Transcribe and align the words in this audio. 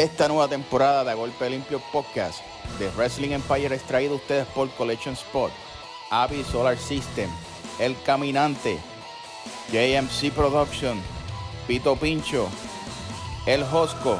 Esta 0.00 0.28
nueva 0.28 0.48
temporada 0.48 1.04
de 1.04 1.10
A 1.10 1.14
Golpe 1.14 1.50
Limpio 1.50 1.78
Podcast 1.92 2.40
de 2.78 2.88
Wrestling 2.92 3.32
Empire 3.32 3.74
es 3.74 3.82
traído 3.82 4.14
a 4.14 4.16
ustedes 4.16 4.46
por 4.46 4.70
Collection 4.70 5.12
Spot, 5.12 5.52
Avi 6.08 6.42
Solar 6.42 6.78
System, 6.78 7.28
El 7.78 7.94
Caminante, 8.02 8.78
JMC 9.70 10.32
Production, 10.32 10.98
Pito 11.66 11.96
Pincho, 11.96 12.48
El 13.44 13.62
Josco 13.62 14.18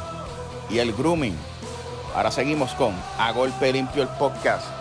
y 0.69 0.81
El 0.81 0.93
Grooming. 0.93 1.39
Ahora 2.15 2.31
seguimos 2.31 2.75
con 2.75 2.95
A 3.17 3.33
Golpe 3.33 3.73
Limpio 3.73 4.03
el 4.03 4.09
Podcast. 4.11 4.80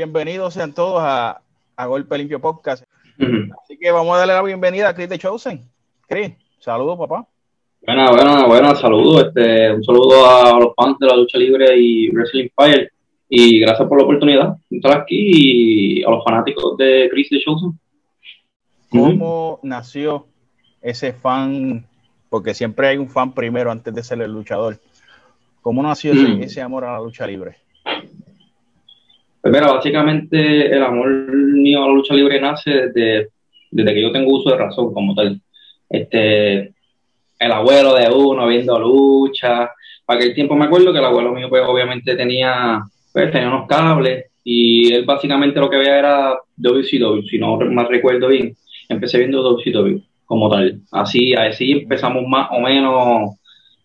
Bienvenidos 0.00 0.54
sean 0.54 0.72
todos 0.72 0.98
a, 1.02 1.42
a 1.76 1.86
Golpe 1.86 2.16
Limpio 2.16 2.40
Podcast. 2.40 2.84
Así 3.62 3.76
que 3.78 3.90
vamos 3.90 4.14
a 4.14 4.20
darle 4.20 4.32
la 4.32 4.42
bienvenida 4.42 4.88
a 4.88 4.94
Chris 4.94 5.10
de 5.10 5.18
Chosen. 5.18 5.60
Chris, 6.08 6.32
saludos, 6.58 6.98
papá. 6.98 7.28
Buena, 7.82 8.10
buena, 8.10 8.46
buena, 8.46 8.74
saludos. 8.74 9.26
Este, 9.26 9.74
un 9.74 9.84
saludo 9.84 10.24
a 10.26 10.58
los 10.58 10.72
fans 10.74 10.96
de 11.00 11.06
la 11.06 11.16
lucha 11.16 11.36
libre 11.36 11.76
y 11.76 12.08
Wrestling 12.12 12.48
Fire. 12.56 12.90
Y 13.28 13.60
gracias 13.60 13.86
por 13.86 13.98
la 13.98 14.04
oportunidad 14.04 14.56
de 14.70 14.76
estar 14.78 15.02
aquí 15.02 15.98
y 15.98 16.02
a 16.02 16.08
los 16.08 16.24
fanáticos 16.24 16.78
de 16.78 17.10
Chris 17.10 17.28
de 17.28 17.40
Chosen. 17.40 17.78
¿Cómo 18.88 19.60
nació 19.62 20.28
ese 20.80 21.12
fan? 21.12 21.84
Porque 22.30 22.54
siempre 22.54 22.88
hay 22.88 22.96
un 22.96 23.10
fan 23.10 23.34
primero 23.34 23.70
antes 23.70 23.92
de 23.92 24.02
ser 24.02 24.22
el 24.22 24.32
luchador. 24.32 24.80
¿Cómo 25.60 25.82
nació 25.82 26.14
ese 26.14 26.62
amor 26.62 26.86
a 26.86 26.92
la 26.92 27.00
lucha 27.00 27.26
libre? 27.26 27.58
Pues 29.42 29.52
mira, 29.54 29.72
básicamente 29.72 30.66
el 30.66 30.82
amor 30.82 31.08
mío 31.32 31.82
a 31.82 31.86
la 31.86 31.94
lucha 31.94 32.14
libre 32.14 32.40
nace 32.40 32.70
desde, 32.70 33.28
desde 33.70 33.94
que 33.94 34.02
yo 34.02 34.12
tengo 34.12 34.34
uso 34.34 34.50
de 34.50 34.56
razón 34.56 34.92
como 34.92 35.14
tal. 35.14 35.40
Este, 35.88 36.74
el 37.38 37.52
abuelo 37.52 37.94
de 37.94 38.08
uno 38.08 38.46
viendo 38.46 38.78
lucha. 38.78 39.70
Para 40.04 40.20
aquel 40.20 40.34
tiempo 40.34 40.54
me 40.54 40.66
acuerdo 40.66 40.92
que 40.92 40.98
el 40.98 41.04
abuelo 41.04 41.32
mío 41.32 41.48
pues 41.48 41.62
obviamente 41.66 42.16
tenía, 42.16 42.80
pues, 43.12 43.32
tenía 43.32 43.48
unos 43.48 43.66
cables 43.66 44.26
y 44.44 44.92
él 44.92 45.04
básicamente 45.04 45.60
lo 45.60 45.70
que 45.70 45.78
veía 45.78 45.98
era 45.98 46.34
WCW, 46.56 47.22
si 47.28 47.38
no 47.38 47.58
más 47.58 47.88
recuerdo 47.88 48.28
bien. 48.28 48.54
Empecé 48.88 49.18
viendo 49.18 49.42
WCW 49.42 50.00
como 50.26 50.50
tal. 50.50 50.80
Así, 50.92 51.34
así 51.34 51.72
empezamos 51.72 52.24
más 52.28 52.48
o 52.50 52.60
menos 52.60 53.36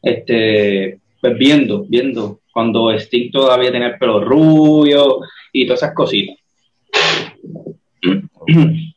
este, 0.01 0.99
pues 1.21 1.37
viendo, 1.37 1.85
viendo 1.87 2.39
cuando 2.55 2.89
Sting 2.93 3.31
todavía 3.31 3.69
tenía 3.69 3.89
el 3.89 3.97
pelo 3.97 4.23
rubio 4.23 5.19
y 5.51 5.67
todas 5.67 5.83
esas 5.83 5.93
cositas. 5.93 6.37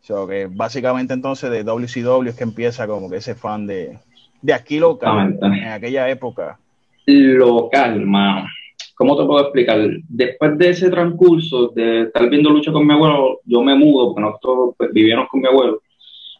So, 0.00 0.26
que 0.26 0.46
básicamente 0.50 1.12
entonces 1.12 1.50
de 1.50 1.62
WCW 1.64 2.28
es 2.28 2.34
que 2.34 2.44
empieza 2.44 2.86
como 2.86 3.10
que 3.10 3.16
ese 3.16 3.34
fan 3.34 3.66
de, 3.66 3.98
de 4.40 4.54
aquí 4.54 4.78
local, 4.78 5.38
en 5.42 5.68
aquella 5.68 6.08
época. 6.08 6.58
Local, 7.04 8.06
mano. 8.06 8.46
¿Cómo 8.94 9.18
te 9.18 9.26
puedo 9.26 9.42
explicar? 9.42 9.78
Después 10.08 10.56
de 10.56 10.70
ese 10.70 10.88
transcurso 10.88 11.68
de 11.68 12.04
estar 12.04 12.26
viendo 12.30 12.48
lucha 12.48 12.72
con 12.72 12.86
mi 12.86 12.94
abuelo, 12.94 13.40
yo 13.44 13.62
me 13.62 13.74
mudo, 13.74 14.06
porque 14.06 14.22
nosotros 14.22 14.74
pues, 14.78 14.90
vivíamos 14.94 15.28
con 15.28 15.42
mi 15.42 15.48
abuelo, 15.48 15.82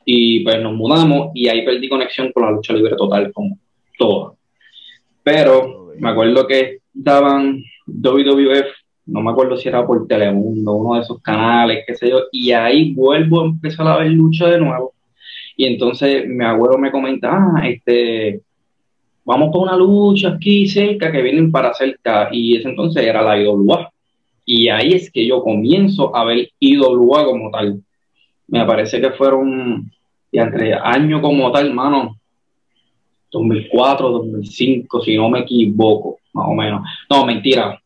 y 0.07 0.41
pues 0.45 0.63
nos 0.63 0.73
mudamos 0.73 1.33
y 1.35 1.49
ahí 1.49 1.63
perdí 1.67 1.91
conexión 1.91 2.33
con 2.33 2.45
la 2.45 2.53
lucha 2.53 2.73
libre 2.73 2.97
total, 2.97 3.31
como 3.35 3.59
todo. 3.99 4.38
Pero 5.23 5.93
me 5.99 6.11
acuerdo 6.11 6.47
que 6.47 6.79
daban 6.93 7.63
WWF, 7.87 8.67
no 9.07 9.23
me 9.23 9.31
acuerdo 9.31 9.57
si 9.57 9.69
era 9.69 9.87
por 9.87 10.07
Telemundo, 10.07 10.73
uno 10.73 10.95
de 10.97 11.01
esos 11.03 11.21
canales, 11.23 11.85
qué 11.87 11.95
sé 11.95 12.11
yo, 12.11 12.23
y 12.31 12.53
ahí 12.53 12.93
vuelvo 12.93 13.43
a 13.43 13.47
empezar 13.47 13.87
a 13.87 13.99
ver 13.99 14.11
lucha 14.11 14.49
de 14.49 14.59
nuevo. 14.59 14.93
Y 15.57 15.65
entonces 15.65 16.27
mi 16.29 16.45
abuelo 16.45 16.79
me 16.79 16.93
comenta, 16.93 17.31
ah, 17.33 17.69
este, 17.69 18.41
vamos 19.25 19.51
por 19.53 19.63
una 19.63 19.77
lucha 19.77 20.29
aquí 20.29 20.67
cerca 20.69 21.11
que 21.11 21.21
vienen 21.21 21.51
para 21.51 21.75
cerca. 21.75 22.29
Y 22.33 22.57
ese 22.57 22.69
entonces 22.69 23.05
era 23.05 23.23
la 23.23 23.39
IWA. 23.39 23.91
Y 24.47 24.69
ahí 24.69 24.93
es 24.93 25.11
que 25.11 25.27
yo 25.27 25.43
comienzo 25.43 26.17
a 26.17 26.25
ver 26.25 26.49
IWA 26.61 27.25
como 27.25 27.51
tal. 27.51 27.83
Me 28.47 28.65
parece 28.65 29.01
que 29.01 29.11
fueron, 29.11 29.91
y 30.33 30.39
entre 30.39 30.75
años 30.75 31.21
como 31.21 31.51
tal, 31.51 31.75
mano, 31.75 32.19
2004, 33.31 34.09
2005, 34.11 35.01
si 35.03 35.17
no 35.17 35.29
me 35.29 35.41
equivoco, 35.41 36.19
más 36.33 36.47
o 36.49 36.55
menos. 36.55 36.83
No, 37.11 37.25
mentira, 37.27 37.81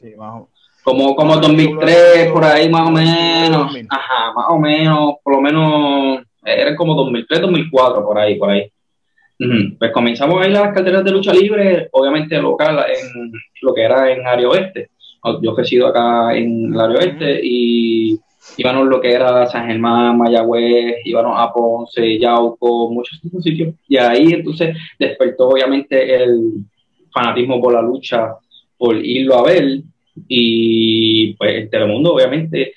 Sí, 0.00 0.12
más 0.16 0.42
o- 0.42 0.48
como, 0.84 1.16
como 1.16 1.34
Ah, 1.34 1.40
2003, 1.40 2.30
por 2.30 2.44
ahí 2.44 2.68
más 2.68 2.86
o 2.88 2.92
menos. 2.92 3.58
2000. 3.64 3.86
Ajá, 3.90 4.32
más 4.34 4.46
o 4.50 4.58
menos, 4.58 5.14
por 5.24 5.34
lo 5.34 5.40
menos, 5.40 6.20
eran 6.44 6.76
como 6.76 6.94
2003, 6.94 7.40
2004, 7.40 8.04
por 8.04 8.18
ahí, 8.18 8.36
por 8.36 8.50
ahí. 8.50 8.70
Pues 9.78 9.90
comenzamos 9.92 10.40
ahí 10.40 10.50
las 10.52 10.72
carteras 10.72 11.04
de 11.04 11.10
lucha 11.10 11.32
libre, 11.32 11.88
obviamente 11.92 12.40
local, 12.40 12.78
en 12.88 13.32
lo 13.62 13.74
que 13.74 13.82
era 13.82 14.10
en 14.12 14.26
área 14.26 14.48
oeste. 14.48 14.90
Yo 15.42 15.54
resido 15.56 15.88
acá 15.88 16.34
en 16.36 16.72
el 16.72 16.80
área 16.80 16.98
oeste 16.98 17.40
y 17.42 18.18
íbamos 18.56 18.86
lo 18.86 19.00
que 19.00 19.12
era 19.12 19.46
San 19.46 19.66
Germán, 19.66 20.18
Mayagüez, 20.18 20.96
íbamos 21.04 21.34
a 21.38 21.52
Ponce, 21.52 22.18
Yauco, 22.18 22.90
muchos 22.90 23.20
otros 23.26 23.42
sitios. 23.42 23.74
Y 23.88 23.96
ahí 23.96 24.32
entonces 24.32 24.76
despertó 24.98 25.48
obviamente 25.48 26.22
el 26.22 26.64
fanatismo 27.12 27.60
por 27.60 27.72
la 27.72 27.82
lucha, 27.82 28.34
por 28.78 28.96
irlo 28.96 29.36
a 29.36 29.42
ver 29.44 29.80
y 30.28 31.34
pues 31.34 31.54
el 31.54 31.70
Telemundo 31.70 32.14
obviamente 32.14 32.74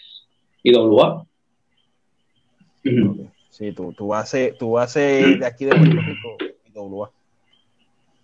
IWA. 0.64 1.26
Ujú. 2.86 3.30
Sí, 3.50 3.72
tú, 3.74 3.94
tú 3.94 4.14
haces, 4.14 4.58
tú 4.58 4.78
haces 4.78 5.40
de 5.40 5.46
aquí 5.46 5.66
de 5.66 5.72
Puerto 5.72 6.02
Rico 6.02 6.38
IWA. 6.74 7.12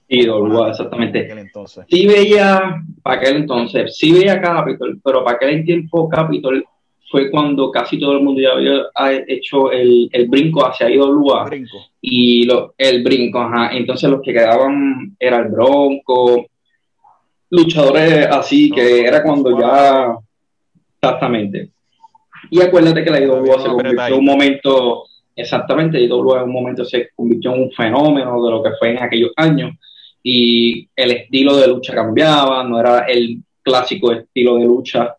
IWA, 0.07 0.65
En 0.65 0.71
exactamente. 0.71 1.19
aquel 1.19 1.39
entonces. 1.39 1.85
Sí 1.89 2.05
veía, 2.05 2.81
para 3.01 3.19
aquel 3.19 3.37
entonces, 3.37 3.97
sí 3.97 4.13
veía 4.13 4.39
Capitol, 4.39 4.99
pero 5.03 5.23
para 5.23 5.37
aquel 5.37 5.65
tiempo 5.65 6.07
Capitol 6.07 6.65
fue 7.09 7.29
cuando 7.29 7.71
casi 7.71 7.99
todo 7.99 8.13
el 8.13 8.23
mundo 8.23 8.41
ya 8.41 8.51
había 8.51 8.83
ha 8.95 9.13
hecho 9.13 9.71
el, 9.71 10.09
el 10.11 10.27
brinco 10.27 10.65
hacia 10.65 10.89
IWA 10.89 11.45
Brinco. 11.45 11.77
y 12.01 12.45
lo, 12.45 12.73
el 12.77 13.03
brinco, 13.03 13.39
ajá. 13.39 13.75
Entonces 13.75 14.09
los 14.09 14.21
que 14.21 14.33
quedaban 14.33 15.15
era 15.19 15.39
el 15.39 15.49
Bronco, 15.49 16.47
luchadores 17.49 18.27
así, 18.27 18.71
que 18.71 19.01
era 19.01 19.23
cuando 19.23 19.59
ya, 19.59 20.15
exactamente. 20.95 21.69
Y 22.49 22.61
acuérdate 22.61 23.03
que 23.03 23.11
la 23.11 23.21
IWA 23.21 23.61
se 23.61 23.69
convirtió 23.69 24.07
en 24.07 24.13
un 24.13 24.25
momento, 24.25 25.03
exactamente, 25.35 26.01
IWA 26.01 26.39
en 26.39 26.45
un 26.45 26.53
momento 26.53 26.85
se 26.85 27.09
convirtió 27.15 27.53
en 27.53 27.63
un 27.63 27.71
fenómeno 27.71 28.43
de 28.43 28.51
lo 28.51 28.63
que 28.63 28.71
fue 28.79 28.91
en 28.91 29.03
aquellos 29.03 29.31
años 29.35 29.75
y 30.23 30.89
el 30.95 31.11
estilo 31.11 31.55
de 31.55 31.67
lucha 31.67 31.93
cambiaba, 31.93 32.63
no 32.63 32.79
era 32.79 33.01
el 33.01 33.43
clásico 33.61 34.11
estilo 34.11 34.57
de 34.57 34.65
lucha 34.65 35.15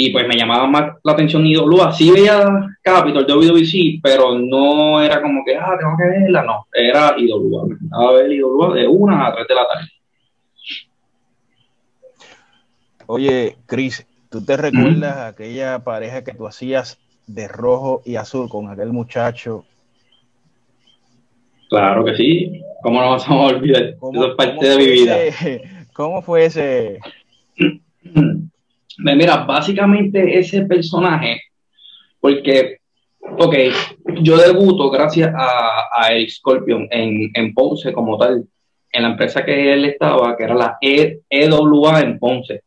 y 0.00 0.10
pues 0.10 0.28
me 0.28 0.36
llamaba 0.36 0.68
más 0.68 0.92
la 1.02 1.12
atención 1.12 1.44
IWA. 1.44 1.90
Sí 1.90 2.12
veía 2.12 2.40
Capitol, 2.82 3.26
WWC, 3.26 3.98
pero 4.00 4.38
no 4.38 5.02
era 5.02 5.20
como 5.20 5.44
que, 5.44 5.56
ah, 5.56 5.74
tengo 5.76 5.96
que 5.98 6.04
verla, 6.20 6.44
no, 6.44 6.66
era 6.72 7.14
IWA. 7.18 7.66
Me 7.66 7.74
encantaba 7.74 8.12
ver 8.12 8.30
IWA 8.30 8.74
de 8.74 8.86
una 8.86 9.26
a 9.26 9.34
tres 9.34 9.48
de 9.48 9.54
la 9.56 9.66
tarde. 9.66 9.88
Oye, 13.06 13.56
Chris, 13.66 14.06
¿tú 14.30 14.44
te 14.44 14.56
recuerdas 14.56 15.16
aquella 15.32 15.80
pareja 15.80 16.22
que 16.22 16.32
tú 16.32 16.46
hacías 16.46 16.98
de 17.26 17.48
rojo 17.48 18.00
y 18.04 18.14
azul 18.14 18.48
con 18.48 18.70
aquel 18.70 18.92
muchacho? 18.92 19.64
Claro 21.70 22.04
que 22.04 22.14
sí, 22.14 22.62
¿cómo 22.84 23.00
nos 23.00 23.26
vamos 23.26 23.52
a 23.52 23.56
olvidar? 23.56 23.96
¿Cómo- 23.98 24.12
Eso 24.22 24.30
es 24.30 24.36
parte 24.36 24.64
de 24.68 24.76
mi 24.76 24.86
vida. 24.86 25.22
ese- 25.24 25.62
¿Cómo 25.92 26.22
fue 26.22 26.44
ese? 26.44 27.00
Mira, 28.98 29.44
básicamente 29.44 30.38
ese 30.38 30.62
personaje, 30.62 31.40
porque, 32.20 32.78
ok, 33.38 33.54
yo 34.22 34.36
debuto 34.36 34.90
gracias 34.90 35.32
a, 35.34 35.84
a 35.92 36.12
Eric 36.12 36.30
Scorpion 36.30 36.88
en, 36.90 37.30
en 37.32 37.54
Ponce 37.54 37.92
como 37.92 38.18
tal, 38.18 38.44
en 38.90 39.02
la 39.02 39.10
empresa 39.10 39.44
que 39.44 39.72
él 39.72 39.84
estaba, 39.84 40.36
que 40.36 40.44
era 40.44 40.54
la 40.54 40.78
E- 40.80 41.20
EWA 41.30 42.00
en 42.00 42.18
Ponce. 42.18 42.62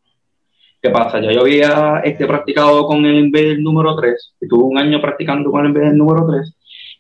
¿Qué 0.82 0.90
pasa? 0.90 1.20
Ya 1.20 1.32
yo 1.32 1.42
había 1.42 2.02
este, 2.04 2.26
practicado 2.26 2.88
con 2.88 3.06
el 3.06 3.20
Invader 3.20 3.60
número 3.60 3.96
3, 3.96 4.36
estuve 4.40 4.64
un 4.64 4.78
año 4.78 5.02
practicando 5.02 5.52
con 5.52 5.62
el 5.62 5.68
Invader 5.68 5.94
número 5.94 6.26
3, 6.28 6.56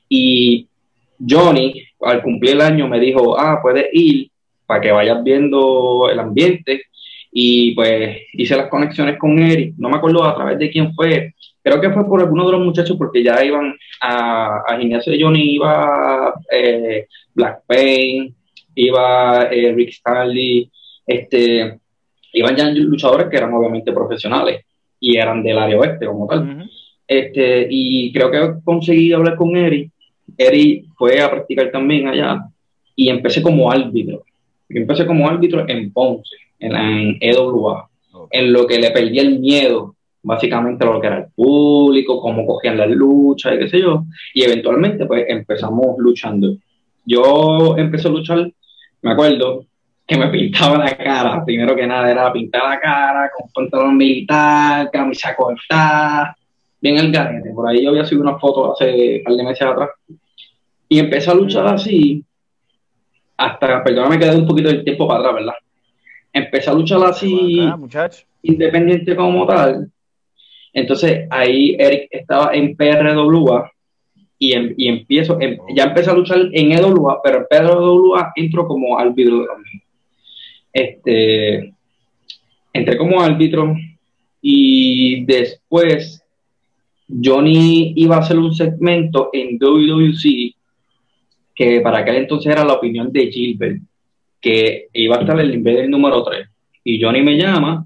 y 0.09 0.67
Johnny, 1.27 1.83
al 2.01 2.21
cumplir 2.21 2.55
el 2.55 2.61
año, 2.61 2.87
me 2.87 2.99
dijo, 2.99 3.39
ah, 3.39 3.59
puedes 3.61 3.87
ir 3.93 4.29
para 4.65 4.81
que 4.81 4.91
vayas 4.91 5.23
viendo 5.23 6.09
el 6.11 6.19
ambiente 6.19 6.83
y 7.31 7.73
pues 7.73 8.17
hice 8.33 8.57
las 8.57 8.67
conexiones 8.67 9.17
con 9.17 9.39
Eric, 9.39 9.75
no 9.77 9.89
me 9.89 9.97
acuerdo 9.97 10.23
a 10.23 10.35
través 10.35 10.59
de 10.59 10.69
quién 10.69 10.93
fue, 10.93 11.33
creo 11.63 11.79
que 11.79 11.91
fue 11.91 12.05
por 12.05 12.19
alguno 12.19 12.45
de 12.45 12.51
los 12.53 12.61
muchachos 12.61 12.97
porque 12.97 13.23
ya 13.23 13.43
iban 13.43 13.73
a, 14.01 14.63
a 14.67 14.77
gimnasio 14.77 15.13
de 15.13 15.21
Johnny, 15.21 15.55
iba 15.55 16.33
eh, 16.51 17.07
Black 17.33 17.61
Pain, 17.67 18.35
iba 18.75 19.43
eh, 19.51 19.73
Rick 19.73 19.89
Stanley, 19.89 20.69
este, 21.05 21.79
iban 22.33 22.55
ya 22.55 22.69
luchadores 22.69 23.27
que 23.27 23.37
eran 23.37 23.53
obviamente 23.53 23.91
profesionales 23.91 24.65
y 24.99 25.17
eran 25.17 25.43
del 25.43 25.57
área 25.57 25.79
oeste 25.79 26.05
como 26.05 26.27
tal. 26.27 26.69
este, 27.07 27.67
y 27.69 28.11
creo 28.13 28.31
que 28.31 28.63
conseguí 28.63 29.13
hablar 29.13 29.35
con 29.35 29.55
Eric. 29.55 29.91
Eric 30.37 30.85
fue 30.97 31.21
a 31.21 31.29
practicar 31.29 31.71
también 31.71 32.07
allá 32.07 32.41
y 32.95 33.09
empecé 33.09 33.41
como 33.41 33.71
árbitro. 33.71 34.23
empecé 34.69 35.05
como 35.05 35.27
árbitro 35.27 35.67
en 35.67 35.91
Ponce, 35.91 36.35
en, 36.61 36.75
en 36.75 37.17
EWA, 37.19 37.89
en 38.29 38.53
lo 38.53 38.65
que 38.65 38.79
le 38.79 38.91
perdí 38.91 39.19
el 39.19 39.39
miedo 39.39 39.95
básicamente 40.23 40.85
lo 40.85 41.01
que 41.01 41.07
era 41.07 41.17
el 41.19 41.31
público, 41.35 42.21
cómo 42.21 42.45
cogían 42.45 42.77
las 42.77 42.89
luchas 42.89 43.55
y 43.55 43.59
qué 43.59 43.67
sé 43.67 43.79
yo, 43.79 44.05
y 44.33 44.43
eventualmente 44.43 45.05
pues 45.05 45.25
empezamos 45.27 45.97
luchando. 45.97 46.55
Yo 47.05 47.75
empecé 47.77 48.07
a 48.07 48.11
luchar, 48.11 48.51
me 49.01 49.11
acuerdo, 49.11 49.65
que 50.05 50.17
me 50.17 50.27
pintaba 50.29 50.77
la 50.77 50.95
cara, 50.95 51.43
primero 51.43 51.75
que 51.75 51.87
nada 51.87 52.11
era 52.11 52.31
pintar 52.31 52.63
la 52.69 52.79
cara 52.79 53.31
con 53.35 53.49
pantalón 53.51 53.97
militar, 53.97 54.89
camisa 54.91 55.35
cortada, 55.35 56.35
bien 56.79 56.97
el 56.97 57.11
garete, 57.11 57.51
por 57.51 57.67
ahí 57.67 57.83
yo 57.83 57.89
había 57.89 58.05
subido 58.05 58.23
una 58.23 58.39
foto 58.39 58.73
hace 58.73 59.17
un 59.17 59.23
par 59.23 59.33
de 59.33 59.43
meses 59.43 59.67
atrás, 59.67 59.89
y 60.87 60.99
empecé 60.99 61.31
a 61.31 61.35
luchar 61.35 61.67
así, 61.67 62.23
hasta, 63.37 63.83
perdóname 63.83 64.19
que 64.19 64.25
quedé 64.25 64.35
un 64.35 64.45
poquito 64.47 64.69
del 64.69 64.83
tiempo 64.83 65.07
para 65.07 65.21
atrás, 65.21 65.35
¿verdad? 65.35 65.53
Empecé 66.33 66.69
a 66.69 66.73
luchar 66.73 67.03
así, 67.03 67.59
independiente 68.43 69.15
como 69.15 69.45
tal, 69.45 69.91
entonces 70.73 71.27
ahí 71.29 71.75
Eric 71.77 72.07
estaba 72.11 72.53
en 72.53 72.75
PRWA 72.75 73.71
y, 74.39 74.53
em, 74.53 74.73
y 74.77 74.87
empiezo, 74.87 75.39
em, 75.39 75.57
ya 75.75 75.85
empecé 75.85 76.09
a 76.09 76.13
luchar 76.13 76.49
en 76.51 76.71
EWA, 76.71 77.21
pero 77.21 77.39
en 77.39 77.45
PRWA 77.49 78.31
entro 78.35 78.67
como 78.67 78.97
árbitro 78.97 79.45
también. 79.45 79.81
Este, 80.73 81.73
entré 82.73 82.97
como 82.97 83.21
árbitro 83.21 83.75
y 84.41 85.25
después 85.25 86.23
Johnny 87.07 87.93
iba 87.97 88.15
a 88.15 88.19
hacer 88.19 88.39
un 88.39 88.55
segmento 88.55 89.29
en 89.33 89.57
WWC 89.59 90.55
que 91.53 91.81
para 91.81 91.99
aquel 91.99 92.15
entonces 92.15 92.51
era 92.51 92.63
la 92.63 92.73
opinión 92.73 93.11
de 93.11 93.29
Gilbert, 93.29 93.81
que 94.41 94.87
iba 94.93 95.17
a 95.17 95.21
estar 95.21 95.39
el 95.39 95.53
Invader 95.53 95.87
número 95.87 96.23
3. 96.23 96.47
Y 96.83 97.01
Johnny 97.01 97.21
me 97.21 97.37
llama 97.37 97.85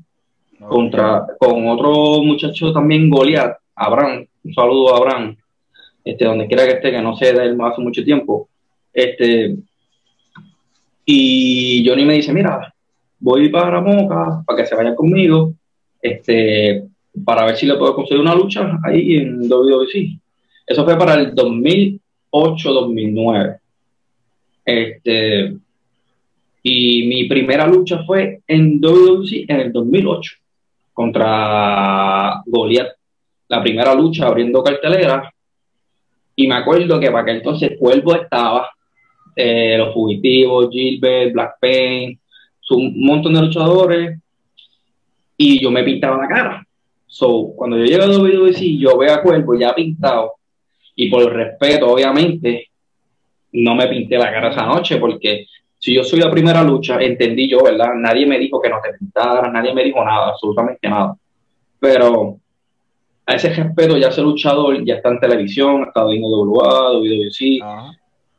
contra, 0.68 1.26
con 1.38 1.68
otro 1.68 2.24
muchacho 2.24 2.72
también, 2.72 3.10
Goliath, 3.10 3.58
Abraham, 3.76 4.26
un 4.44 4.54
saludo 4.54 4.94
a 4.94 4.98
Abraham, 4.98 5.36
este, 6.04 6.26
donde 6.26 6.48
quiera 6.48 6.66
que 6.66 6.74
esté, 6.74 6.92
que 6.92 7.02
no 7.02 7.16
sé 7.18 7.34
de 7.34 7.44
él 7.44 7.58
hace 7.62 7.82
mucho 7.82 8.04
tiempo. 8.04 8.50
Este, 8.94 9.56
y 11.06 11.88
Johnny 11.88 12.06
me 12.06 12.16
dice, 12.16 12.34
mira, 12.34 12.74
voy 13.20 13.50
para 13.50 13.82
Moca, 13.82 14.44
para 14.46 14.58
que 14.58 14.66
se 14.66 14.76
vayan 14.76 14.96
conmigo, 14.96 15.54
este, 16.02 16.86
para 17.24 17.46
ver 17.46 17.58
si 17.58 17.66
le 17.66 17.76
puedo 17.76 17.96
conseguir 17.96 18.22
una 18.22 18.36
lucha 18.36 18.80
ahí 18.84 19.18
en 19.18 19.48
WWC. 19.48 20.20
Eso 20.66 20.84
fue 20.84 20.98
para 20.98 21.14
el 21.16 21.36
2008-2009. 21.36 23.60
Este, 24.66 25.56
y 26.68 27.06
mi 27.06 27.26
primera 27.26 27.68
lucha 27.68 28.04
fue 28.08 28.42
en 28.48 28.82
WWC 28.82 29.46
en 29.48 29.60
el 29.60 29.72
2008 29.72 30.32
contra 30.92 32.42
Goliath, 32.44 32.94
la 33.48 33.62
primera 33.62 33.94
lucha 33.94 34.26
abriendo 34.26 34.64
cartelera. 34.64 35.32
Y 36.36 36.48
me 36.48 36.56
acuerdo 36.56 37.00
que 37.00 37.12
para 37.12 37.22
aquel 37.22 37.36
entonces 37.38 37.78
Cuervo 37.78 38.16
estaba, 38.16 38.72
eh, 39.36 39.76
los 39.78 39.94
fugitivos, 39.94 40.70
Gilbert, 40.72 41.34
Black 41.34 41.58
Pain, 41.62 42.20
un 42.72 43.06
montón 43.06 43.36
de 43.36 43.42
luchadores, 43.42 44.20
y 45.38 45.62
yo 45.62 45.70
me 45.70 45.84
pintaba 45.84 46.18
la 46.18 46.28
cara. 46.28 46.68
So, 47.06 47.54
cuando 47.56 47.78
yo 47.78 47.86
llego 47.86 48.06
a 48.06 48.08
WWE, 48.08 48.78
yo 48.80 48.98
veo 48.98 49.14
a 49.14 49.22
Cuervo 49.22 49.54
ya 49.54 49.76
pintado, 49.76 50.34
y 50.96 51.12
por 51.12 51.32
respeto, 51.32 51.92
obviamente, 51.92 52.70
no 53.52 53.76
me 53.76 53.86
pinté 53.86 54.18
la 54.18 54.32
cara 54.32 54.50
esa 54.50 54.66
noche 54.66 54.98
porque 54.98 55.46
si 55.86 55.94
yo 55.94 56.04
soy 56.04 56.20
la 56.20 56.32
primera 56.32 56.64
lucha, 56.64 56.98
entendí 57.00 57.48
yo, 57.48 57.62
¿verdad? 57.64 57.94
Nadie 57.94 58.26
me 58.26 58.40
dijo 58.40 58.60
que 58.60 58.70
no 58.70 58.78
te 58.82 58.98
pintara, 58.98 59.52
nadie 59.52 59.72
me 59.72 59.84
dijo 59.84 60.04
nada, 60.04 60.30
absolutamente 60.30 60.90
nada. 60.90 61.16
Pero 61.80 62.38
a 63.24 63.36
ese 63.36 63.54
respeto, 63.54 63.96
ya 63.96 64.08
ese 64.08 64.24
luchador 64.24 64.84
ya 64.84 64.96
está 64.96 65.10
en 65.10 65.20
televisión, 65.20 65.84
ha 65.84 65.88
estado 65.90 66.12
en 66.12 66.24
WA, 66.24 66.92
WWC. 66.92 67.64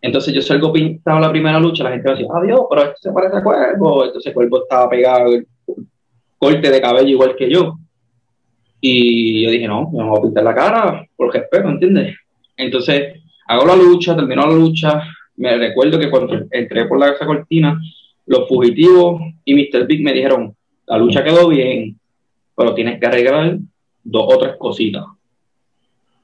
Entonces 0.00 0.34
yo 0.34 0.43
salgo 0.43 0.72
pintado 0.72 1.20
la 1.20 1.31
primera 1.31 1.60
lucha, 1.60 1.84
la 1.84 1.90
gente 1.90 2.08
va 2.08 2.14
a 2.14 2.16
decir, 2.16 2.32
adiós, 2.34 2.62
pero 2.69 2.82
esto 2.82 2.96
se 3.00 3.12
parece 3.12 3.37
a 3.37 3.43
Cuervo. 3.44 4.06
Entonces 4.06 4.34
Cuervo 4.34 4.62
estaba 4.64 4.90
pegado, 4.90 5.31
corte 6.38 6.69
de 6.69 6.81
cabello 6.81 7.10
igual 7.10 7.37
que 7.37 7.49
yo. 7.49 7.76
Y 8.81 9.44
yo 9.44 9.50
dije, 9.52 9.69
no, 9.69 9.88
me 9.92 10.02
voy 10.02 10.19
a 10.19 10.22
pintar 10.22 10.42
la 10.42 10.52
cara 10.52 11.06
por 11.14 11.32
respeto, 11.32 11.69
¿entiendes? 11.69 12.16
Entonces 12.56 13.20
hago 13.46 13.64
la 13.66 13.76
lucha, 13.76 14.16
termino 14.16 14.44
la 14.49 14.52
lucha, 14.52 15.00
me 15.36 15.56
recuerdo 15.56 15.98
que 15.98 16.10
cuando 16.10 16.46
entré 16.50 16.86
por 16.86 16.98
la 16.98 17.10
esa 17.10 17.26
cortina, 17.26 17.80
los 18.26 18.48
fugitivos 18.48 19.20
y 19.44 19.54
Mr. 19.54 19.86
Big 19.86 20.02
me 20.02 20.12
dijeron, 20.12 20.54
la 20.86 20.98
lucha 20.98 21.22
quedó 21.22 21.48
bien, 21.48 21.98
pero 22.56 22.74
tienes 22.74 22.98
que 22.98 23.06
arreglar 23.06 23.58
dos 24.02 24.24
o 24.26 24.38
tres 24.38 24.56
cositas. 24.58 25.04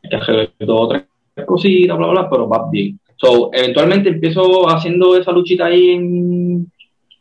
que 0.02 0.16
arreglar 0.16 0.50
dos 0.60 0.80
o 0.80 0.88
tres 0.88 1.04
cositas, 1.46 1.96
bla, 1.96 2.06
bla, 2.08 2.30
pero 2.30 2.48
va 2.48 2.68
bien. 2.70 2.98
So, 3.16 3.50
eventualmente 3.52 4.08
empiezo 4.08 4.68
haciendo 4.68 5.16
esa 5.16 5.30
luchita 5.30 5.66
ahí 5.66 5.90
en 5.90 6.72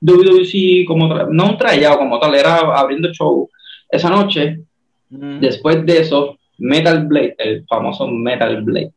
WWC, 0.02 0.86
como 0.88 1.08
no 1.08 1.50
un 1.52 1.58
trayado 1.58 2.00
como 2.00 2.20
tal, 2.20 2.34
era 2.34 2.58
abriendo 2.58 3.14
show 3.14 3.50
esa 3.90 4.10
noche. 4.10 4.62
Mm. 5.10 5.40
Después 5.40 5.86
de 5.86 6.00
eso, 6.00 6.40
Metal 6.58 7.06
Blade, 7.06 7.36
el 7.38 7.66
famoso 7.66 8.08
Metal 8.08 8.64
Blade, 8.64 8.92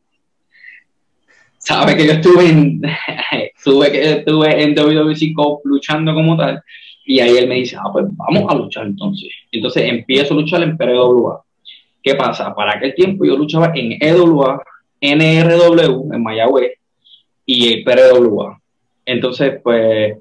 sabe 1.65 1.97
que 1.97 2.05
yo 2.05 2.13
estuve 2.13 2.47
en, 2.47 2.81
que 3.91 4.11
estuve 4.11 4.63
en 4.63 4.75
WWC 4.75 5.63
luchando 5.63 6.13
como 6.13 6.37
tal, 6.37 6.61
y 7.05 7.19
ahí 7.19 7.37
él 7.37 7.47
me 7.47 7.55
dice, 7.55 7.75
ah, 7.77 7.89
pues 7.91 8.05
vamos 8.09 8.45
a 8.47 8.55
luchar 8.55 8.85
entonces. 8.85 9.29
Entonces 9.51 9.83
empiezo 9.87 10.33
a 10.33 10.37
luchar 10.37 10.63
en 10.63 10.77
PRWA. 10.77 11.43
¿Qué 12.01 12.15
pasa? 12.15 12.53
Para 12.53 12.73
aquel 12.73 12.93
tiempo 12.95 13.25
yo 13.25 13.35
luchaba 13.35 13.71
en 13.75 13.97
EWA, 13.99 14.63
NRW, 15.01 16.13
en 16.13 16.23
Mayagüez, 16.23 16.73
y 17.45 17.83
PRWA. 17.83 18.59
Entonces, 19.05 19.59
pues, 19.63 20.17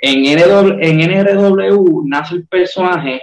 en 0.00 0.22
NRW 0.24 2.04
nace 2.06 2.36
el 2.36 2.46
personaje 2.46 3.22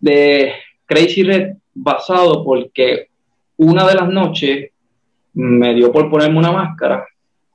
de 0.00 0.52
Crazy 0.86 1.22
Red 1.24 1.56
basado 1.74 2.44
porque 2.44 3.08
una 3.56 3.86
de 3.86 3.94
las 3.94 4.08
noches 4.08 4.70
me 5.34 5.74
dio 5.74 5.92
por 5.92 6.10
ponerme 6.10 6.38
una 6.38 6.52
máscara 6.52 7.06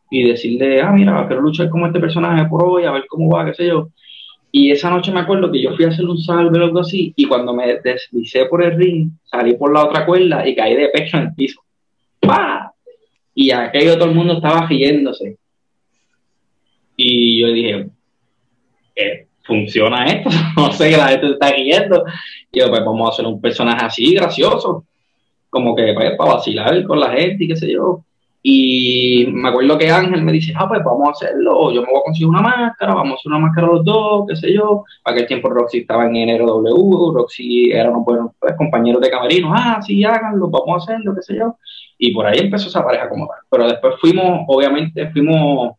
y 0.10 0.28
decirle, 0.28 0.82
ah, 0.82 0.92
mira, 0.92 1.26
quiero 1.28 1.42
luchar 1.42 1.70
como 1.70 1.88
este 1.88 2.00
personaje 2.00 2.48
por 2.50 2.64
hoy, 2.64 2.84
a 2.84 2.92
ver 2.92 3.06
cómo 3.08 3.30
va, 3.30 3.46
qué 3.46 3.54
sé 3.54 3.68
yo. 3.68 3.90
Y 4.52 4.72
esa 4.72 4.90
noche 4.90 5.12
me 5.12 5.20
acuerdo 5.20 5.52
que 5.52 5.62
yo 5.62 5.76
fui 5.76 5.86
a 5.86 5.90
hacer 5.90 6.06
un 6.06 6.18
salve 6.18 6.60
o 6.60 6.64
algo 6.64 6.80
así, 6.80 7.14
y 7.16 7.26
cuando 7.26 7.54
me 7.54 7.80
deslicé 7.82 8.46
por 8.46 8.64
el 8.64 8.76
ring, 8.76 9.12
salí 9.24 9.56
por 9.56 9.72
la 9.72 9.86
otra 9.86 10.06
cuerda 10.06 10.48
y 10.48 10.56
caí 10.56 10.76
de 10.76 10.90
pecho 10.90 11.18
en 11.18 11.24
el 11.24 11.34
piso. 11.36 11.62
¡Pah! 12.20 12.72
Y 13.36 13.52
aquello 13.52 13.98
todo 13.98 14.10
el 14.10 14.16
mundo 14.16 14.34
estaba 14.34 14.68
riéndose. 14.68 15.38
Y 16.96 17.42
yo 17.42 17.48
dije, 17.54 17.90
¿qué? 18.96 19.28
¿funciona 19.44 20.06
esto? 20.06 20.30
no 20.58 20.72
sé, 20.72 20.90
que 20.90 20.98
la 20.98 21.08
gente 21.10 21.32
está 21.32 21.52
riendo. 21.52 22.04
Y 22.52 22.60
yo, 22.60 22.70
pues 22.70 22.84
vamos 22.84 23.10
a 23.10 23.14
hacer 23.14 23.26
un 23.26 23.40
personaje 23.40 23.86
así, 23.86 24.14
gracioso 24.16 24.86
como 25.50 25.76
que 25.76 25.94
pues, 25.94 26.16
para 26.18 26.36
vacilar 26.36 26.84
con 26.86 27.00
la 27.00 27.12
gente 27.12 27.44
y 27.44 27.48
qué 27.48 27.56
sé 27.56 27.72
yo. 27.72 28.04
Y 28.42 29.28
me 29.34 29.50
acuerdo 29.50 29.78
que 29.78 29.92
Ángel 29.92 30.24
me 30.24 30.32
dice, 30.32 30.54
ah, 30.56 30.68
pues 30.68 30.82
vamos 30.84 31.10
a 31.10 31.12
hacerlo, 31.12 31.74
yo 31.74 31.82
me 31.82 31.88
voy 31.92 32.00
a 32.00 32.04
conseguir 32.06 32.28
una 32.28 32.42
máscara, 32.42 32.94
vamos 32.94 33.12
a 33.12 33.16
hacer 33.16 33.32
una 33.32 33.40
máscara 33.40 33.68
los 33.68 33.84
dos, 33.84 34.26
qué 34.30 34.36
sé 34.38 34.54
yo. 34.54 34.86
Aquel 35.04 35.28
tiempo 35.28 35.50
Roxy 35.50 35.80
estaba 35.80 36.06
en 36.06 36.16
NRW, 36.16 37.14
Roxy 37.14 37.72
era 37.72 37.90
unos 37.90 38.06
buenos 38.06 38.32
pues, 38.40 38.56
compañeros 38.58 39.02
de 39.02 39.10
camerino, 39.10 39.54
ah, 39.54 39.82
sí, 39.86 40.04
háganlo, 40.06 40.50
vamos 40.50 40.70
a 40.88 40.94
hacerlo, 40.94 41.14
qué 41.16 41.22
sé 41.22 41.36
yo. 41.38 41.58
Y 41.98 42.14
por 42.14 42.26
ahí 42.28 42.40
empezó 42.40 42.70
esa 42.70 42.84
pareja 42.84 43.10
como 43.10 43.28
tal. 43.28 43.40
Pero 43.50 43.68
después 43.68 43.96
fuimos, 44.00 44.46
obviamente, 44.48 45.10
fuimos 45.12 45.76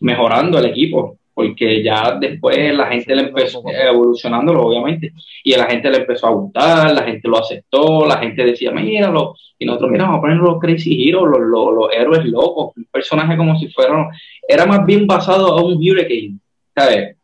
mejorando 0.00 0.58
el 0.58 0.64
equipo 0.64 1.19
porque 1.40 1.82
ya 1.82 2.18
después 2.20 2.74
la 2.74 2.86
gente 2.88 3.14
le 3.14 3.22
empezó 3.22 3.62
evolucionándolo, 3.66 4.66
obviamente, 4.66 5.14
y 5.42 5.56
la 5.56 5.64
gente 5.64 5.90
le 5.90 5.98
empezó 5.98 6.26
a 6.26 6.32
gustar, 6.32 6.92
la 6.92 7.02
gente 7.02 7.26
lo 7.28 7.38
aceptó, 7.38 8.06
la 8.06 8.18
gente 8.18 8.44
decía, 8.44 8.70
míralo, 8.72 9.34
y 9.58 9.64
nosotros, 9.64 9.90
mira, 9.90 10.04
vamos 10.04 10.18
a 10.18 10.20
poner 10.20 10.36
los 10.36 10.58
Crazy 10.60 11.08
Heroes, 11.08 11.40
los, 11.40 11.72
los, 11.74 11.92
héroes 11.94 12.26
locos, 12.26 12.76
un 12.76 12.84
personaje 12.92 13.38
como 13.38 13.58
si 13.58 13.68
fueran, 13.68 14.08
era 14.46 14.66
más 14.66 14.84
bien 14.84 15.06
basado 15.06 15.54
a 15.54 15.64
un 15.64 15.76
Hurricane, 15.76 16.38
¿sabes? 16.74 17.16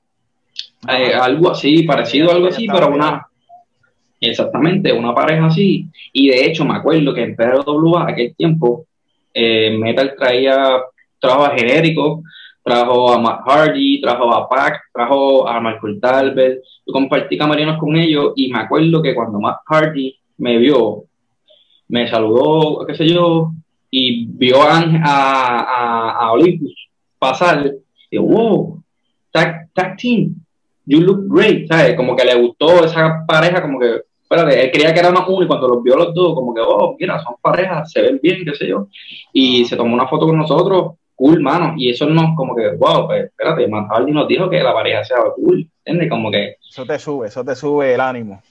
Eh, 0.88 1.12
algo 1.14 1.50
así, 1.50 1.82
parecido 1.82 2.30
a 2.30 2.34
algo 2.36 2.46
así, 2.46 2.66
pero 2.66 2.88
una, 2.88 3.26
exactamente, 4.18 4.94
una 4.94 5.14
pareja 5.14 5.46
así. 5.46 5.86
Y 6.12 6.28
de 6.28 6.46
hecho, 6.46 6.64
me 6.64 6.76
acuerdo 6.76 7.12
que 7.12 7.22
en 7.22 7.36
PWA, 7.36 8.08
aquel 8.08 8.34
tiempo, 8.34 8.86
eh, 9.34 9.76
Metal 9.78 10.14
traía 10.18 10.80
trabajo 11.20 11.54
genérico, 11.54 12.22
trajo 12.66 13.12
a 13.12 13.18
Matt 13.20 13.42
Hardy, 13.46 14.00
trajo 14.00 14.34
a 14.34 14.48
Pac, 14.48 14.90
trajo 14.92 15.46
a 15.46 15.60
Michael 15.60 16.00
Talbot. 16.00 16.58
Yo 16.84 16.92
compartí 16.92 17.38
camarinos 17.38 17.78
con 17.78 17.94
ellos 17.94 18.32
y 18.34 18.52
me 18.52 18.58
acuerdo 18.58 19.00
que 19.00 19.14
cuando 19.14 19.38
Matt 19.38 19.60
Hardy 19.66 20.16
me 20.38 20.58
vio, 20.58 21.04
me 21.86 22.08
saludó, 22.08 22.84
qué 22.84 22.96
sé 22.96 23.06
yo, 23.06 23.52
y 23.88 24.26
vio 24.26 24.62
a, 24.62 24.80
a, 24.80 26.10
a 26.18 26.32
Olympus 26.32 26.74
pasar, 27.20 27.72
y 28.10 28.18
wow, 28.18 28.82
tag, 29.30 29.68
tag 29.72 29.96
team, 29.96 30.34
you 30.86 31.00
look 31.00 31.24
great, 31.28 31.68
¿sabes? 31.68 31.94
Como 31.94 32.16
que 32.16 32.24
le 32.24 32.34
gustó 32.34 32.84
esa 32.84 33.24
pareja, 33.28 33.62
como 33.62 33.78
que, 33.78 34.00
espérate, 34.22 34.64
él 34.64 34.72
creía 34.72 34.92
que 34.92 34.98
era 34.98 35.12
más 35.12 35.28
uno 35.28 35.44
y 35.44 35.46
cuando 35.46 35.68
los 35.68 35.84
vio 35.84 35.96
los 35.96 36.12
dos, 36.12 36.34
como 36.34 36.52
que, 36.52 36.62
oh, 36.66 36.96
mira, 36.98 37.22
son 37.22 37.36
parejas, 37.40 37.92
se 37.92 38.02
ven 38.02 38.18
bien, 38.20 38.44
qué 38.44 38.56
sé 38.56 38.66
yo, 38.66 38.88
y 39.32 39.64
se 39.64 39.76
tomó 39.76 39.94
una 39.94 40.08
foto 40.08 40.26
con 40.26 40.36
nosotros, 40.36 40.94
cool, 41.16 41.40
mano, 41.40 41.74
y 41.76 41.90
eso 41.90 42.06
no 42.06 42.34
como 42.36 42.54
que, 42.54 42.76
wow, 42.76 43.06
pues 43.06 43.24
espérate, 43.24 43.66
Matt 43.66 43.88
nos 44.08 44.28
dijo 44.28 44.48
que 44.48 44.62
la 44.62 44.72
pareja 44.72 45.02
sea 45.02 45.18
cool, 45.34 45.68
¿entiendes? 45.84 46.10
Como 46.10 46.30
que... 46.30 46.56
Eso 46.68 46.84
te 46.84 46.98
sube, 46.98 47.28
eso 47.28 47.44
te 47.44 47.56
sube 47.56 47.94
el 47.94 48.00
ánimo. 48.00 48.42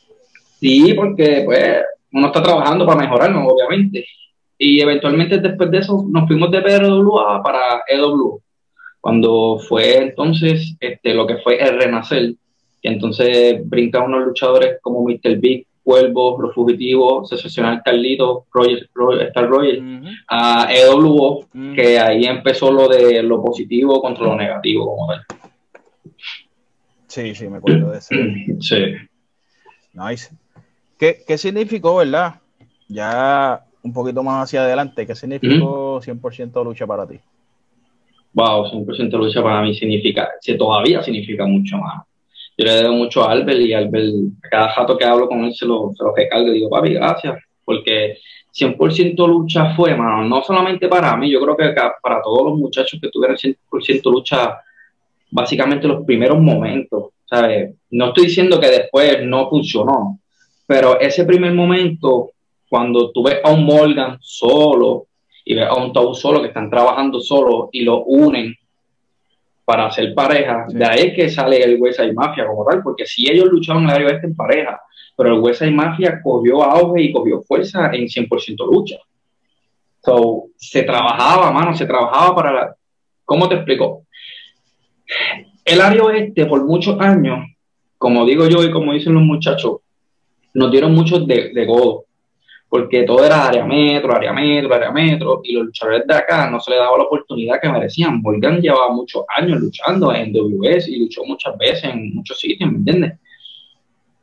Sí, 0.60 0.94
porque, 0.96 1.44
pues, 1.46 1.84
uno 2.12 2.28
está 2.28 2.42
trabajando 2.42 2.86
para 2.86 3.02
mejorarnos, 3.02 3.52
obviamente. 3.52 4.06
Y 4.58 4.82
eventualmente 4.82 5.40
después 5.40 5.70
de 5.70 5.80
eso 5.80 6.06
nos 6.10 6.28
fuimos 6.28 6.50
de 6.50 6.62
PWA 6.62 7.44
para 7.44 7.84
EW, 7.88 8.40
cuando 9.02 9.60
fue 9.60 9.98
entonces 9.98 10.76
este, 10.80 11.14
lo 11.14 11.28
que 11.28 11.38
fue 11.38 11.62
el 11.62 11.80
renacer, 11.80 12.34
que 12.82 12.90
entonces 12.90 13.60
brinca 13.68 14.02
unos 14.02 14.26
luchadores 14.26 14.78
como 14.82 15.04
Mr. 15.04 15.38
Big, 15.38 15.68
Cuervo, 15.86 16.42
Los 16.42 16.56
Fugitivos, 16.56 17.30
Secesional 17.30 17.82
Carlito, 17.86 18.48
Roger, 18.52 18.90
Star 19.28 19.48
Roger, 19.48 19.82
a 20.28 20.68
EWO, 20.74 21.46
que 21.76 22.00
ahí 22.00 22.26
empezó 22.26 22.72
lo 22.72 22.90
de 22.90 23.22
lo 23.22 23.42
positivo 23.42 24.02
contra 24.02 24.26
lo 24.26 24.36
negativo, 24.36 24.88
como 24.88 25.08
tal. 25.08 25.22
Sí, 27.06 27.36
sí, 27.36 27.48
me 27.48 27.58
acuerdo 27.58 27.92
de 27.92 28.00
eso. 28.00 28.16
sí. 28.60 28.96
Nice. 29.94 30.36
¿Qué, 30.98 31.20
¿Qué 31.26 31.38
significó, 31.38 31.98
verdad? 31.98 32.42
Ya 32.88 33.64
un 33.84 33.94
poquito 33.94 34.24
más 34.24 34.46
hacia 34.46 34.64
adelante, 34.64 35.06
¿qué 35.06 35.14
significó 35.14 36.02
100% 36.02 36.64
lucha 36.64 36.88
para 36.88 37.08
ti? 37.08 37.20
Wow, 38.34 38.66
100% 38.66 39.12
lucha 39.12 39.44
para 39.44 39.62
mí 39.62 39.76
significa, 39.76 40.32
si 40.42 40.58
todavía 40.58 41.04
significa 41.04 41.46
mucho 41.46 41.78
más. 41.78 42.04
Yo 42.58 42.66
le 42.66 42.72
debo 42.72 42.94
mucho 42.94 43.24
a 43.24 43.32
Albert 43.32 43.60
y 43.60 43.74
Albert, 43.74 44.14
a 44.44 44.50
cada 44.50 44.70
jato 44.70 44.98
que 44.98 45.06
hablo 45.06 45.28
con 45.28 45.44
él 45.44 45.54
se 45.54 45.66
lo, 45.66 45.92
se 45.94 46.04
lo 46.04 46.16
recalgo 46.16 46.50
y 46.50 46.54
digo, 46.54 46.70
papi, 46.70 46.94
gracias, 46.94 47.38
porque 47.64 48.18
100% 48.58 49.28
lucha 49.28 49.76
fue, 49.76 49.96
mano, 49.96 50.24
no 50.24 50.42
solamente 50.42 50.88
para 50.88 51.16
mí, 51.18 51.30
yo 51.30 51.42
creo 51.42 51.58
que 51.58 51.74
para 52.02 52.22
todos 52.22 52.46
los 52.46 52.58
muchachos 52.58 53.00
que 53.02 53.10
tuvieron 53.10 53.36
100% 53.36 54.12
lucha, 54.12 54.62
básicamente 55.32 55.88
los 55.88 56.06
primeros 56.06 56.40
momentos, 56.40 57.10
¿sabes? 57.26 57.76
No 57.92 58.08
estoy 58.08 58.28
diciendo 58.28 58.60
que 58.60 58.70
después 58.70 59.26
no 59.26 59.50
funcionó, 59.50 60.20
pero 60.66 61.00
ese 61.00 61.26
primer 61.26 61.54
momento 61.54 62.32
cuando 62.70 63.12
tú 63.12 63.24
ves 63.24 63.40
a 63.44 63.52
un 63.52 63.66
Morgan 63.66 64.18
solo 64.22 65.08
y 65.44 65.54
ves 65.54 65.68
a 65.68 65.76
un 65.76 65.94
Tau 65.94 66.16
solo 66.16 66.42
que 66.42 66.48
están 66.48 66.70
trabajando 66.70 67.20
solo 67.20 67.70
y 67.72 67.84
lo 67.84 68.04
unen 68.04 68.56
para 69.66 69.88
hacer 69.88 70.14
pareja, 70.14 70.68
de 70.70 70.86
ahí 70.86 71.08
es 71.08 71.16
que 71.16 71.30
sale 71.30 71.62
el 71.64 71.80
y 71.80 72.14
Mafia 72.14 72.46
como 72.46 72.64
tal, 72.66 72.84
porque 72.84 73.06
si 73.06 73.30
ellos 73.30 73.50
luchaban 73.52 73.84
en 73.84 73.90
el 73.90 73.96
área 73.96 74.10
este 74.10 74.28
en 74.28 74.36
pareja, 74.36 74.80
pero 75.18 75.36
el 75.36 75.68
y 75.68 75.72
Mafia 75.74 76.22
cogió 76.24 76.64
auge 76.64 77.02
y 77.02 77.12
cogió 77.12 77.42
fuerza 77.42 77.90
en 77.92 78.06
100% 78.06 78.72
lucha. 78.72 78.98
So, 80.04 80.46
se 80.56 80.84
trabajaba, 80.84 81.52
mano, 81.52 81.76
se 81.76 81.88
trabajaba 81.88 82.36
para 82.36 82.54
la... 82.54 82.76
¿Cómo 83.24 83.50
te 83.50 83.56
explico? 83.56 84.04
El 85.64 85.82
área 85.82 86.04
oeste 86.04 86.46
por 86.46 86.64
muchos 86.64 87.00
años, 87.00 87.40
como 87.98 88.24
digo 88.24 88.48
yo 88.48 88.64
y 88.64 88.72
como 88.72 88.94
dicen 88.94 89.16
los 89.16 89.24
muchachos, 89.24 89.78
nos 90.54 90.70
dieron 90.70 90.94
muchos 90.94 91.26
de, 91.26 91.52
de 91.54 91.66
godo 91.66 92.06
porque 92.68 93.04
todo 93.04 93.24
era 93.24 93.48
área 93.48 93.66
metro, 93.66 94.16
área 94.16 94.34
metro, 94.34 94.74
área 94.74 94.92
metro, 94.92 95.42
y 95.44 95.54
los 95.54 95.66
luchadores 95.66 96.06
de 96.08 96.16
acá 96.16 96.50
no 96.50 96.60
se 96.60 96.72
les 96.72 96.80
daba 96.80 96.98
la 96.98 97.04
oportunidad 97.04 97.60
que 97.62 97.70
merecían. 97.70 98.22
Morgan 98.22 98.62
llevaba 98.62 98.92
muchos 98.92 99.24
años 99.36 99.60
luchando 99.60 100.14
en 100.14 100.34
WS 100.34 100.90
y 100.90 101.00
luchó 101.00 101.24
muchas 101.26 101.58
veces 101.58 101.86
en 101.86 102.16
muchos 102.16 102.40
sitios, 102.40 102.72
¿me 102.72 102.78
entiendes? 102.80 103.14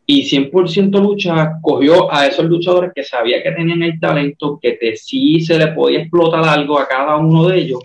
Y 0.04 0.24
100% 0.24 1.00
lucha 1.00 1.52
cogió 1.62 2.12
a 2.12 2.26
esos 2.26 2.44
luchadores 2.46 2.92
que 2.94 3.04
sabía 3.04 3.42
que 3.42 3.52
tenían 3.52 3.82
el 3.82 4.00
talento, 4.00 4.58
que 4.60 4.72
te, 4.72 4.96
sí 4.96 5.40
se 5.40 5.56
le 5.56 5.68
podía 5.68 6.00
explotar 6.00 6.44
algo 6.44 6.78
a 6.78 6.88
cada 6.88 7.16
uno 7.16 7.46
de 7.46 7.58
ellos, 7.58 7.80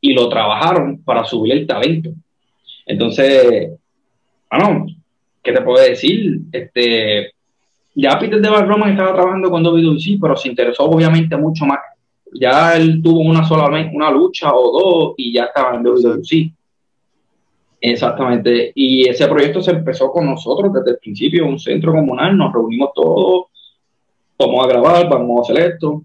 y 0.00 0.12
lo 0.12 0.28
trabajaron 0.28 1.02
para 1.02 1.24
subir 1.24 1.54
el 1.54 1.66
talento. 1.66 2.10
Entonces, 2.86 3.70
bueno, 4.50 4.86
¿qué 5.42 5.52
te 5.52 5.62
puedo 5.62 5.82
decir? 5.82 6.40
Este, 6.52 7.32
ya 8.00 8.16
Peter 8.16 8.40
de 8.40 8.48
Roman 8.48 8.92
estaba 8.92 9.12
trabajando 9.12 9.50
con 9.50 9.66
WWE, 9.66 10.18
pero 10.20 10.36
se 10.36 10.48
interesó 10.48 10.84
obviamente 10.84 11.36
mucho 11.36 11.66
más. 11.66 11.80
Ya 12.32 12.76
él 12.76 13.02
tuvo 13.02 13.20
una 13.20 13.44
sola 13.44 13.66
una 13.92 14.10
lucha 14.12 14.54
o 14.54 14.70
dos 14.80 15.14
y 15.16 15.32
ya 15.32 15.46
estaba 15.46 15.74
en 15.74 15.84
WWE. 15.84 16.52
Exactamente. 17.80 18.70
Y 18.76 19.08
ese 19.08 19.26
proyecto 19.26 19.60
se 19.60 19.72
empezó 19.72 20.12
con 20.12 20.26
nosotros 20.26 20.72
desde 20.72 20.92
el 20.92 20.98
principio, 20.98 21.44
un 21.44 21.58
centro 21.58 21.92
comunal, 21.92 22.36
nos 22.36 22.52
reunimos 22.52 22.90
todos, 22.94 23.46
vamos 24.38 24.64
a 24.64 24.68
grabar, 24.68 25.08
vamos 25.08 25.40
a 25.40 25.52
hacer 25.52 25.72
esto. 25.72 26.04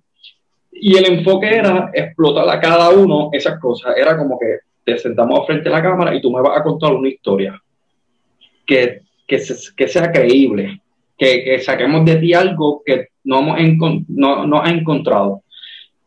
Y 0.72 0.98
el 0.98 1.06
enfoque 1.20 1.48
era 1.48 1.92
explotar 1.94 2.50
a 2.50 2.60
cada 2.60 2.90
uno 2.90 3.30
esas 3.32 3.60
cosas. 3.60 3.96
Era 3.96 4.18
como 4.18 4.40
que 4.40 4.58
te 4.84 4.98
sentamos 4.98 5.46
frente 5.46 5.70
a 5.70 5.74
la 5.74 5.84
cámara 5.84 6.16
y 6.16 6.22
tú 6.22 6.32
me 6.32 6.42
vas 6.42 6.58
a 6.58 6.64
contar 6.64 6.92
una 6.94 7.10
historia 7.10 7.62
que, 8.66 9.02
que, 9.28 9.40
que 9.78 9.88
sea 9.88 10.12
creíble, 10.12 10.82
que, 11.24 11.60
saquemos 11.60 12.06
de 12.06 12.18
ti 12.18 12.34
algo 12.34 12.82
que 12.86 13.08
no 13.24 13.40
hemos 13.40 14.06
no, 14.10 14.46
no 14.46 14.62
ha 14.62 14.70
encontrado. 14.70 15.44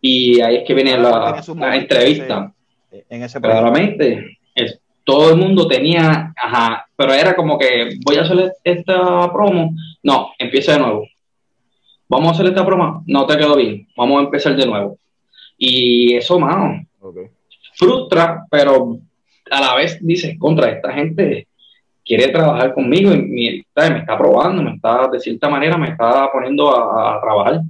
Y 0.00 0.40
ahí 0.40 0.56
es 0.56 0.64
que 0.64 0.74
viene 0.74 0.96
la, 0.98 1.42
entrevista. 1.74 2.52
en 2.90 3.22
ese 3.22 3.40
Claramente, 3.40 4.38
es, 4.54 4.78
todo 5.04 5.30
el 5.30 5.36
mundo 5.36 5.66
tenía, 5.66 6.32
ajá, 6.36 6.86
pero 6.96 7.12
era 7.12 7.34
como 7.34 7.58
que 7.58 7.96
voy 8.04 8.16
a 8.16 8.22
hacer 8.22 8.52
esta 8.62 9.32
promo, 9.32 9.74
no, 10.02 10.32
empieza 10.38 10.72
de 10.72 10.80
nuevo. 10.80 11.06
Vamos 12.08 12.28
a 12.28 12.34
hacer 12.34 12.46
esta 12.46 12.64
promo, 12.64 13.02
no 13.06 13.26
te 13.26 13.36
quedó 13.36 13.56
bien, 13.56 13.86
vamos 13.96 14.20
a 14.20 14.24
empezar 14.24 14.54
de 14.56 14.66
nuevo. 14.66 14.98
Y 15.56 16.14
eso, 16.14 16.38
mano, 16.38 16.86
frustra, 17.74 18.44
pero 18.50 18.98
a 19.50 19.60
la 19.60 19.74
vez 19.74 19.98
dices, 20.00 20.38
contra 20.38 20.70
esta 20.70 20.92
gente 20.92 21.48
quiere 22.06 22.28
trabajar 22.28 22.72
conmigo 22.72 23.12
y 23.12 23.64
me, 23.74 23.98
está 23.98 24.16
probando, 24.16 24.62
me 24.62 24.76
está, 24.76 25.08
de 25.08 25.18
cierta 25.18 25.48
manera, 25.48 25.76
me 25.76 25.88
está 25.88 26.30
poniendo 26.32 26.70
a, 26.70 27.20
trabajar. 27.20 27.62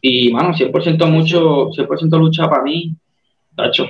Y, 0.00 0.32
mano, 0.32 0.52
100% 0.52 1.06
mucho, 1.08 1.68
100% 1.68 2.18
lucha 2.18 2.48
para 2.48 2.62
mí, 2.64 2.96
tacho, 3.54 3.86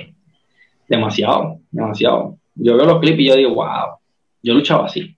demasiado, 0.87 1.57
demasiado. 1.71 2.37
Yo 2.53 2.77
veo 2.77 2.85
los 2.85 2.99
clips 2.99 3.19
y 3.19 3.27
yo 3.27 3.35
digo, 3.35 3.55
wow, 3.55 3.97
yo 4.43 4.53
luchaba 4.53 4.85
así. 4.85 5.15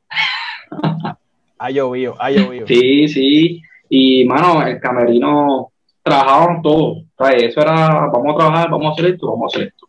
ha 1.58 1.70
llovido, 1.70 2.16
ha 2.20 2.32
llovido. 2.32 2.66
Sí, 2.66 3.08
sí. 3.10 3.62
Y, 3.90 4.24
mano, 4.24 4.66
el 4.66 4.80
camerino, 4.80 5.72
trabajaban 6.02 6.62
todos. 6.62 7.04
Eso 7.36 7.62
era, 7.62 8.08
vamos 8.08 8.34
a 8.34 8.38
trabajar, 8.38 8.70
vamos 8.70 8.88
a 8.88 8.92
hacer 8.94 9.14
esto, 9.14 9.28
vamos 9.28 9.54
a 9.54 9.58
hacer 9.58 9.68
esto. 9.70 9.88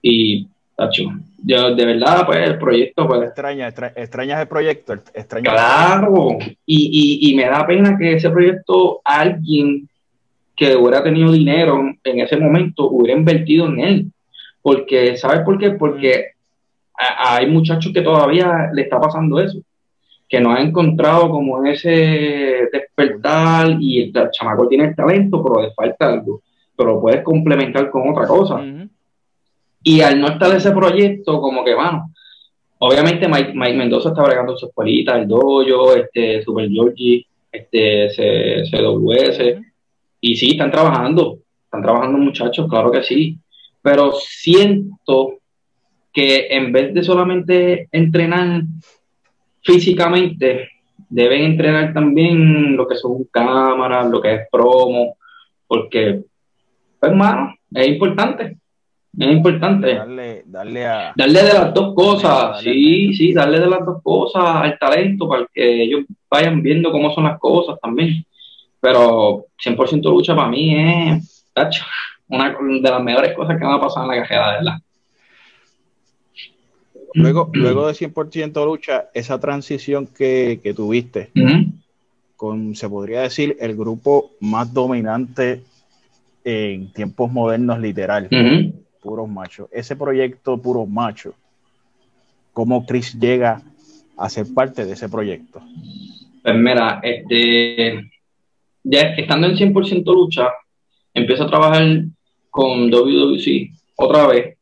Y, 0.00 0.48
tacho, 0.76 1.04
yo 1.42 1.74
de 1.74 1.86
verdad, 1.86 2.26
pues 2.26 2.48
el 2.48 2.58
proyecto, 2.58 3.08
pues... 3.08 3.22
Extraña, 3.22 3.68
extrañas 3.68 4.40
el 4.40 4.48
proyecto, 4.48 4.94
claro, 5.42 6.38
y, 6.66 7.26
y, 7.26 7.30
y, 7.30 7.34
me 7.34 7.46
da 7.46 7.66
pena 7.66 7.96
que 7.98 8.14
ese 8.14 8.30
proyecto, 8.30 9.00
alguien 9.04 9.88
que 10.56 10.74
hubiera 10.74 11.02
tenido 11.02 11.32
dinero 11.32 11.82
en 12.02 12.20
ese 12.20 12.36
momento, 12.38 12.88
hubiera 12.88 13.18
invertido 13.18 13.66
en 13.66 13.80
él. 13.80 14.12
Porque, 14.62 15.16
¿sabes 15.16 15.40
por 15.40 15.58
qué? 15.58 15.72
Porque 15.72 16.30
hay 16.96 17.46
muchachos 17.46 17.92
que 17.92 18.00
todavía 18.00 18.70
le 18.72 18.82
está 18.82 18.98
pasando 18.98 19.38
eso, 19.38 19.58
que 20.28 20.40
no 20.40 20.52
ha 20.52 20.60
encontrado 20.60 21.28
como 21.30 21.64
ese 21.64 22.68
despertar 22.72 23.76
y 23.78 24.00
el 24.00 24.30
chamaco 24.30 24.66
tiene 24.66 24.86
el 24.86 24.96
talento, 24.96 25.42
pero 25.44 25.62
le 25.62 25.72
falta 25.72 26.08
algo, 26.08 26.40
pero 26.74 26.94
lo 26.94 27.00
puedes 27.00 27.22
complementar 27.22 27.90
con 27.90 28.08
otra 28.08 28.26
cosa. 28.26 28.60
Y 29.88 30.00
al 30.00 30.20
no 30.20 30.26
estar 30.26 30.52
ese 30.56 30.72
proyecto, 30.72 31.40
como 31.40 31.64
que, 31.64 31.72
bueno, 31.72 32.12
obviamente 32.78 33.28
Mike, 33.28 33.52
Mendoza 33.54 34.08
está 34.08 34.24
bregando 34.24 34.56
su 34.56 34.66
escuelita, 34.66 35.16
el 35.16 35.28
dojo, 35.28 35.94
este, 35.94 36.42
Super 36.42 36.68
Georgie, 36.68 37.24
este, 37.52 38.08
CWS, 38.68 39.62
y 40.20 40.34
sí, 40.34 40.50
están 40.50 40.72
trabajando, 40.72 41.38
están 41.62 41.82
trabajando 41.82 42.18
muchachos, 42.18 42.68
claro 42.68 42.90
que 42.90 43.04
sí, 43.04 43.38
pero 43.80 44.10
siento 44.10 45.38
que 46.12 46.48
en 46.50 46.72
vez 46.72 46.92
de 46.92 47.04
solamente 47.04 47.88
entrenar 47.92 48.62
físicamente, 49.62 50.68
deben 51.08 51.44
entrenar 51.44 51.94
también 51.94 52.76
lo 52.76 52.88
que 52.88 52.96
son 52.96 53.22
cámaras, 53.30 54.10
lo 54.10 54.20
que 54.20 54.34
es 54.34 54.40
promo, 54.50 55.16
porque, 55.68 56.24
pues, 56.98 57.12
hermano, 57.12 57.54
es 57.72 57.86
importante. 57.86 58.56
Es 59.18 59.32
importante. 59.32 59.94
Darle, 59.94 60.42
darle, 60.46 60.86
a... 60.86 61.12
darle 61.16 61.42
de 61.42 61.52
las 61.54 61.72
dos 61.72 61.94
cosas, 61.94 62.60
sí, 62.60 63.14
sí, 63.14 63.32
darle 63.32 63.60
de 63.60 63.66
las 63.66 63.84
dos 63.84 64.02
cosas 64.02 64.42
al 64.44 64.78
talento 64.78 65.28
para 65.28 65.46
que 65.52 65.84
ellos 65.84 66.04
vayan 66.30 66.62
viendo 66.62 66.92
cómo 66.92 67.14
son 67.14 67.24
las 67.24 67.38
cosas 67.38 67.78
también. 67.80 68.24
Pero 68.78 69.46
100% 69.64 70.02
lucha 70.02 70.36
para 70.36 70.48
mí 70.48 70.74
es 70.74 71.42
una 72.28 72.50
de 72.50 72.90
las 72.90 73.02
mejores 73.02 73.34
cosas 73.34 73.58
que 73.58 73.64
me 73.64 73.74
ha 73.74 73.80
pasado 73.80 74.10
en 74.10 74.16
la 74.16 74.22
carrera, 74.22 74.50
de 74.50 74.56
verdad. 74.58 74.78
Luego, 77.14 77.50
luego 77.54 77.86
de 77.86 77.94
100% 77.94 78.66
lucha, 78.66 79.06
esa 79.14 79.40
transición 79.40 80.06
que, 80.06 80.60
tuviste 80.76 81.30
con, 82.36 82.74
se 82.74 82.86
podría 82.90 83.22
decir, 83.22 83.56
el 83.60 83.74
grupo 83.74 84.32
más 84.40 84.74
dominante 84.74 85.62
en 86.44 86.92
tiempos 86.92 87.32
modernos, 87.32 87.80
literal, 87.80 88.28
puros 89.06 89.28
machos. 89.28 89.68
Ese 89.72 89.96
proyecto, 89.96 90.58
puros 90.58 90.88
machos, 90.88 91.34
¿cómo 92.52 92.84
Chris 92.84 93.18
llega 93.18 93.62
a 94.16 94.28
ser 94.28 94.46
parte 94.52 94.84
de 94.84 94.92
ese 94.92 95.08
proyecto? 95.08 95.60
Pues 96.42 96.54
mira, 96.56 97.00
este, 97.02 98.10
ya 98.82 99.00
estando 99.16 99.46
en 99.46 99.56
100% 99.56 100.04
lucha, 100.14 100.48
empiezo 101.14 101.44
a 101.44 101.50
trabajar 101.50 101.86
con 102.50 102.90
WWC 102.90 103.70
otra 103.96 104.26
vez 104.26 104.56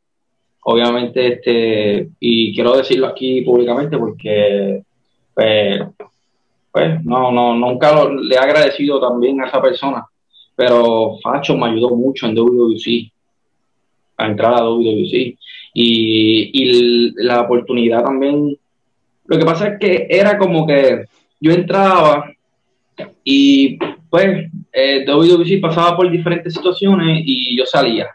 obviamente, 0.67 1.33
este, 1.33 2.09
y 2.19 2.53
quiero 2.53 2.75
decirlo 2.75 3.07
aquí 3.07 3.41
públicamente 3.41 3.97
porque, 3.97 4.81
pues, 5.33 5.81
pues 6.71 7.05
no, 7.05 7.31
no, 7.31 7.53
nunca 7.53 8.03
le 8.05 8.35
he 8.35 8.39
agradecido 8.39 8.99
también 8.99 9.39
a 9.41 9.47
esa 9.47 9.61
persona, 9.61 10.05
pero 10.55 11.17
Facho 11.21 11.55
me 11.55 11.67
ayudó 11.69 11.95
mucho 11.95 12.25
en 12.25 12.35
WWC, 12.35 13.11
a 14.17 14.27
entrar 14.27 14.53
a 14.53 14.63
WWC, 14.63 15.37
y, 15.73 16.51
y 16.53 17.11
la 17.15 17.41
oportunidad 17.41 18.03
también, 18.03 18.57
lo 19.25 19.39
que 19.39 19.45
pasa 19.45 19.67
es 19.67 19.79
que 19.79 20.07
era 20.09 20.37
como 20.37 20.65
que 20.65 21.05
yo 21.39 21.51
entraba 21.51 22.31
y 23.23 23.77
pues 24.09 24.49
eh, 24.71 25.05
WWC 25.05 25.59
pasaba 25.59 25.97
por 25.97 26.09
diferentes 26.09 26.53
situaciones 26.53 27.21
y 27.25 27.57
yo 27.57 27.65
salía. 27.65 28.09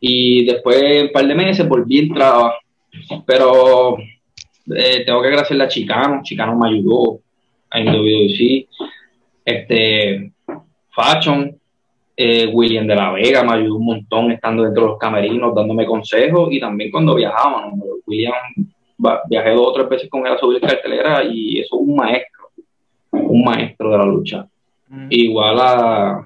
Y 0.00 0.44
después 0.44 1.04
un 1.04 1.12
par 1.12 1.26
de 1.26 1.34
meses 1.34 1.68
volví 1.68 1.98
a 1.98 2.02
entrar, 2.02 2.52
pero 3.26 3.96
eh, 4.74 5.04
tengo 5.04 5.22
que 5.22 5.28
agradecerle 5.28 5.64
a 5.64 5.68
Chicano, 5.68 6.20
Chicano 6.22 6.58
me 6.58 6.68
ayudó 6.68 7.20
en 7.72 7.86
WWC, 7.86 8.68
este, 9.44 10.32
Fashion, 10.90 11.58
eh, 12.16 12.46
William 12.52 12.86
de 12.86 12.94
la 12.94 13.12
Vega 13.12 13.42
me 13.42 13.54
ayudó 13.54 13.76
un 13.76 13.86
montón 13.86 14.30
estando 14.30 14.62
dentro 14.62 14.84
de 14.84 14.88
los 14.90 14.98
camerinos, 14.98 15.54
dándome 15.54 15.86
consejos 15.86 16.48
y 16.52 16.60
también 16.60 16.90
cuando 16.90 17.14
viajábamos. 17.14 17.80
William 18.06 18.34
viajé 19.28 19.50
dos 19.50 19.68
o 19.68 19.72
tres 19.72 19.88
veces 19.88 20.10
con 20.10 20.26
él 20.26 20.32
a 20.32 20.38
subir 20.38 20.60
cartelera 20.60 21.24
y 21.24 21.58
eso 21.58 21.76
es 21.76 21.88
un 21.88 21.96
maestro, 21.96 22.50
un 23.10 23.44
maestro 23.44 23.90
de 23.90 23.98
la 23.98 24.04
lucha. 24.04 24.46
Mm. 24.88 25.06
Igual 25.10 25.58
a, 25.60 26.24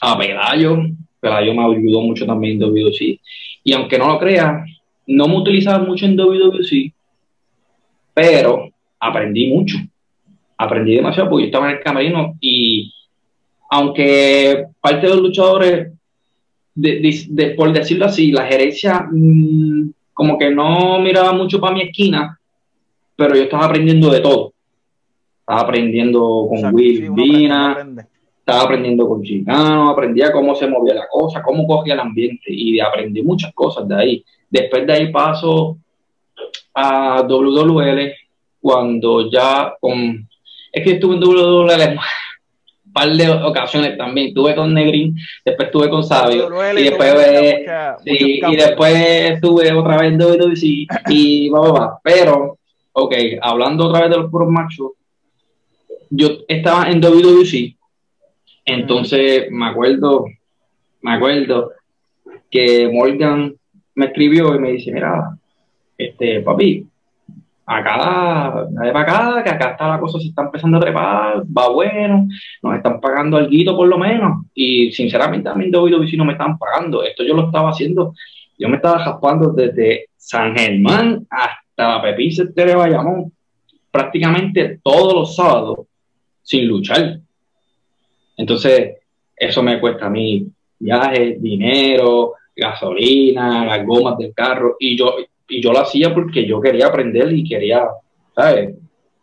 a 0.00 0.18
Pelayo, 0.18 0.76
yo 1.22 1.54
me 1.54 1.64
ayudó 1.64 2.00
mucho 2.00 2.26
también 2.26 2.54
en 2.54 2.68
WWC. 2.68 3.20
Y 3.64 3.72
aunque 3.72 3.98
no 3.98 4.08
lo 4.08 4.18
crea, 4.18 4.64
no 5.06 5.28
me 5.28 5.36
utilizaba 5.36 5.84
mucho 5.84 6.06
en 6.06 6.16
WWC, 6.16 6.92
pero 8.14 8.68
aprendí 8.98 9.48
mucho. 9.48 9.78
Aprendí 10.56 10.96
demasiado 10.96 11.30
porque 11.30 11.44
yo 11.44 11.46
estaba 11.46 11.70
en 11.70 11.76
el 11.76 11.82
camerino 11.82 12.34
y 12.40 12.92
aunque 13.68 14.66
parte 14.80 15.06
de 15.06 15.14
los 15.14 15.22
luchadores, 15.22 15.92
de, 16.74 17.54
por 17.56 17.72
decirlo 17.72 18.06
así, 18.06 18.30
la 18.30 18.46
gerencia 18.46 19.08
mm, 19.10 19.90
como 20.14 20.38
que 20.38 20.50
no 20.50 20.98
miraba 21.00 21.32
mucho 21.32 21.60
para 21.60 21.74
mi 21.74 21.82
esquina, 21.82 22.38
pero 23.16 23.34
yo 23.34 23.42
estaba 23.42 23.66
aprendiendo 23.66 24.10
de 24.10 24.20
todo. 24.20 24.52
Estaba 25.40 25.60
aprendiendo 25.62 26.46
con 26.48 26.74
Will 26.74 27.10
Vina, 27.12 27.86
estaba 28.38 28.62
aprendiendo 28.62 29.08
con 29.08 29.22
Chicano, 29.22 29.90
aprendía 29.90 30.32
cómo 30.32 30.54
se 30.54 30.66
movía 30.66 30.94
la 30.94 31.08
cosa, 31.08 31.42
cómo 31.42 31.66
cogía 31.66 31.94
el 31.94 32.00
ambiente 32.00 32.44
y 32.48 32.80
aprendí 32.80 33.22
muchas 33.22 33.52
cosas 33.54 33.88
de 33.88 33.94
ahí. 33.94 34.24
Después 34.48 34.86
de 34.86 34.92
ahí 34.92 35.12
paso 35.12 35.78
a 36.74 37.22
WWL 37.22 38.12
cuando 38.60 39.30
ya 39.30 39.74
con... 39.80 40.28
Es 40.72 40.84
que 40.84 40.92
estuve 40.92 41.16
en 41.16 41.22
WWL 41.22 41.98
par 42.98 43.16
de 43.16 43.30
ocasiones 43.30 43.96
también. 43.96 44.28
Estuve 44.28 44.54
con 44.54 44.74
Negrin, 44.74 45.16
después 45.44 45.66
estuve 45.68 45.90
con 45.90 46.04
Sabio 46.04 46.48
y 46.76 46.82
después, 46.84 47.14
y 48.04 48.56
después 48.56 48.94
estuve 49.32 49.72
otra 49.72 49.98
vez 49.98 50.12
en 50.12 50.18
WWC 50.18 50.86
y 51.10 51.48
va, 51.48 51.60
va, 51.60 51.72
va. 51.72 52.00
Pero, 52.02 52.58
ok, 52.92 53.14
hablando 53.40 53.88
otra 53.88 54.02
vez 54.02 54.10
de 54.10 54.16
los 54.16 54.30
puros 54.30 54.48
machos, 54.48 54.92
yo 56.10 56.28
estaba 56.48 56.90
en 56.90 57.00
WWC 57.00 57.78
entonces, 58.68 59.50
me 59.50 59.66
acuerdo, 59.66 60.26
me 61.00 61.14
acuerdo 61.14 61.72
que 62.50 62.86
Morgan 62.92 63.54
me 63.94 64.06
escribió 64.06 64.54
y 64.54 64.58
me 64.58 64.72
dice, 64.72 64.92
mira, 64.92 65.38
este, 65.96 66.42
papi, 66.42 66.86
acá, 67.68 68.66
de 68.70 68.92
para 68.92 69.00
acá, 69.00 69.42
que 69.44 69.50
acá 69.50 69.70
está 69.72 69.88
la 69.88 70.00
cosa, 70.00 70.18
se 70.18 70.28
está 70.28 70.42
empezando 70.42 70.78
a 70.78 70.80
trepar, 70.80 71.42
va 71.44 71.68
bueno, 71.68 72.26
nos 72.62 72.76
están 72.76 72.98
pagando 72.98 73.36
algo 73.36 73.76
por 73.76 73.88
lo 73.88 73.98
menos. 73.98 74.46
Y 74.54 74.90
sinceramente 74.92 75.50
a 75.50 75.54
mí 75.54 75.66
en 75.66 75.70
no 76.16 76.24
me 76.24 76.32
están 76.32 76.56
pagando. 76.56 77.02
Esto 77.02 77.22
yo 77.24 77.34
lo 77.34 77.46
estaba 77.46 77.70
haciendo, 77.70 78.14
yo 78.58 78.68
me 78.68 78.76
estaba 78.76 79.00
jaspando 79.00 79.52
desde 79.52 80.06
San 80.16 80.56
Germán 80.56 81.26
hasta 81.28 81.96
la 81.96 82.02
Pepín 82.02 82.32
de 82.54 82.74
Bayamón, 82.74 83.32
prácticamente 83.90 84.80
todos 84.82 85.12
los 85.12 85.36
sábados, 85.36 85.80
sin 86.42 86.66
luchar. 86.66 87.18
Entonces, 88.36 88.94
eso 89.36 89.62
me 89.62 89.78
cuesta 89.78 90.06
a 90.06 90.10
mí 90.10 90.46
viajes, 90.78 91.40
dinero, 91.42 92.32
gasolina, 92.56 93.64
las 93.64 93.84
gomas 93.84 94.16
del 94.16 94.32
carro, 94.32 94.76
y 94.80 94.96
yo, 94.96 95.16
y 95.48 95.62
yo 95.62 95.72
lo 95.72 95.80
hacía 95.80 96.14
porque 96.14 96.46
yo 96.46 96.60
quería 96.60 96.86
aprender 96.86 97.32
y 97.32 97.48
quería, 97.48 97.88
¿sabes? 98.34 98.76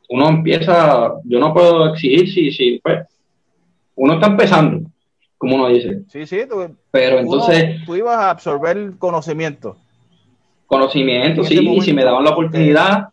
Uno 0.09 0.29
empieza, 0.29 1.13
yo 1.23 1.39
no 1.39 1.53
puedo 1.53 1.93
exigir 1.93 2.31
si, 2.31 2.51
si 2.51 2.79
pues, 2.83 3.05
uno 3.95 4.15
está 4.15 4.27
empezando, 4.27 4.89
como 5.37 5.55
uno 5.55 5.69
dice. 5.69 6.01
Sí, 6.09 6.25
sí, 6.25 6.41
pero 6.91 7.19
entonces... 7.19 7.85
tú 7.85 7.95
ibas 7.95 8.17
a 8.17 8.29
absorber 8.31 8.93
conocimiento. 8.97 9.77
Conocimiento, 10.67 11.43
sí, 11.43 11.59
y 11.59 11.81
si 11.81 11.93
me 11.93 12.03
daban 12.03 12.23
la 12.23 12.31
oportunidad, 12.31 13.09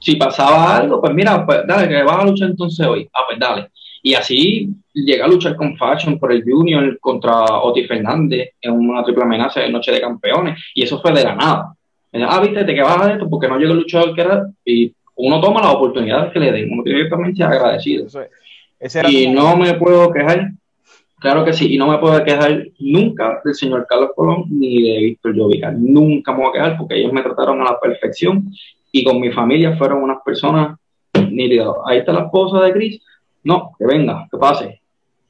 si 0.00 0.16
pasaba 0.16 0.76
algo, 0.76 1.00
pues 1.00 1.12
mira, 1.12 1.44
pues 1.44 1.66
dale, 1.66 1.88
que 1.88 2.02
vas 2.02 2.18
a 2.18 2.24
luchar 2.24 2.50
entonces 2.50 2.86
hoy. 2.86 3.08
Ah, 3.12 3.22
pues 3.26 3.38
dale. 3.38 3.70
Y 4.06 4.14
así 4.14 4.68
llega 4.94 5.24
a 5.24 5.28
luchar 5.28 5.56
con 5.56 5.76
Fashion 5.76 6.16
por 6.16 6.30
el 6.30 6.44
Junior 6.44 6.96
contra 7.00 7.58
Oti 7.58 7.88
Fernández 7.88 8.50
en 8.60 8.74
una 8.74 9.02
triple 9.02 9.24
amenaza 9.24 9.58
de 9.58 9.68
Noche 9.68 9.90
de 9.90 10.00
Campeones. 10.00 10.60
Y 10.76 10.84
eso 10.84 11.00
fue 11.00 11.12
de 11.12 11.24
la 11.24 11.34
nada. 11.34 11.74
Ah, 12.12 12.40
viste, 12.40 12.64
te 12.64 12.72
que 12.72 12.82
de 12.82 13.12
esto 13.12 13.28
porque 13.28 13.48
no 13.48 13.58
llega 13.58 13.72
el 13.72 13.78
luchador 13.78 14.14
que 14.14 14.20
era. 14.20 14.46
Y 14.64 14.94
uno 15.16 15.40
toma 15.40 15.60
las 15.60 15.74
oportunidades 15.74 16.32
que 16.32 16.38
le 16.38 16.52
den. 16.52 16.70
Uno 16.70 16.84
tiene 16.84 17.02
que 17.02 17.10
también 17.10 17.34
ser 17.34 17.46
agradecido. 17.46 18.06
y 19.08 19.26
no 19.26 19.56
me 19.56 19.74
puedo 19.74 20.12
quejar. 20.12 20.52
Claro 21.18 21.44
que 21.44 21.52
sí, 21.52 21.74
y 21.74 21.76
no 21.76 21.88
me 21.88 21.98
puedo 21.98 22.22
quejar 22.22 22.64
nunca 22.78 23.40
del 23.44 23.56
señor 23.56 23.88
Carlos 23.88 24.10
Colón 24.14 24.44
ni 24.50 24.82
de 24.82 24.98
Víctor 25.00 25.34
Llovica. 25.34 25.72
Nunca 25.72 26.30
me 26.30 26.44
voy 26.44 26.50
a 26.50 26.52
quejar 26.52 26.78
porque 26.78 26.94
ellos 26.94 27.12
me 27.12 27.22
trataron 27.22 27.60
a 27.60 27.64
la 27.64 27.80
perfección 27.80 28.52
y 28.92 29.02
con 29.02 29.20
mi 29.20 29.32
familia 29.32 29.76
fueron 29.76 30.04
unas 30.04 30.18
personas 30.24 30.78
nítidas. 31.28 31.74
Ahí 31.86 31.98
está 31.98 32.12
la 32.12 32.26
esposa 32.26 32.60
de 32.60 32.72
Cris 32.72 33.00
no, 33.46 33.70
que 33.78 33.86
venga, 33.86 34.26
que 34.28 34.36
pase. 34.38 34.80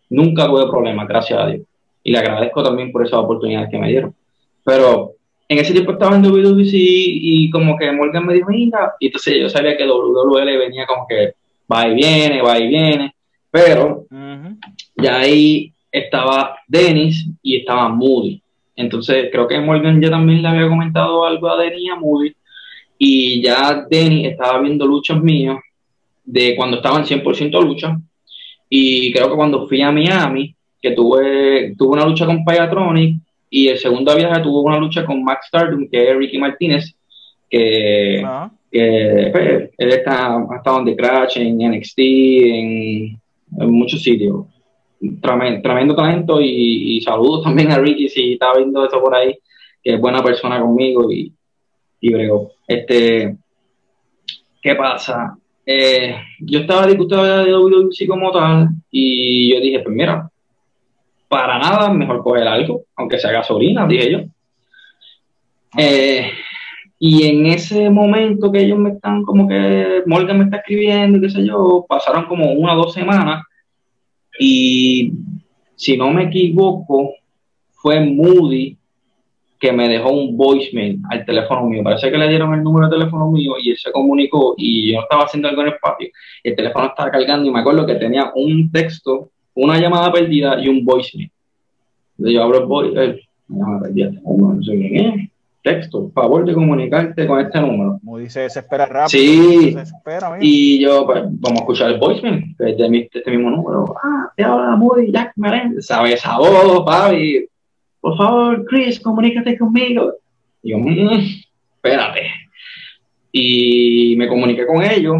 Nunca 0.08 0.46
tuve 0.46 0.66
problemas, 0.70 1.06
gracias 1.06 1.38
a 1.38 1.46
Dios. 1.48 1.66
Y 2.02 2.12
le 2.12 2.18
agradezco 2.18 2.62
también 2.62 2.90
por 2.90 3.04
esas 3.04 3.18
oportunidades 3.18 3.68
que 3.70 3.78
me 3.78 3.90
dieron. 3.90 4.14
Pero 4.64 5.12
en 5.46 5.58
ese 5.58 5.74
tiempo 5.74 5.92
estaba 5.92 6.16
en 6.16 6.22
WWC 6.22 6.72
y 6.72 7.50
como 7.50 7.76
que 7.76 7.92
Morgan 7.92 8.24
me 8.24 8.32
dijo, 8.32 8.48
venga, 8.48 8.94
y 9.00 9.06
entonces 9.06 9.34
yo 9.38 9.50
sabía 9.50 9.76
que 9.76 9.86
WWL 9.86 10.58
venía 10.58 10.86
como 10.86 11.06
que 11.06 11.34
va 11.70 11.88
y 11.88 11.94
viene, 11.94 12.40
va 12.40 12.58
y 12.58 12.68
viene, 12.68 13.14
pero 13.50 14.06
ya 14.96 15.18
ahí 15.18 15.70
estaba 15.92 16.56
Dennis 16.66 17.28
y 17.42 17.56
estaba 17.56 17.90
Moody. 17.90 18.40
Entonces 18.76 19.28
creo 19.30 19.46
que 19.46 19.60
Morgan 19.60 20.00
ya 20.00 20.08
también 20.08 20.40
le 20.40 20.48
había 20.48 20.68
comentado 20.68 21.22
algo 21.22 21.50
a 21.50 21.58
Dennis 21.58 21.82
y 21.82 21.88
a 21.90 21.96
Moody, 21.96 22.34
y 22.96 23.42
ya 23.42 23.84
Dennis 23.90 24.28
estaba 24.28 24.58
viendo 24.60 24.86
luchas 24.86 25.22
mías 25.22 25.58
de 26.26 26.54
cuando 26.56 26.78
estaba 26.78 26.98
en 26.98 27.04
100% 27.04 27.62
lucha. 27.62 27.96
Y 28.68 29.12
creo 29.12 29.30
que 29.30 29.36
cuando 29.36 29.66
fui 29.66 29.80
a 29.80 29.92
Miami, 29.92 30.54
que 30.82 30.90
tuve, 30.90 31.74
tuve 31.78 31.94
una 31.94 32.04
lucha 32.04 32.26
con 32.26 32.44
Payatronic 32.44 33.20
y 33.48 33.68
el 33.68 33.78
segundo 33.78 34.14
viaje 34.14 34.42
tuve 34.42 34.60
una 34.60 34.78
lucha 34.78 35.06
con 35.06 35.22
Max 35.22 35.46
Stardom, 35.46 35.88
que 35.88 36.10
es 36.10 36.16
Ricky 36.16 36.38
Martínez, 36.38 36.94
que 37.48 38.22
que 38.70 39.30
pues, 39.32 39.70
él 39.78 39.88
está, 39.88 40.36
ha 40.36 40.56
estado 40.56 40.80
en 40.80 40.84
The 40.84 40.96
Crash, 40.96 41.38
en 41.38 41.56
NXT, 41.58 41.98
en, 41.98 43.20
muchos 43.72 44.02
sitios. 44.02 44.46
Tremendo, 45.20 45.94
talento 45.94 46.40
y, 46.40 47.00
saludos 47.00 47.44
también 47.44 47.70
a 47.70 47.78
Ricky 47.78 48.08
si 48.08 48.32
está 48.34 48.54
viendo 48.54 48.84
eso 48.84 49.00
por 49.00 49.14
ahí, 49.14 49.38
que 49.82 49.94
es 49.94 50.00
buena 50.00 50.22
persona 50.22 50.60
conmigo 50.60 51.10
y, 51.10 51.32
y 52.00 52.12
bregó. 52.12 52.52
Este, 52.66 53.36
¿Qué 54.60 54.74
pasa? 54.74 55.38
Eh, 55.68 56.14
yo 56.38 56.60
estaba 56.60 56.86
discutiendo 56.86 57.44
de 57.44 57.52
WWC 57.52 58.06
como 58.06 58.30
tal 58.30 58.68
y 58.88 59.52
yo 59.52 59.60
dije, 59.60 59.80
pues 59.80 59.94
mira, 59.94 60.30
para 61.28 61.58
nada 61.58 61.92
mejor 61.92 62.22
coger 62.22 62.46
algo, 62.46 62.84
aunque 62.94 63.18
sea 63.18 63.32
gasolina, 63.32 63.86
dije 63.86 64.12
yo. 64.12 64.20
Eh, 65.76 66.30
y 66.98 67.24
en 67.24 67.46
ese 67.46 67.90
momento 67.90 68.52
que 68.52 68.60
ellos 68.60 68.78
me 68.78 68.90
están, 68.90 69.22
como 69.24 69.48
que 69.48 70.02
Morgan 70.06 70.38
me 70.38 70.44
está 70.44 70.58
escribiendo, 70.58 71.20
qué 71.20 71.28
sé 71.28 71.44
yo, 71.44 71.84
pasaron 71.88 72.26
como 72.26 72.52
una 72.52 72.74
o 72.74 72.84
dos 72.84 72.94
semanas 72.94 73.42
y 74.38 75.12
si 75.74 75.96
no 75.96 76.10
me 76.12 76.24
equivoco, 76.24 77.14
fue 77.72 78.00
Moody 78.00 78.75
que 79.58 79.72
me 79.72 79.88
dejó 79.88 80.10
un 80.10 80.36
voicemail 80.36 81.00
al 81.10 81.24
teléfono 81.24 81.64
mío. 81.64 81.82
Parece 81.82 82.10
que 82.10 82.18
le 82.18 82.28
dieron 82.28 82.54
el 82.54 82.62
número 82.62 82.88
de 82.88 82.96
teléfono 82.96 83.30
mío 83.30 83.54
y 83.62 83.70
él 83.70 83.76
se 83.76 83.92
comunicó 83.92 84.54
y 84.56 84.92
yo 84.92 85.00
estaba 85.00 85.24
haciendo 85.24 85.48
algo 85.48 85.62
en 85.62 85.68
el 85.68 85.74
patio. 85.80 86.08
El 86.42 86.56
teléfono 86.56 86.86
estaba 86.86 87.10
cargando 87.10 87.48
y 87.48 87.52
me 87.52 87.60
acuerdo 87.60 87.86
que 87.86 87.94
tenía 87.94 88.32
un 88.34 88.70
texto, 88.70 89.30
una 89.54 89.78
llamada 89.78 90.12
perdida 90.12 90.60
y 90.60 90.68
un 90.68 90.84
voicemail. 90.84 91.30
Entonces 92.18 92.34
yo 92.34 92.42
abro 92.42 92.58
el 92.58 92.66
voicemail, 92.66 93.20
llamada 93.48 93.80
perdida, 93.82 94.10
no 94.24 94.62
sé 94.62 94.72
quién 94.72 94.96
es 94.96 95.30
texto, 95.66 96.10
favor 96.14 96.44
de 96.44 96.54
comunicarte 96.54 97.26
con 97.26 97.40
este 97.40 97.60
número. 97.60 97.98
Como 97.98 98.18
dice, 98.18 98.40
desespera 98.40 98.86
rápido. 98.86 99.08
Sí, 99.08 99.74
desespera, 99.74 100.38
y 100.40 100.80
yo, 100.80 101.04
pues, 101.04 101.24
vamos 101.24 101.58
a 101.58 101.62
escuchar 101.62 101.90
el 101.90 101.98
voicemail, 101.98 102.54
que 102.56 102.70
es 102.70 102.78
de, 102.78 103.10
este 103.12 103.30
mismo 103.32 103.50
número. 103.50 103.92
Ah, 104.00 104.30
te 104.36 104.44
habla 104.44 104.76
Moody, 104.76 105.10
Jack 105.10 105.32
Maren, 105.34 105.82
¿sabes 105.82 106.14
esa 106.14 106.38
voz, 106.38 106.84
papi? 106.84 107.48
Por 108.06 108.16
favor, 108.16 108.64
Chris, 108.66 109.00
comunícate 109.00 109.58
conmigo. 109.58 110.14
Y 110.62 110.70
yo, 110.70 110.78
mmm, 110.78 111.26
espérate. 111.74 112.30
Y 113.32 114.14
me 114.16 114.28
comuniqué 114.28 114.64
con 114.64 114.80
ellos 114.80 115.16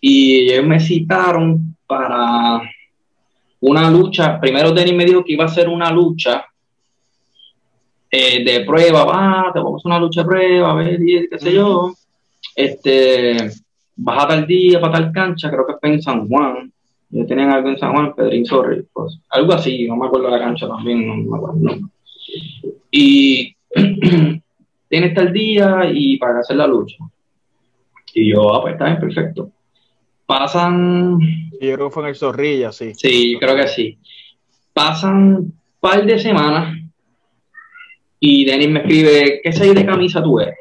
y 0.00 0.50
ellos 0.50 0.64
me 0.64 0.80
citaron 0.80 1.76
para 1.86 2.62
una 3.60 3.90
lucha. 3.90 4.40
Primero 4.40 4.72
Denny 4.72 4.94
me 4.94 5.04
dijo 5.04 5.22
que 5.22 5.34
iba 5.34 5.44
a 5.44 5.48
ser 5.48 5.68
una 5.68 5.90
lucha 5.90 6.46
eh, 8.10 8.42
de 8.42 8.64
prueba, 8.64 9.04
va, 9.04 9.50
te 9.52 9.58
vamos 9.58 9.84
a 9.84 9.88
una 9.88 9.98
lucha 9.98 10.22
de 10.22 10.26
prueba, 10.26 10.70
a 10.70 10.74
ver, 10.74 10.98
qué 10.98 11.38
sé 11.38 11.52
yo. 11.52 11.92
Este, 12.56 13.50
vas 13.94 14.24
a 14.24 14.28
tal 14.28 14.46
día, 14.46 14.80
para 14.80 14.94
tal 14.94 15.12
cancha, 15.12 15.50
creo 15.50 15.66
que 15.66 15.76
fue 15.78 15.90
en 15.90 16.00
San 16.00 16.26
Juan. 16.28 16.72
Yo 17.10 17.26
tenían 17.26 17.50
algo 17.50 17.70
en 17.70 17.78
San 17.78 17.92
Juan, 17.92 18.14
Pedrín 18.14 18.44
Sorry, 18.44 18.84
pues, 18.92 19.18
algo 19.30 19.54
así, 19.54 19.86
no 19.86 19.96
me 19.96 20.06
acuerdo 20.06 20.28
la 20.28 20.38
cancha 20.38 20.68
también, 20.68 21.06
no 21.06 21.16
me 21.16 21.36
acuerdo. 21.36 21.58
No. 21.58 21.90
Y 22.90 23.54
tienes 24.88 25.14
tal 25.14 25.32
día 25.32 25.90
y 25.92 26.18
para 26.18 26.40
hacer 26.40 26.56
la 26.56 26.66
lucha. 26.66 26.96
Y 28.14 28.32
yo, 28.32 28.54
ah, 28.54 28.60
pues 28.60 28.74
está 28.74 28.86
bien, 28.86 29.00
perfecto. 29.00 29.50
Pasan. 30.26 31.18
Yo 31.60 31.74
creo 31.74 31.88
que 31.88 31.94
fue 31.94 32.02
en 32.02 32.08
el 32.10 32.16
Zorrilla, 32.16 32.72
sí. 32.72 32.92
Sí, 32.94 33.36
creo 33.40 33.56
que 33.56 33.68
sí. 33.68 33.98
Pasan 34.72 35.34
un 35.36 35.54
par 35.80 36.04
de 36.04 36.18
semanas 36.18 36.76
y 38.20 38.44
Denis 38.44 38.68
me 38.68 38.80
escribe, 38.80 39.40
¿qué 39.42 39.52
seis 39.52 39.74
de 39.74 39.86
camisa 39.86 40.22
tú 40.22 40.40
eres? 40.40 40.56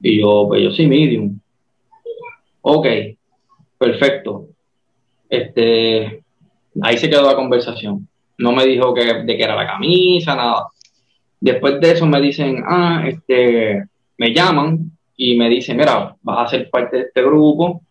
Y 0.00 0.20
yo, 0.20 0.44
pues 0.48 0.62
yo 0.62 0.70
soy 0.70 0.86
medium. 0.86 1.38
Ok, 2.60 2.86
perfecto. 3.78 4.47
Este, 5.28 6.22
ahí 6.82 6.98
se 6.98 7.10
quedó 7.10 7.26
la 7.26 7.36
conversación. 7.36 8.08
No 8.38 8.52
me 8.52 8.66
dijo 8.66 8.94
que, 8.94 9.04
de 9.04 9.36
qué 9.36 9.42
era 9.42 9.56
la 9.56 9.66
camisa, 9.66 10.34
nada. 10.34 10.66
Después 11.40 11.80
de 11.80 11.92
eso 11.92 12.06
me 12.06 12.20
dicen, 12.20 12.62
ah, 12.66 13.04
este, 13.06 13.84
me 14.16 14.32
llaman 14.32 14.90
y 15.16 15.36
me 15.36 15.48
dicen, 15.48 15.76
mira, 15.76 16.14
vas 16.22 16.46
a 16.46 16.50
ser 16.50 16.70
parte 16.70 16.96
de 16.96 17.02
este 17.04 17.22
grupo, 17.22 17.82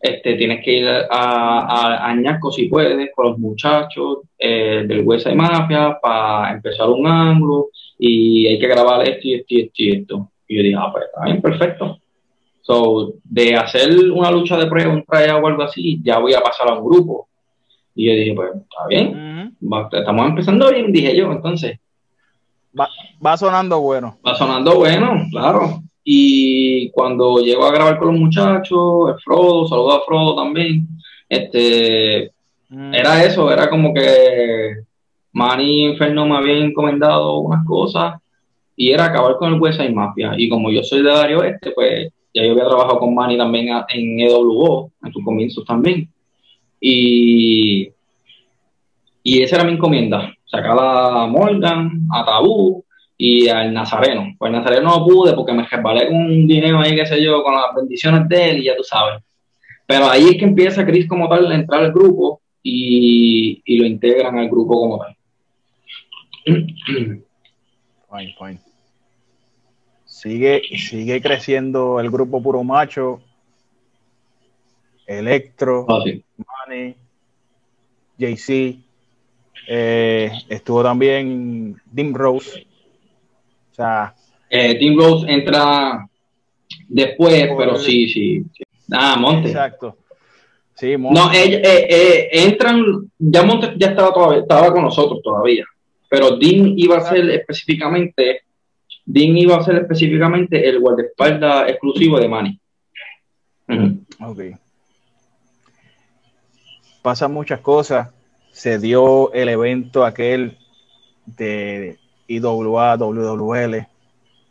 este, 0.00 0.34
tienes 0.34 0.64
que 0.64 0.72
ir 0.72 0.88
a, 0.88 1.06
a, 1.10 2.10
Añasco 2.10 2.52
si 2.52 2.66
puedes 2.66 3.10
con 3.14 3.26
los 3.30 3.38
muchachos 3.38 4.18
eh, 4.38 4.84
del 4.86 5.00
Huesa 5.06 5.30
de 5.30 5.36
Mafia 5.36 5.98
para 6.00 6.52
empezar 6.52 6.88
un 6.88 7.06
ángulo 7.06 7.70
y 7.98 8.46
hay 8.46 8.58
que 8.58 8.68
grabar 8.68 9.08
esto 9.08 9.26
y 9.26 9.34
esto 9.34 9.46
y 9.48 9.60
esto 9.62 9.74
y 9.78 9.92
esto. 9.92 10.30
Y 10.48 10.56
yo 10.56 10.62
dije, 10.62 10.76
ah, 10.78 10.90
pues 10.92 11.04
está 11.06 11.24
bien, 11.24 11.42
perfecto. 11.42 11.98
So, 12.66 13.14
de 13.22 13.54
hacer 13.54 14.10
una 14.10 14.28
lucha 14.28 14.56
de 14.56 14.66
prueba, 14.66 14.92
un 14.92 15.04
tryout 15.04 15.44
o 15.44 15.46
algo 15.46 15.62
así, 15.62 16.00
ya 16.02 16.18
voy 16.18 16.34
a 16.34 16.40
pasar 16.40 16.68
a 16.68 16.74
un 16.74 16.84
grupo. 16.84 17.28
Y 17.94 18.08
yo 18.08 18.12
dije, 18.12 18.34
pues 18.34 18.50
está 18.56 18.86
bien, 18.88 19.56
estamos 19.92 20.26
empezando 20.26 20.72
bien, 20.72 20.90
dije 20.90 21.16
yo, 21.16 21.30
entonces. 21.30 21.78
Va, 22.78 22.88
va 23.24 23.36
sonando 23.36 23.80
bueno. 23.80 24.18
Va 24.26 24.34
sonando 24.34 24.78
bueno, 24.78 25.26
claro. 25.30 25.80
Y 26.02 26.90
cuando 26.90 27.38
llego 27.38 27.64
a 27.64 27.70
grabar 27.70 28.00
con 28.00 28.08
los 28.08 28.18
muchachos, 28.18 29.10
el 29.10 29.20
Frodo, 29.22 29.68
saludo 29.68 29.92
a 29.92 30.04
Frodo 30.04 30.34
también, 30.34 30.88
este, 31.28 32.32
mm. 32.68 32.94
era 32.94 33.22
eso, 33.22 33.48
era 33.52 33.70
como 33.70 33.94
que 33.94 34.82
Manny 35.30 35.84
Inferno 35.84 36.26
me 36.26 36.36
había 36.36 36.58
encomendado 36.58 37.38
unas 37.38 37.64
cosas 37.64 38.20
y 38.74 38.90
era 38.90 39.04
acabar 39.04 39.36
con 39.36 39.54
el 39.54 39.60
Huesa 39.60 39.84
y 39.84 39.94
Mafia. 39.94 40.32
Y 40.36 40.48
como 40.48 40.72
yo 40.72 40.82
soy 40.82 41.04
de 41.04 41.10
Dario 41.10 41.44
Este, 41.44 41.70
pues 41.70 42.12
ya 42.36 42.44
yo 42.44 42.52
había 42.52 42.66
trabajado 42.66 42.98
con 42.98 43.14
Manny 43.14 43.38
también 43.38 43.68
en 43.88 44.20
EWO, 44.20 44.92
en 45.02 45.12
sus 45.12 45.24
comienzos 45.24 45.64
también. 45.64 46.06
Y, 46.78 47.88
y 49.22 49.42
esa 49.42 49.56
era 49.56 49.64
mi 49.64 49.72
encomienda, 49.72 50.34
sacar 50.44 50.76
a 50.78 51.26
Morgan, 51.26 52.06
a 52.12 52.26
Tabú, 52.26 52.84
y 53.16 53.48
al 53.48 53.72
Nazareno. 53.72 54.34
Pues 54.38 54.52
el 54.52 54.58
Nazareno 54.58 54.90
no 54.90 55.06
pude 55.06 55.32
porque 55.32 55.54
me 55.54 55.66
resbalé 55.66 56.08
con 56.08 56.16
un 56.16 56.46
dinero 56.46 56.78
ahí, 56.78 56.94
qué 56.94 57.06
sé 57.06 57.22
yo, 57.22 57.42
con 57.42 57.54
las 57.54 57.74
bendiciones 57.74 58.28
de 58.28 58.50
él 58.50 58.58
y 58.58 58.64
ya 58.64 58.76
tú 58.76 58.82
sabes. 58.84 59.22
Pero 59.86 60.10
ahí 60.10 60.24
es 60.24 60.36
que 60.36 60.44
empieza 60.44 60.84
Chris 60.84 61.08
como 61.08 61.30
tal 61.30 61.50
a 61.50 61.54
entrar 61.54 61.84
al 61.84 61.92
grupo 61.92 62.42
y, 62.62 63.62
y 63.64 63.78
lo 63.78 63.86
integran 63.86 64.38
al 64.38 64.50
grupo 64.50 64.78
como 64.78 64.98
tal. 64.98 65.16
Fine, 66.44 68.34
fine. 68.38 68.65
Sigue, 70.22 70.62
sigue 70.76 71.20
creciendo 71.20 72.00
el 72.00 72.10
grupo 72.10 72.42
puro 72.42 72.64
macho. 72.64 73.20
Electro, 75.06 75.84
oh, 75.86 76.04
Money, 76.66 76.96
JC. 78.18 78.78
Eh, 79.68 80.32
estuvo 80.48 80.82
también 80.82 81.76
Dim 81.92 82.14
Rose 82.14 82.66
o 83.70 83.74
sea, 83.76 84.14
eh, 84.48 84.78
Tim 84.78 84.98
Rose 84.98 85.30
entra 85.30 86.08
después, 86.88 87.46
pero 87.58 87.76
sí, 87.76 88.08
sí, 88.08 88.42
Ah, 88.90 89.16
Monte. 89.18 89.48
Exacto. 89.48 89.98
Sí, 90.74 90.96
Monte. 90.96 91.20
No, 91.20 91.30
eh, 91.30 91.60
eh, 91.62 92.28
entran, 92.32 92.82
ya 93.18 93.42
Monte 93.42 93.74
ya 93.76 93.88
estaba, 93.88 94.14
todavía, 94.14 94.40
estaba 94.40 94.72
con 94.72 94.82
nosotros 94.82 95.20
todavía, 95.22 95.66
pero 96.08 96.38
Dean 96.38 96.72
iba 96.74 96.96
a 96.96 97.02
ser 97.02 97.28
específicamente, 97.28 98.44
Dean 99.06 99.36
iba 99.38 99.56
a 99.56 99.62
ser 99.62 99.76
específicamente 99.76 100.68
el 100.68 100.80
guardaespaldas 100.80 101.70
exclusivo 101.70 102.18
de 102.18 102.28
Manny. 102.28 102.60
Ok. 104.20 104.40
Pasan 107.02 107.32
muchas 107.32 107.60
cosas. 107.60 108.08
Se 108.50 108.80
dio 108.80 109.32
el 109.32 109.48
evento 109.48 110.04
aquel 110.04 110.58
de 111.24 111.98
IWA, 112.26 112.96
WWL, 112.96 113.86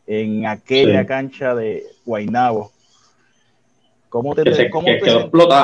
en 0.08 0.46
aquella 0.46 1.06
cancha 1.06 1.54
de 1.54 1.84
Guainabo. 2.06 2.72
¿Cómo 4.10 4.34
te, 4.36 4.44
que 4.44 4.70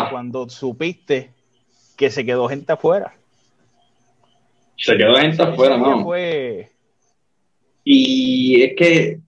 cuando 0.09 0.49
supiste 0.49 1.31
que 1.95 2.09
se 2.09 2.25
quedó 2.25 2.49
gente 2.49 2.73
afuera? 2.73 3.13
Se 4.75 4.97
quedó 4.97 5.15
gente 5.15 5.41
afuera, 5.41 5.77
no. 5.77 6.03
Y 7.83 8.61
es 8.61 8.73
que 8.75 9.19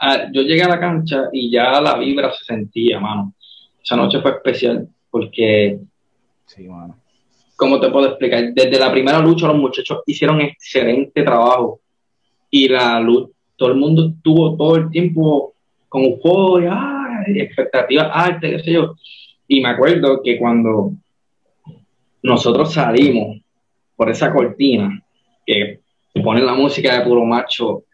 ah, 0.00 0.26
yo 0.32 0.42
llegué 0.42 0.62
a 0.62 0.68
la 0.68 0.80
cancha 0.80 1.28
y 1.32 1.50
ya 1.50 1.80
la 1.80 1.98
vibra 1.98 2.32
se 2.32 2.44
sentía, 2.44 3.00
mano. 3.00 3.34
Esa 3.82 3.96
noche 3.96 4.20
fue 4.20 4.32
especial 4.32 4.88
porque. 5.10 5.78
Sí, 6.46 6.64
mano. 6.68 6.96
¿Cómo 7.56 7.80
te 7.80 7.90
puedo 7.90 8.06
explicar? 8.08 8.52
Desde 8.54 8.78
la 8.78 8.92
primera 8.92 9.18
lucha 9.18 9.48
los 9.48 9.56
muchachos 9.56 10.02
hicieron 10.06 10.40
excelente 10.40 11.22
trabajo 11.24 11.80
y 12.50 12.68
la 12.68 13.00
luz, 13.00 13.30
todo 13.56 13.70
el 13.70 13.76
mundo 13.76 14.12
estuvo 14.14 14.56
todo 14.56 14.76
el 14.76 14.90
tiempo 14.90 15.54
con 15.88 16.04
euforia, 16.04 17.24
expectativas 17.26 18.10
altas, 18.12 18.50
qué 18.50 18.58
sé 18.60 18.72
yo. 18.72 18.94
Y 19.48 19.60
me 19.60 19.70
acuerdo 19.70 20.22
que 20.22 20.38
cuando 20.38 20.92
nosotros 22.22 22.72
salimos 22.72 23.38
por 23.96 24.08
esa 24.10 24.32
cortina, 24.32 25.02
que 25.44 25.80
ponen 26.22 26.46
la 26.46 26.54
música 26.54 26.98
de 26.98 27.04
puro 27.04 27.24
macho 27.24 27.84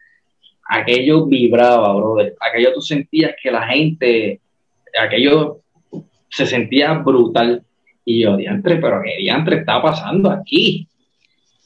aquello 0.65 1.25
vibraba, 1.25 1.93
brother. 1.93 2.35
Aquello 2.39 2.73
tú 2.73 2.81
sentías 2.81 3.35
que 3.41 3.51
la 3.51 3.67
gente, 3.67 4.41
aquello 4.99 5.61
se 6.29 6.45
sentía 6.45 6.93
brutal. 6.93 7.63
Y 8.03 8.23
yo, 8.23 8.37
diantre, 8.37 8.77
pero 8.77 9.01
qué 9.03 9.17
diantre 9.17 9.57
está 9.57 9.81
pasando 9.81 10.29
aquí. 10.29 10.87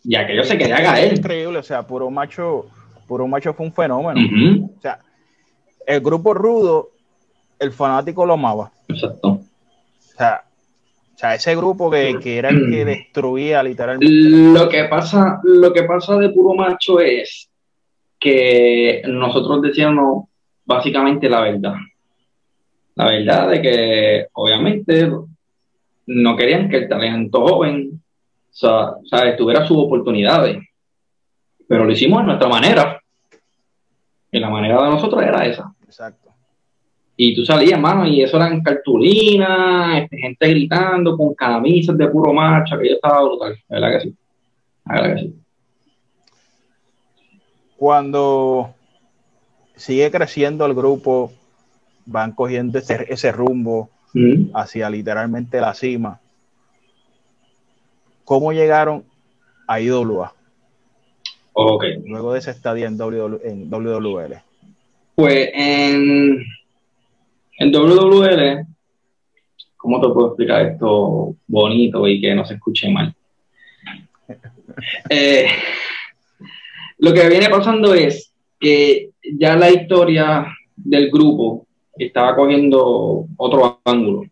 Y 0.04 0.16
aquello 0.16 0.44
se 0.44 0.58
quería 0.58 0.78
caer. 0.78 1.18
Increíble, 1.18 1.60
o 1.60 1.64
sea, 1.64 1.86
puro 1.86 2.10
macho, 2.10 2.68
puro 3.08 3.28
macho 3.28 3.54
fue 3.54 3.66
un 3.66 3.74
fenómeno. 3.74 4.20
O 4.78 4.82
sea, 4.82 5.00
el 5.86 6.00
grupo 6.00 6.34
rudo, 6.34 6.92
el 7.60 7.72
fanático 7.72 8.26
lo 8.26 8.34
amaba. 8.34 8.72
Exacto. 8.88 9.28
O 9.30 10.18
sea, 10.18 10.44
o 11.14 11.18
sea 11.18 11.36
ese 11.36 11.56
grupo 11.58 11.92
que, 11.92 12.18
que, 12.22 12.38
era 12.38 12.50
el 12.50 12.70
que 12.72 12.86
destruía 12.86 13.62
literalmente. 13.62 14.08
Lo 14.10 14.70
que 14.70 14.86
pasa, 14.86 15.42
lo 15.44 15.74
que 15.74 15.84
pasa 15.84 16.16
de 16.18 16.30
puro 16.30 16.54
macho 16.54 17.02
es 17.02 17.49
que 18.20 19.02
nosotros 19.08 19.62
decíamos 19.62 20.26
básicamente 20.66 21.30
la 21.30 21.42
verdad. 21.42 21.76
La 22.96 23.06
verdad 23.06 23.50
de 23.50 23.62
que 23.62 24.28
obviamente 24.34 25.10
no 26.08 26.36
querían 26.36 26.70
que 26.70 26.78
el 26.78 26.90
talento 26.90 27.48
joven 27.48 28.02
o 28.52 29.06
sea, 29.08 29.38
tuviera 29.38 29.66
sus 29.66 29.78
oportunidades. 29.78 30.58
Pero 31.68 31.86
lo 31.86 31.92
hicimos 31.92 32.20
a 32.20 32.24
nuestra 32.24 32.50
manera. 32.50 33.02
Y 34.32 34.40
la 34.40 34.50
manera 34.50 34.84
de 34.84 34.90
nosotros 34.90 35.24
era 35.24 35.46
esa. 35.46 35.72
Exacto. 35.84 36.30
Y 37.16 37.36
tú 37.36 37.46
salías, 37.46 37.80
mano, 37.80 38.08
y 38.08 38.22
eso 38.22 38.38
eran 38.38 38.62
cartulinas, 38.62 40.04
este, 40.04 40.18
gente 40.18 40.48
gritando 40.48 41.18
con 41.18 41.34
camisas 41.34 41.98
de 41.98 42.08
puro 42.08 42.34
marcha, 42.34 42.78
que 42.78 42.90
yo 42.90 42.96
estaba 42.96 43.24
brutal. 43.24 43.58
¿Verdad 43.68 43.92
que 43.92 44.00
sí? 44.02 44.16
¿Verdad 44.86 45.16
que 45.16 45.22
sí? 45.22 45.36
Cuando 47.80 48.76
sigue 49.78 50.12
creciendo 50.12 50.66
el 50.66 50.74
grupo, 50.74 51.32
van 52.06 52.34
cogiendo 52.34 52.78
ese, 52.78 53.32
rumbo 53.32 53.90
hacia 54.54 54.90
literalmente 54.90 55.62
la 55.62 55.74
cima. 55.74 56.20
¿Cómo 58.26 58.52
llegaron 58.52 59.06
a 59.66 59.80
IWA? 59.80 60.34
Ok. 61.54 61.86
Luego 62.06 62.34
de 62.34 62.40
ese 62.40 62.52
estadio 62.52 62.86
en, 62.86 62.98
WWL. 62.98 64.34
Pues 65.16 65.50
en, 65.54 66.46
en 67.60 67.72
WWL, 67.72 68.66
¿cómo 69.78 70.02
te 70.02 70.08
puedo 70.10 70.28
explicar 70.28 70.66
esto 70.66 71.34
bonito 71.48 72.06
y 72.10 72.20
que 72.20 72.36
no 72.36 72.44
se 72.44 72.56
escuche 72.56 72.90
mal? 72.90 73.16
Eh, 75.10 75.48
lo 77.00 77.14
que 77.14 77.30
viene 77.30 77.50
pasando 77.50 77.94
es 77.94 78.34
que 78.60 79.12
ya 79.38 79.56
la 79.56 79.72
historia 79.72 80.46
del 80.76 81.10
grupo 81.10 81.66
estaba 81.98 82.36
cogiendo 82.36 83.26
otro 83.38 83.80
ángulo. 83.84 84.24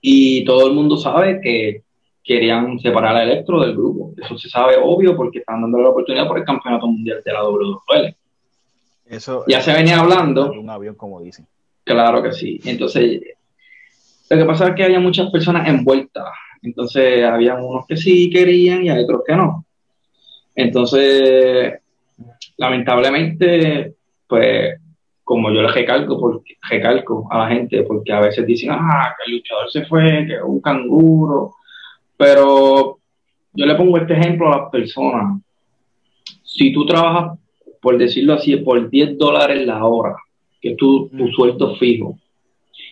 Y 0.00 0.44
todo 0.44 0.66
el 0.68 0.74
mundo 0.74 0.96
sabe 0.96 1.40
que 1.40 1.82
querían 2.22 2.78
separar 2.78 3.16
a 3.16 3.22
Electro 3.22 3.60
del 3.60 3.72
grupo. 3.72 4.12
Eso 4.16 4.36
se 4.36 4.48
sabe 4.48 4.76
obvio 4.82 5.16
porque 5.16 5.38
están 5.38 5.62
dando 5.62 5.78
la 5.78 5.90
oportunidad 5.90 6.28
por 6.28 6.38
el 6.38 6.44
campeonato 6.44 6.86
mundial 6.86 7.22
de 7.24 7.32
la 7.32 7.44
WWL. 7.44 8.14
Eso 9.06 9.44
ya 9.46 9.60
se 9.60 9.72
venía 9.72 10.00
hablando. 10.00 10.50
Un 10.52 10.68
avión, 10.68 10.94
como 10.94 11.20
dicen. 11.20 11.46
Claro 11.84 12.22
que 12.22 12.32
sí. 12.32 12.60
Entonces, 12.64 13.20
lo 14.28 14.36
que 14.36 14.44
pasa 14.44 14.68
es 14.68 14.74
que 14.74 14.84
había 14.84 15.00
muchas 15.00 15.30
personas 15.30 15.68
envueltas. 15.68 16.26
Entonces, 16.62 17.24
había 17.24 17.54
unos 17.54 17.86
que 17.86 17.96
sí 17.96 18.28
querían 18.28 18.84
y 18.84 18.90
hay 18.90 19.04
otros 19.04 19.22
que 19.26 19.36
no. 19.36 19.65
Entonces, 20.56 21.74
lamentablemente, 22.56 23.94
pues, 24.26 24.80
como 25.22 25.50
yo 25.52 25.60
le 25.60 25.68
recalco, 25.68 26.18
porque, 26.18 26.54
recalco 26.68 27.28
a 27.30 27.38
la 27.40 27.48
gente, 27.48 27.82
porque 27.82 28.12
a 28.12 28.20
veces 28.20 28.46
dicen, 28.46 28.70
ah, 28.72 29.14
que 29.16 29.30
el 29.30 29.36
luchador 29.36 29.70
se 29.70 29.84
fue, 29.84 30.24
que 30.26 30.36
es 30.36 30.42
un 30.42 30.60
canguro, 30.60 31.54
pero 32.16 32.98
yo 33.52 33.66
le 33.66 33.74
pongo 33.74 33.98
este 33.98 34.14
ejemplo 34.14 34.48
a 34.48 34.58
las 34.58 34.70
personas. 34.70 35.42
Si 36.42 36.72
tú 36.72 36.86
trabajas, 36.86 37.38
por 37.82 37.98
decirlo 37.98 38.34
así, 38.34 38.56
por 38.56 38.88
10 38.88 39.18
dólares 39.18 39.66
la 39.66 39.84
hora, 39.84 40.16
que 40.60 40.70
es 40.70 40.76
tu, 40.76 41.08
tu 41.08 41.28
sueldo 41.32 41.76
fijo, 41.76 42.18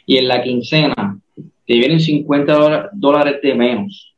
y 0.05 0.19
en 0.19 0.29
la 0.29 0.43
quincena 0.43 1.19
te 1.67 1.75
vienen 1.75 2.01
50 2.01 2.91
dólares 2.93 3.41
de 3.43 3.55
menos, 3.55 4.15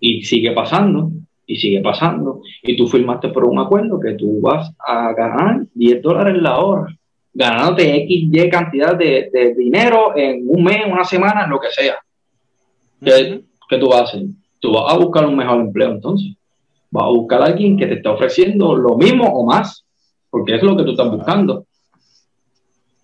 y 0.00 0.22
sigue 0.22 0.50
pasando, 0.52 1.10
y 1.46 1.56
sigue 1.56 1.80
pasando, 1.80 2.42
y 2.62 2.76
tú 2.76 2.88
firmaste 2.88 3.28
por 3.28 3.46
un 3.46 3.58
acuerdo 3.58 4.00
que 4.00 4.14
tú 4.14 4.40
vas 4.40 4.72
a 4.78 5.12
ganar 5.12 5.60
10 5.74 6.02
dólares 6.02 6.42
la 6.42 6.58
hora, 6.58 6.86
ganándote 7.32 8.02
X, 8.02 8.28
Y 8.32 8.50
cantidad 8.50 8.96
de, 8.96 9.30
de 9.32 9.54
dinero 9.54 10.16
en 10.16 10.44
un 10.48 10.64
mes, 10.64 10.80
una 10.86 11.04
semana, 11.04 11.46
lo 11.46 11.60
que 11.60 11.70
sea. 11.70 11.96
¿Qué, 13.00 13.78
tú 13.78 13.88
vas 13.88 14.00
a 14.00 14.04
hacer? 14.04 14.22
Tú 14.60 14.72
vas 14.72 14.92
a 14.92 14.96
buscar 14.96 15.26
un 15.26 15.36
mejor 15.36 15.60
empleo 15.60 15.90
entonces. 15.92 16.34
Vas 16.90 17.04
a 17.04 17.08
buscar 17.08 17.42
a 17.42 17.46
alguien 17.46 17.76
que 17.76 17.86
te 17.86 17.94
esté 17.94 18.08
ofreciendo 18.08 18.74
lo 18.74 18.96
mismo 18.96 19.24
o 19.24 19.44
más, 19.44 19.84
porque 20.30 20.54
es 20.54 20.62
lo 20.62 20.76
que 20.76 20.84
tú 20.84 20.90
estás 20.92 21.10
buscando. 21.10 21.66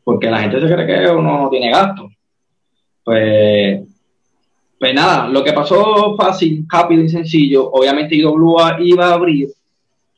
Porque 0.05 0.31
la 0.31 0.41
gente 0.41 0.61
se 0.61 0.75
cree 0.75 0.87
que 0.87 1.11
uno 1.11 1.43
no 1.43 1.51
tiene 1.51 1.71
gasto. 1.71 2.09
Pues, 3.05 3.83
pues 4.83 4.95
nada, 4.95 5.29
lo 5.29 5.45
que 5.45 5.53
pasó 5.53 6.17
fácil, 6.17 6.67
rápido 6.69 7.05
y 7.05 7.09
sencillo, 7.09 7.71
obviamente 7.71 8.17
IWA 8.17 8.79
iba 8.81 9.11
a 9.11 9.15
abrir 9.15 9.49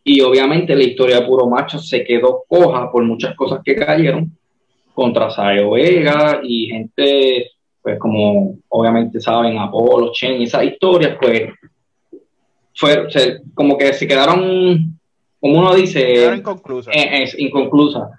y 0.02 0.22
obviamente 0.22 0.74
la 0.74 0.84
historia 0.84 1.20
de 1.20 1.26
Puro 1.26 1.46
Macho 1.50 1.78
se 1.78 2.02
quedó 2.02 2.44
coja 2.48 2.90
por 2.90 3.04
muchas 3.04 3.36
cosas 3.36 3.60
que 3.62 3.76
cayeron 3.76 4.34
contra 4.94 5.28
Sayo 5.28 5.72
Vega 5.72 6.40
y 6.42 6.68
gente 6.68 7.50
pues 7.82 7.98
como 7.98 8.56
obviamente 8.70 9.20
saben, 9.20 9.58
Apolo, 9.58 10.12
Chen, 10.12 10.40
esas 10.40 10.64
historias, 10.64 11.18
pues 11.20 11.50
fue, 12.74 13.06
como 13.52 13.76
que 13.76 13.92
se 13.92 14.08
quedaron, 14.08 14.98
como 15.40 15.58
uno 15.58 15.74
dice, 15.74 16.36
inconclusas. 16.36 16.96
Eh, 16.96 17.26
inconclusa. 17.36 18.12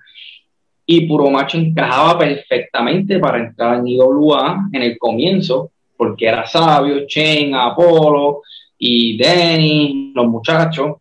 Y 0.85 1.07
Puro 1.07 1.31
Macho 1.31 1.57
encajaba 1.57 2.19
perfectamente 2.19 3.17
para 3.17 3.39
entrar 3.39 3.79
en 3.79 3.87
IWA 3.87 4.69
en 4.71 4.83
el 4.83 4.99
comienzo, 4.99 5.71
porque 5.97 6.27
era 6.27 6.45
sabio, 6.45 7.05
Chen, 7.07 7.55
Apolo 7.55 8.41
y 8.77 9.17
Denny, 9.17 10.11
los 10.15 10.27
muchachos. 10.27 10.97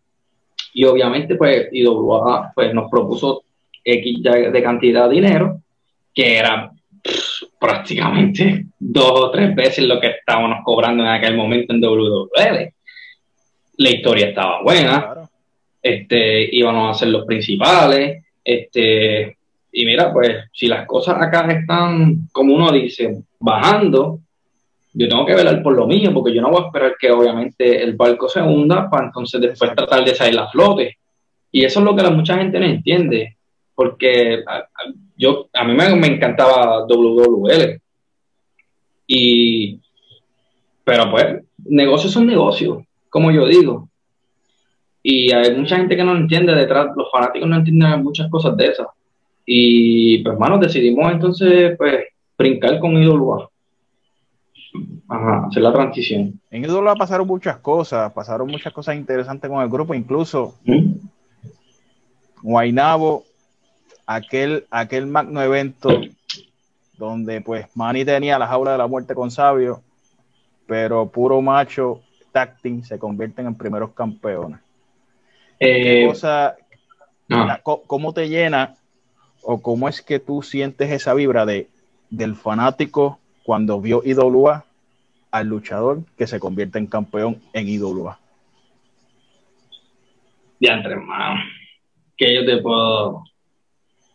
Y 0.73 0.83
obviamente, 0.83 1.35
pues 1.35 1.69
IWA 1.71 2.51
pues, 2.53 2.73
nos 2.73 2.89
propuso 2.89 3.43
X 3.83 4.23
de 4.23 4.63
cantidad 4.63 5.07
de 5.07 5.15
dinero, 5.15 5.61
que 6.13 6.37
era 6.37 6.71
prácticamente 7.59 8.65
dos 8.79 9.11
o 9.11 9.31
tres 9.31 9.55
veces 9.55 9.85
lo 9.85 9.99
que 9.99 10.07
estábamos 10.07 10.59
cobrando 10.63 11.03
en 11.03 11.09
aquel 11.09 11.35
momento 11.35 11.73
en 11.73 11.81
WWL. 11.81 12.73
La 13.77 13.89
historia 13.89 14.27
estaba 14.27 14.61
buena, 14.63 15.29
este, 15.81 16.55
íbamos 16.55 16.95
a 16.95 16.99
ser 16.99 17.09
los 17.09 17.25
principales, 17.25 18.23
este, 18.43 19.37
y 19.71 19.85
mira, 19.85 20.13
pues 20.13 20.45
si 20.53 20.67
las 20.67 20.87
cosas 20.87 21.21
acá 21.21 21.45
están, 21.51 22.27
como 22.31 22.55
uno 22.55 22.71
dice, 22.71 23.23
bajando, 23.39 24.21
yo 24.97 25.09
tengo 25.09 25.25
que 25.25 25.35
velar 25.35 25.61
por 25.61 25.75
lo 25.75 25.85
mío, 25.85 26.13
porque 26.13 26.33
yo 26.33 26.41
no 26.41 26.49
voy 26.49 26.63
a 26.63 26.67
esperar 26.67 26.95
que 26.97 27.11
obviamente 27.11 27.83
el 27.83 27.95
barco 27.95 28.29
se 28.29 28.41
hunda 28.41 28.89
para 28.89 29.07
entonces 29.07 29.41
después 29.41 29.75
tratar 29.75 30.05
de 30.05 30.15
salir 30.15 30.39
a 30.39 30.47
flote. 30.47 30.97
Y 31.51 31.65
eso 31.65 31.79
es 31.79 31.85
lo 31.85 31.95
que 31.95 32.01
la 32.01 32.11
mucha 32.11 32.37
gente 32.37 32.57
no 32.59 32.65
entiende, 32.65 33.37
porque 33.75 34.41
yo, 35.17 35.49
a 35.53 35.65
mí 35.65 35.73
me, 35.73 36.07
encantaba 36.07 36.85
WWL. 36.85 37.81
Y, 39.07 39.81
pero 40.85 41.11
pues, 41.11 41.43
negocios 41.65 42.13
son 42.13 42.25
negocios, 42.25 42.81
como 43.09 43.31
yo 43.31 43.47
digo. 43.47 43.89
Y 45.03 45.33
hay 45.33 45.55
mucha 45.55 45.75
gente 45.75 45.97
que 45.97 46.05
no 46.05 46.15
entiende 46.15 46.55
detrás, 46.55 46.87
los 46.95 47.11
fanáticos 47.11 47.49
no 47.49 47.57
entienden 47.57 48.01
muchas 48.01 48.29
cosas 48.29 48.55
de 48.55 48.67
esas. 48.67 48.87
Y 49.45 50.19
pues, 50.19 50.33
hermano, 50.33 50.57
decidimos 50.57 51.11
entonces, 51.11 51.75
pues, 51.77 52.05
brincar 52.37 52.79
con 52.79 53.01
IWA. 53.01 53.49
Ajá, 55.07 55.47
hacer 55.47 55.63
la 55.63 55.73
transición. 55.73 56.39
En 56.49 56.65
IWA 56.65 56.95
pasaron 56.95 57.27
muchas 57.27 57.57
cosas, 57.57 58.11
pasaron 58.13 58.47
muchas 58.47 58.73
cosas 58.73 58.95
interesantes 58.95 59.49
con 59.49 59.61
el 59.61 59.69
grupo, 59.69 59.93
incluso 59.93 60.55
¿Mm? 60.63 60.93
Guainabo 62.41 63.23
aquel, 64.05 64.65
aquel 64.69 65.07
magno 65.07 65.41
evento 65.41 65.89
donde 66.97 67.41
pues 67.41 67.67
Manny 67.75 68.05
tenía 68.05 68.39
la 68.39 68.47
jaula 68.47 68.73
de 68.73 68.77
la 68.77 68.87
muerte 68.87 69.15
con 69.15 69.31
Sabio, 69.31 69.81
pero 70.65 71.07
puro 71.09 71.41
macho 71.41 72.01
tacting 72.31 72.83
se 72.83 72.99
convierten 72.99 73.47
en 73.47 73.55
primeros 73.55 73.91
campeones. 73.91 74.59
Eh, 75.59 76.05
cosa, 76.07 76.55
¿Cómo 77.63 78.13
te 78.13 78.29
llena 78.29 78.75
o 79.41 79.61
cómo 79.61 79.87
es 79.87 80.01
que 80.01 80.19
tú 80.19 80.41
sientes 80.41 80.91
esa 80.91 81.13
vibra 81.13 81.45
de, 81.45 81.69
del 82.09 82.35
fanático 82.35 83.19
cuando 83.45 83.79
vio 83.79 84.01
IWA 84.03 84.65
al 85.31 85.47
luchador 85.47 86.01
que 86.17 86.27
se 86.27 86.39
convierte 86.39 86.79
en 86.79 86.87
campeón 86.87 87.41
en 87.53 87.69
IWA? 87.69 88.19
De 90.59 90.67
hermano 90.67 91.41
que 92.17 92.33
yo 92.33 92.45
te 92.45 92.57
puedo, 92.57 93.23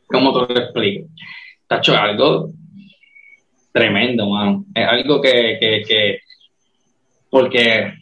¿cómo 0.07 0.33
te 0.47 0.55
lo 0.55 0.61
explico? 0.61 1.09
Tacho, 1.67 1.95
algo 1.95 2.51
tremendo, 3.73 4.29
mano. 4.29 4.65
Es 4.75 4.87
algo 4.89 5.21
que, 5.21 5.59
que, 5.61 5.83
que 5.87 6.19
porque, 7.31 7.93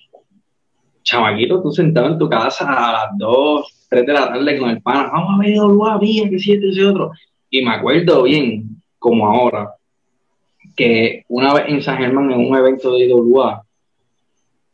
chamaquito, 1.03 1.61
tú 1.63 1.71
sentado 1.71 2.07
en 2.07 2.19
tu 2.19 2.29
casa 2.29 2.65
a 2.73 2.93
las 2.93 3.19
2, 3.19 3.87
3 3.91 4.07
de 4.07 4.13
la 4.13 4.29
tarde 4.29 4.59
con 4.59 4.71
el 4.71 4.81
pana, 4.81 5.11
vamos 5.13 5.35
a 5.35 5.47
ver, 5.47 5.59
Olua, 5.61 5.99
mía, 5.99 6.29
que 6.31 6.39
siete, 6.39 6.71
ese 6.71 6.85
otro. 6.85 7.11
Y 7.51 7.63
me 7.63 7.73
acuerdo 7.73 8.23
bien, 8.23 8.83
como 8.99 9.27
ahora, 9.27 9.75
que 10.79 11.25
una 11.27 11.53
vez 11.55 11.65
en 11.67 11.83
San 11.83 11.99
Germán, 11.99 12.31
en 12.31 12.39
un 12.39 12.57
evento 12.57 12.93
de 12.93 13.07
IWA, 13.07 13.65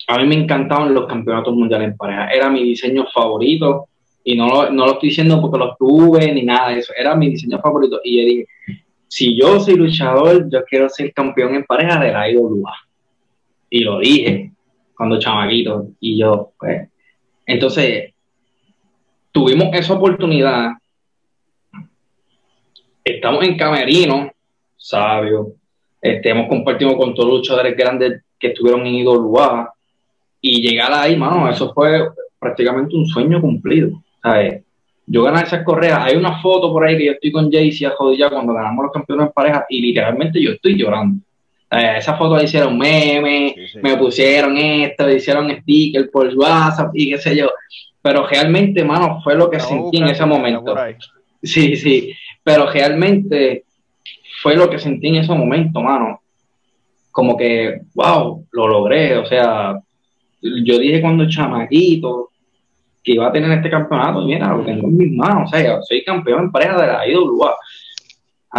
a 0.06 0.18
mí 0.18 0.26
me 0.26 0.34
encantaban 0.34 0.92
los 0.92 1.06
campeonatos 1.06 1.54
mundiales 1.54 1.88
en 1.88 1.96
pareja. 1.96 2.28
Era 2.28 2.50
mi 2.50 2.62
diseño 2.62 3.06
favorito. 3.06 3.88
Y 4.22 4.36
no 4.36 4.48
lo, 4.48 4.70
no 4.70 4.84
lo 4.84 4.92
estoy 4.92 5.08
diciendo 5.08 5.40
porque 5.40 5.58
lo 5.58 5.74
tuve 5.76 6.30
ni 6.32 6.42
nada 6.42 6.70
de 6.70 6.80
eso. 6.80 6.92
Era 6.94 7.16
mi 7.16 7.30
diseño 7.30 7.58
favorito. 7.58 8.00
Y 8.04 8.18
yo 8.18 8.24
dije, 8.26 8.46
si 9.08 9.34
yo 9.38 9.58
soy 9.60 9.76
luchador, 9.76 10.46
yo 10.50 10.62
quiero 10.64 10.90
ser 10.90 11.10
campeón 11.14 11.54
en 11.54 11.64
pareja 11.64 11.98
de 11.98 12.12
la 12.12 12.30
IWA. 12.30 12.74
Y 13.70 13.80
lo 13.80 13.98
dije 13.98 14.52
cuando 14.94 15.18
chamaquito. 15.18 15.88
Y 16.00 16.18
yo, 16.18 16.52
pues. 16.58 16.86
Entonces, 17.46 18.12
tuvimos 19.32 19.68
esa 19.72 19.94
oportunidad. 19.94 20.72
Estamos 23.02 23.42
en 23.44 23.56
Camerino, 23.56 24.30
sabio. 24.76 25.54
Este, 26.04 26.28
hemos 26.28 26.48
compartido 26.48 26.98
con 26.98 27.14
todos 27.14 27.30
los 27.30 27.38
luchadores 27.38 27.74
grandes 27.74 28.22
que 28.38 28.48
estuvieron 28.48 28.86
en 28.86 28.96
IWA 28.96 29.72
y 30.38 30.60
llegar 30.60 30.92
ahí, 30.92 31.16
mano, 31.16 31.48
eso 31.48 31.72
fue 31.72 32.06
prácticamente 32.38 32.94
un 32.94 33.06
sueño 33.06 33.40
cumplido. 33.40 34.02
¿sabes? 34.22 34.62
Yo 35.06 35.22
gané 35.22 35.44
esas 35.44 35.64
correas. 35.64 36.00
Hay 36.02 36.16
una 36.16 36.42
foto 36.42 36.70
por 36.70 36.84
ahí 36.84 36.98
que 36.98 37.06
yo 37.06 37.12
estoy 37.12 37.32
con 37.32 37.50
Jaycee 37.50 37.86
a 37.86 37.94
ya 38.18 38.28
cuando 38.28 38.52
ganamos 38.52 38.84
los 38.84 38.92
campeones 38.92 39.28
en 39.28 39.32
pareja 39.32 39.64
y 39.66 39.80
literalmente 39.80 40.42
yo 40.42 40.50
estoy 40.50 40.76
llorando. 40.76 41.22
Esa 41.70 42.18
foto 42.18 42.36
le 42.36 42.44
hicieron 42.44 42.76
memes, 42.76 43.54
me 43.82 43.96
pusieron 43.96 44.58
esto, 44.58 45.10
hicieron 45.10 45.50
sticker 45.50 46.10
por 46.10 46.28
WhatsApp 46.36 46.90
y 46.92 47.12
qué 47.12 47.18
sé 47.18 47.34
yo. 47.34 47.50
Pero 48.02 48.26
realmente, 48.26 48.84
mano, 48.84 49.22
fue 49.24 49.36
lo 49.36 49.48
que 49.48 49.58
sentí 49.58 49.96
en 49.96 50.08
ese 50.08 50.26
momento. 50.26 50.76
Sí, 51.42 51.76
sí. 51.76 52.12
Pero 52.42 52.70
realmente 52.70 53.64
fue 54.44 54.56
lo 54.56 54.68
que 54.68 54.78
sentí 54.78 55.08
en 55.08 55.14
ese 55.14 55.32
momento, 55.32 55.80
mano. 55.80 56.20
Como 57.10 57.34
que, 57.34 57.80
wow, 57.94 58.46
lo 58.52 58.68
logré. 58.68 59.16
O 59.16 59.24
sea, 59.24 59.80
yo 60.42 60.78
dije 60.78 61.00
cuando 61.00 61.26
chamaquito 61.26 62.28
que 63.02 63.12
iba 63.12 63.26
a 63.26 63.32
tener 63.32 63.50
este 63.52 63.70
campeonato 63.70 64.20
y 64.20 64.26
mira, 64.26 64.54
lo 64.54 64.62
tengo 64.62 64.86
en 64.86 64.98
mis 64.98 65.12
manos, 65.12 65.50
o 65.50 65.56
sea, 65.56 65.80
soy 65.80 66.04
campeón 66.04 66.44
en 66.44 66.52
pareja 66.52 66.78
de 66.78 66.86
la 66.86 67.08
IWA. 67.08 67.56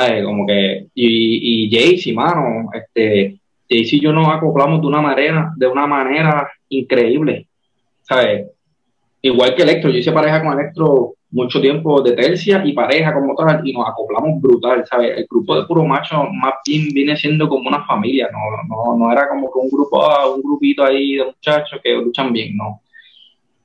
ver, 0.08 0.24
como 0.24 0.48
que, 0.48 0.88
y, 0.96 1.66
y 1.66 1.70
Jaycee, 1.70 2.14
mano, 2.14 2.70
este, 2.74 3.40
Jaycee 3.70 3.98
y 3.98 4.02
yo 4.02 4.12
nos 4.12 4.28
acoplamos 4.28 4.82
de 4.82 4.88
una 4.88 5.02
manera, 5.02 5.54
de 5.56 5.68
una 5.68 5.86
manera 5.86 6.50
increíble, 6.70 7.48
¿sabes? 8.02 8.48
Igual 9.22 9.54
que 9.54 9.62
Electro, 9.62 9.92
yo 9.92 10.00
hice 10.00 10.12
pareja 10.12 10.44
con 10.44 10.60
Electro 10.60 11.15
mucho 11.36 11.60
tiempo 11.60 12.02
de 12.02 12.14
tercia 12.14 12.64
y 12.66 12.72
pareja 12.72 13.14
como 13.14 13.36
tal, 13.36 13.62
y 13.68 13.74
nos 13.74 13.90
acoplamos 13.90 14.42
brutal, 14.42 14.86
¿sabes? 14.88 15.18
El 15.18 15.28
grupo 15.30 15.60
de 15.60 15.68
puro 15.68 15.86
macho 15.86 16.24
más 16.32 16.54
bien 16.66 16.88
viene 16.94 17.18
siendo 17.18 17.50
como 17.50 17.68
una 17.68 17.86
familia, 17.86 18.30
no, 18.32 18.40
no, 18.70 18.98
no 18.98 19.12
era 19.12 19.28
como 19.28 19.52
que 19.52 19.60
un 19.60 19.70
grupo, 19.70 20.02
ah, 20.02 20.34
un 20.34 20.42
grupito 20.42 20.86
ahí 20.86 21.16
de 21.16 21.26
muchachos 21.26 21.82
que 21.84 21.94
luchan 21.94 22.32
bien, 22.32 22.56
no. 22.56 22.82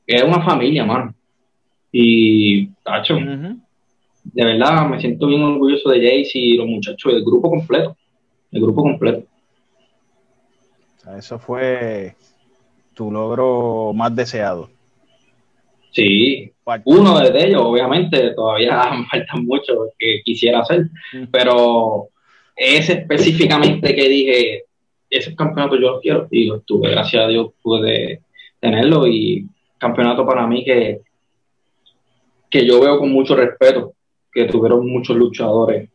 Es 0.05 0.21
una 0.25 0.43
familia, 0.43 0.85
mano. 0.85 1.15
Y, 1.93 2.67
tacho, 2.83 3.15
de 3.15 4.45
verdad 4.45 4.89
me 4.89 5.01
siento 5.01 5.29
bien 5.29 5.43
orgulloso 5.43 5.91
de 5.91 6.01
Jace 6.01 6.39
y 6.39 6.57
los 6.57 6.67
muchachos, 6.67 7.13
del 7.13 7.25
grupo 7.25 7.51
completo, 7.51 7.97
el 8.51 8.63
grupo 8.63 8.83
completo. 8.83 9.23
Eso 11.17 11.39
fue 11.39 12.17
tu 12.95 13.13
logro 13.13 13.93
más 13.95 14.15
deseado. 14.15 14.69
Sí, 15.93 16.53
uno 16.85 17.21
de 17.21 17.47
ellos, 17.47 17.63
obviamente, 17.63 18.31
todavía 18.35 18.83
faltan 19.11 19.45
mucho 19.45 19.89
que 19.99 20.23
quisiera 20.25 20.61
hacer, 20.61 20.89
pero 21.31 22.09
ese 22.57 22.95
específicamente 22.95 23.95
que 23.95 24.09
dije, 24.09 24.65
ese 25.09 25.35
campeonato 25.35 25.77
yo 25.77 25.93
lo 25.93 26.01
quiero 26.01 26.29
y 26.31 26.47
lo 26.47 26.61
tuve, 26.61 26.91
gracias 26.91 27.25
a 27.25 27.29
Dios 27.29 27.53
pude 27.63 28.23
tenerlo 28.61 29.07
y 29.07 29.47
campeonato 29.79 30.27
para 30.27 30.47
mí 30.47 30.65
que, 30.65 31.01
que 32.51 32.67
yo 32.67 32.81
veo 32.81 32.99
con 32.99 33.11
mucho 33.11 33.35
respeto, 33.35 33.95
que 34.33 34.45
tuvieron 34.45 34.87
muchos 34.87 35.17
luchadores 35.17 35.89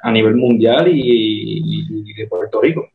a 0.00 0.10
nivel 0.10 0.36
mundial 0.36 0.88
y 0.88 2.14
de 2.14 2.26
Puerto 2.26 2.60
Rico 2.60 2.91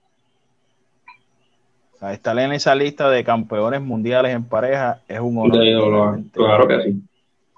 estar 2.02 2.38
en 2.38 2.52
esa 2.52 2.76
lista 2.76 3.10
de 3.10 3.24
campeones 3.24 3.82
mundiales 3.82 4.34
en 4.34 4.44
pareja 4.44 5.02
es 5.08 5.20
un 5.20 5.38
honor. 5.38 6.22
claro 6.32 6.68
que 6.68 6.84
sí, 6.84 7.02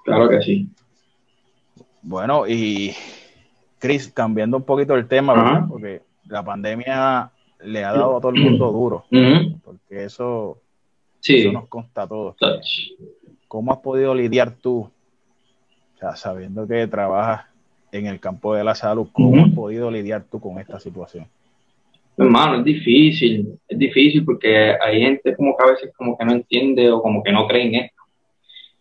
claro 0.04 0.28
que 0.28 0.42
sí. 0.42 0.68
Bueno, 2.02 2.46
y 2.48 2.94
Chris, 3.78 4.10
cambiando 4.12 4.56
un 4.56 4.62
poquito 4.64 4.94
el 4.94 5.06
tema, 5.06 5.66
porque 5.68 6.02
la 6.26 6.42
pandemia 6.42 7.30
le 7.62 7.84
ha 7.84 7.92
dado 7.92 8.16
a 8.16 8.20
todo 8.20 8.32
el 8.32 8.42
mundo 8.42 8.72
duro, 8.72 9.04
porque 9.64 10.04
eso, 10.04 10.58
nos 11.52 11.68
consta 11.68 12.02
a 12.02 12.06
todos. 12.06 12.36
¿Cómo 13.48 13.72
has 13.72 13.78
podido 13.78 14.14
lidiar 14.14 14.52
tú, 14.52 14.88
sabiendo 16.14 16.66
que 16.66 16.86
trabajas 16.86 17.46
en 17.92 18.06
el 18.06 18.20
campo 18.20 18.54
de 18.54 18.64
la 18.64 18.74
salud, 18.74 19.08
cómo 19.12 19.42
has 19.44 19.52
podido 19.52 19.90
lidiar 19.90 20.24
tú 20.24 20.40
con 20.40 20.58
esta 20.58 20.80
situación? 20.80 21.26
Hermano, 22.20 22.58
es 22.58 22.64
difícil, 22.64 23.58
es 23.66 23.78
difícil 23.78 24.22
porque 24.26 24.74
hay 24.78 25.00
gente 25.00 25.34
como 25.34 25.56
que 25.56 25.64
a 25.64 25.70
veces 25.70 25.90
como 25.96 26.18
que 26.18 26.24
no 26.26 26.32
entiende 26.32 26.90
o 26.90 27.00
como 27.00 27.22
que 27.22 27.32
no 27.32 27.46
cree 27.48 27.66
en 27.66 27.74
esto. 27.76 28.02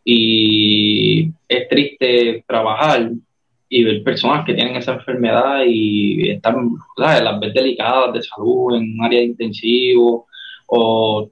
Y 0.03 1.31
es 1.47 1.69
triste 1.69 2.43
trabajar 2.45 3.11
y 3.69 3.83
ver 3.85 4.03
personas 4.03 4.43
que 4.45 4.53
tienen 4.53 4.75
esa 4.75 4.95
enfermedad 4.95 5.61
y 5.65 6.31
estar, 6.31 6.53
¿sabes? 6.97 7.23
Las 7.23 7.39
veces 7.39 7.53
delicadas 7.53 8.13
de 8.13 8.23
salud 8.23 8.75
en 8.75 8.93
un 8.93 9.05
área 9.05 9.19
de 9.19 9.27
intensivo 9.27 10.27
o 10.67 11.29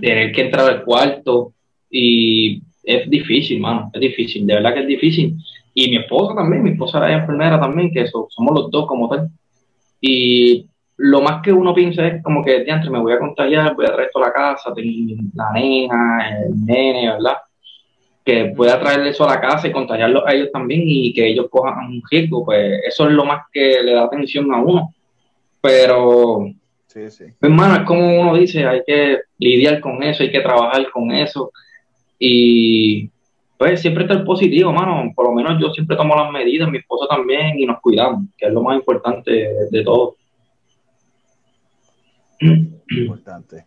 tener 0.00 0.30
que 0.30 0.42
entrar 0.42 0.70
al 0.70 0.84
cuarto 0.84 1.54
y 1.90 2.62
es 2.84 3.10
difícil, 3.10 3.58
mano, 3.58 3.90
es 3.92 4.00
difícil, 4.00 4.46
de 4.46 4.54
verdad 4.54 4.74
que 4.74 4.80
es 4.82 4.86
difícil. 4.86 5.34
Y 5.74 5.90
mi 5.90 5.96
esposa 5.96 6.36
también, 6.36 6.62
mi 6.62 6.70
esposa 6.70 7.04
es 7.10 7.18
enfermera 7.18 7.58
también, 7.58 7.92
que 7.92 8.06
somos 8.06 8.54
los 8.54 8.70
dos 8.70 8.86
como 8.86 9.08
tal. 9.08 9.28
Y 10.00 10.66
lo 10.98 11.20
más 11.20 11.42
que 11.42 11.52
uno 11.52 11.74
piensa 11.74 12.06
es 12.06 12.22
como 12.22 12.44
que, 12.44 12.64
diantre, 12.64 12.90
me 12.90 12.98
voy 12.98 13.12
a 13.12 13.18
contagiar, 13.18 13.74
voy 13.74 13.84
a 13.84 13.92
traer 13.92 14.06
esto 14.06 14.18
a 14.18 14.28
la 14.28 14.32
casa, 14.32 14.72
tengo 14.74 15.22
la 15.34 15.52
nena, 15.52 16.38
el 16.40 16.64
nene, 16.64 17.10
¿verdad? 17.10 17.36
Que 18.24 18.52
pueda 18.56 18.80
traerle 18.80 19.10
eso 19.10 19.28
a 19.28 19.34
la 19.34 19.40
casa 19.40 19.68
y 19.68 19.72
contagiarlo 19.72 20.26
a 20.26 20.32
ellos 20.32 20.50
también 20.52 20.82
y 20.84 21.12
que 21.12 21.28
ellos 21.28 21.46
cojan 21.50 21.86
un 21.86 22.02
riesgo, 22.10 22.44
pues 22.44 22.80
eso 22.86 23.06
es 23.06 23.12
lo 23.12 23.24
más 23.24 23.44
que 23.52 23.82
le 23.82 23.92
da 23.92 24.04
atención 24.04 24.52
a 24.54 24.58
uno. 24.58 24.94
Pero, 25.60 26.46
sí, 26.86 27.10
sí. 27.10 27.24
hermano, 27.40 27.76
es 27.76 27.82
como 27.82 28.20
uno 28.20 28.36
dice, 28.36 28.66
hay 28.66 28.82
que 28.86 29.20
lidiar 29.38 29.80
con 29.80 30.02
eso, 30.02 30.22
hay 30.22 30.30
que 30.30 30.40
trabajar 30.40 30.90
con 30.90 31.10
eso 31.12 31.52
y 32.18 33.10
pues 33.58 33.80
siempre 33.80 34.04
estar 34.04 34.24
positivo, 34.24 34.72
mano. 34.72 35.12
Por 35.14 35.26
lo 35.26 35.32
menos 35.32 35.60
yo 35.60 35.70
siempre 35.70 35.96
tomo 35.96 36.14
las 36.14 36.30
medidas, 36.30 36.70
mi 36.70 36.78
esposa 36.78 37.06
también 37.08 37.58
y 37.58 37.66
nos 37.66 37.80
cuidamos, 37.80 38.24
que 38.36 38.46
es 38.46 38.52
lo 38.52 38.62
más 38.62 38.76
importante 38.76 39.30
de 39.70 39.84
todo. 39.84 40.16
Importante. 42.40 43.66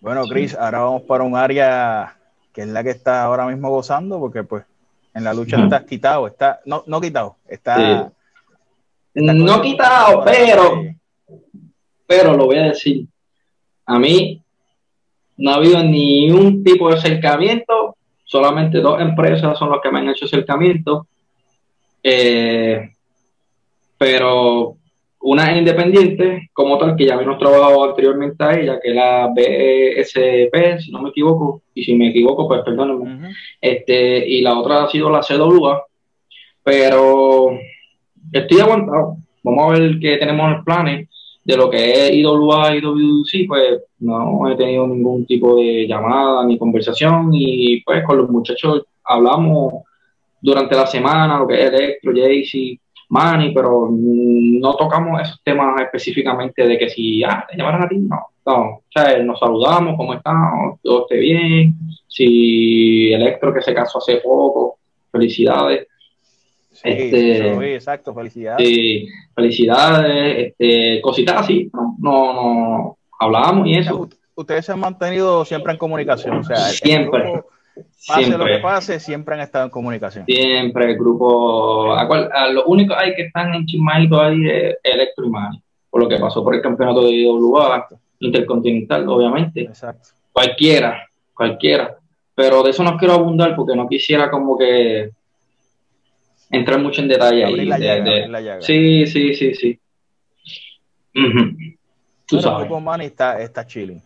Bueno, 0.00 0.26
Chris, 0.26 0.54
ahora 0.54 0.80
vamos 0.80 1.02
para 1.02 1.24
un 1.24 1.36
área 1.36 2.16
que 2.52 2.62
es 2.62 2.68
la 2.68 2.82
que 2.82 2.90
está 2.90 3.22
ahora 3.22 3.46
mismo 3.46 3.70
gozando, 3.70 4.18
porque 4.18 4.44
pues 4.44 4.64
en 5.14 5.24
la 5.24 5.34
lucha 5.34 5.62
estás 5.62 5.84
quitado, 5.84 6.26
está, 6.26 6.60
no, 6.64 6.84
no 6.86 7.00
quitado, 7.00 7.36
está, 7.46 8.12
no 9.14 9.62
quitado, 9.62 10.24
pero, 10.24 10.82
pero 12.06 12.36
lo 12.36 12.46
voy 12.46 12.58
a 12.58 12.64
decir, 12.64 13.06
a 13.86 13.98
mí 13.98 14.42
no 15.36 15.50
ha 15.50 15.54
habido 15.54 15.82
ni 15.82 16.30
un 16.30 16.62
tipo 16.64 16.88
de 16.88 16.96
acercamiento, 16.96 17.96
solamente 18.24 18.80
dos 18.80 19.00
empresas 19.00 19.58
son 19.58 19.70
las 19.70 19.80
que 19.82 19.90
me 19.90 20.00
han 20.00 20.08
hecho 20.08 20.24
acercamiento, 20.24 21.06
eh, 22.02 22.90
pero 23.98 24.76
una 25.22 25.56
independiente, 25.56 26.50
como 26.52 26.78
tal, 26.78 26.96
que 26.96 27.06
ya 27.06 27.14
hemos 27.14 27.38
trabajado 27.38 27.84
anteriormente 27.84 28.44
a 28.44 28.58
ella, 28.58 28.80
que 28.80 28.90
es 28.90 28.94
la 28.94 29.28
BSP, 29.28 30.80
si 30.80 30.90
no 30.90 31.02
me 31.02 31.10
equivoco, 31.10 31.62
y 31.74 31.84
si 31.84 31.94
me 31.94 32.08
equivoco, 32.08 32.48
pues 32.48 32.62
perdónenme. 32.62 33.32
este, 33.60 34.28
y 34.28 34.40
la 34.40 34.58
otra 34.58 34.84
ha 34.84 34.88
sido 34.88 35.10
la 35.10 35.20
CWA, 35.20 35.84
pero 36.62 37.50
estoy 38.32 38.60
aguantado. 38.60 39.16
Vamos 39.44 39.64
a 39.64 39.78
ver 39.78 39.98
qué 40.00 40.16
tenemos 40.16 40.46
en 40.46 40.56
el 40.58 40.64
planes 40.64 41.08
de 41.44 41.56
lo 41.56 41.68
que 41.68 41.92
es 41.92 42.12
IWA 42.12 42.76
y 42.76 42.80
WC, 42.80 43.44
pues 43.46 43.80
no 43.98 44.48
he 44.50 44.56
tenido 44.56 44.86
ningún 44.86 45.26
tipo 45.26 45.56
de 45.56 45.86
llamada 45.86 46.44
ni 46.46 46.56
conversación 46.58 47.30
y 47.32 47.80
pues 47.82 48.04
con 48.04 48.18
los 48.18 48.30
muchachos 48.30 48.84
hablamos 49.04 49.82
durante 50.40 50.76
la 50.76 50.86
semana, 50.86 51.38
lo 51.38 51.46
que 51.46 51.54
es 51.54 51.72
Electro, 51.72 52.12
Jaycee, 52.14 52.78
Manny, 53.12 53.52
pero 53.52 53.90
no 53.92 54.74
tocamos 54.74 55.20
esos 55.20 55.38
temas 55.44 55.78
específicamente 55.82 56.66
de 56.66 56.78
que 56.78 56.88
si, 56.88 57.22
ah, 57.22 57.46
te 57.46 57.58
llamaron 57.58 57.82
a 57.82 57.88
ti, 57.88 57.98
no, 57.98 58.18
no, 58.46 58.62
o 58.62 58.82
sea, 58.88 59.18
nos 59.18 59.38
saludamos, 59.38 59.98
¿cómo 59.98 60.14
estamos? 60.14 60.80
Todo 60.82 61.02
esté 61.02 61.18
bien, 61.18 61.74
si 62.08 63.12
Electro 63.12 63.52
que 63.52 63.60
se 63.60 63.74
casó 63.74 63.98
hace 63.98 64.16
poco, 64.16 64.78
felicidades. 65.10 65.88
Sí, 66.70 66.88
este, 66.88 67.74
exacto, 67.74 68.14
felicidades. 68.14 68.66
Sí, 68.66 69.06
felicidades, 69.34 70.46
este, 70.48 71.02
cositas 71.02 71.42
así, 71.42 71.70
no, 71.70 71.94
no, 71.98 72.32
no 72.32 72.98
hablamos 73.20 73.68
y 73.68 73.74
eso. 73.74 74.08
Ustedes 74.34 74.64
se 74.64 74.72
han 74.72 74.80
mantenido 74.80 75.44
siempre 75.44 75.72
en 75.72 75.78
comunicación, 75.78 76.38
o 76.38 76.44
sea, 76.44 76.56
siempre. 76.56 77.42
Pase 78.06 78.38
lo 78.38 78.44
que 78.44 78.58
pase, 78.58 79.00
siempre 79.00 79.34
han 79.34 79.40
estado 79.40 79.64
en 79.64 79.70
comunicación. 79.70 80.24
Siempre, 80.26 80.90
el 80.90 80.96
grupo, 80.96 81.94
a, 81.94 82.06
cual, 82.06 82.30
a 82.32 82.48
lo 82.48 82.64
único 82.66 82.94
hay 82.94 83.14
que 83.14 83.22
están 83.22 83.54
en 83.54 83.66
Chismaito 83.66 84.20
ahí 84.20 84.48
es 84.48 84.76
Electro 84.82 85.26
y 85.26 85.30
Mani, 85.30 85.62
por 85.90 86.02
lo 86.02 86.08
que 86.08 86.18
pasó 86.18 86.42
por 86.42 86.54
el 86.54 86.62
campeonato 86.62 87.04
de 87.04 87.12
IWA, 87.12 87.86
Intercontinental, 88.20 89.08
obviamente. 89.08 89.62
Exacto. 89.62 90.10
Cualquiera, 90.32 91.08
cualquiera. 91.34 91.96
Pero 92.34 92.62
de 92.62 92.70
eso 92.70 92.82
no 92.82 92.96
quiero 92.96 93.14
abundar 93.14 93.54
porque 93.56 93.76
no 93.76 93.88
quisiera 93.88 94.30
como 94.30 94.56
que 94.56 95.10
entrar 96.50 96.78
mucho 96.78 97.02
en 97.02 97.08
detalle 97.08 97.44
ahí. 97.44 98.60
Sí, 98.60 99.06
sí, 99.06 99.34
sí, 99.34 99.54
sí. 99.54 99.80
Tú 102.26 102.40
sabes. 102.40 102.70
El 102.70 103.00
está, 103.02 103.40
está 103.42 103.66
chilling, 103.66 104.00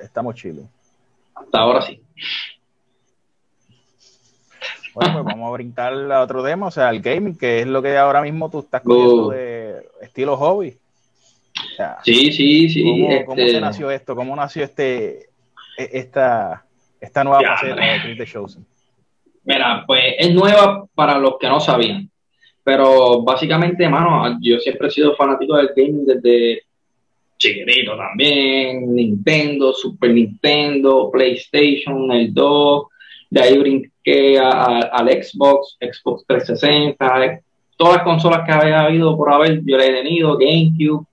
estamos 0.00 0.34
chilling. 0.34 0.68
Hasta 1.34 1.58
ahora 1.60 1.82
sí. 1.82 2.00
Bueno, 4.98 5.22
pues 5.22 5.26
vamos 5.26 5.48
a 5.48 5.52
brincar 5.52 5.92
a 6.10 6.22
otro 6.22 6.42
tema, 6.42 6.66
o 6.66 6.70
sea, 6.72 6.90
el 6.90 7.00
gaming, 7.00 7.38
que 7.38 7.60
es 7.60 7.68
lo 7.68 7.80
que 7.80 7.96
ahora 7.96 8.20
mismo 8.20 8.50
tú 8.50 8.58
estás 8.58 8.82
cogiendo 8.82 9.28
uh. 9.28 9.30
de 9.30 9.88
estilo 10.02 10.36
hobby. 10.36 10.76
sí, 12.02 12.32
sí, 12.32 12.68
sí. 12.68 13.06
¿cómo, 13.24 13.36
se 13.36 13.46
este 13.46 13.60
nació 13.60 13.92
esto? 13.92 14.16
¿Cómo 14.16 14.34
nació 14.34 14.64
este 14.64 15.28
e, 15.78 15.90
esta, 15.92 16.64
esta 17.00 17.22
nueva 17.22 17.40
faceta 17.42 17.80
de 17.80 18.00
Chris 18.02 18.18
de 18.18 18.26
Chosen? 18.26 18.66
Mira, 19.44 19.84
pues 19.86 20.02
es 20.18 20.34
nueva 20.34 20.84
para 20.92 21.16
los 21.18 21.38
que 21.38 21.48
no 21.48 21.60
sabían. 21.60 22.10
Pero 22.64 23.22
básicamente, 23.22 23.84
hermano, 23.84 24.36
yo 24.40 24.58
siempre 24.58 24.88
he 24.88 24.90
sido 24.90 25.14
fanático 25.14 25.56
del 25.56 25.70
gaming 25.76 26.06
desde 26.06 26.64
chiquitito 27.36 27.96
también. 27.96 28.96
Nintendo, 28.96 29.72
Super 29.72 30.10
Nintendo, 30.10 31.08
PlayStation, 31.12 32.10
el 32.10 32.34
2. 32.34 32.86
De 33.30 33.40
ahí 33.40 33.58
brinqué 33.58 34.38
al 34.38 35.08
Xbox, 35.08 35.76
Xbox 35.80 36.24
360, 36.26 37.42
todas 37.76 37.96
las 37.96 38.04
consolas 38.04 38.42
que 38.46 38.52
había 38.52 38.82
habido 38.82 39.16
por 39.16 39.32
haber, 39.32 39.62
yo 39.64 39.76
le 39.76 39.88
he 39.88 40.02
tenido, 40.02 40.36
GameCube, 40.36 41.06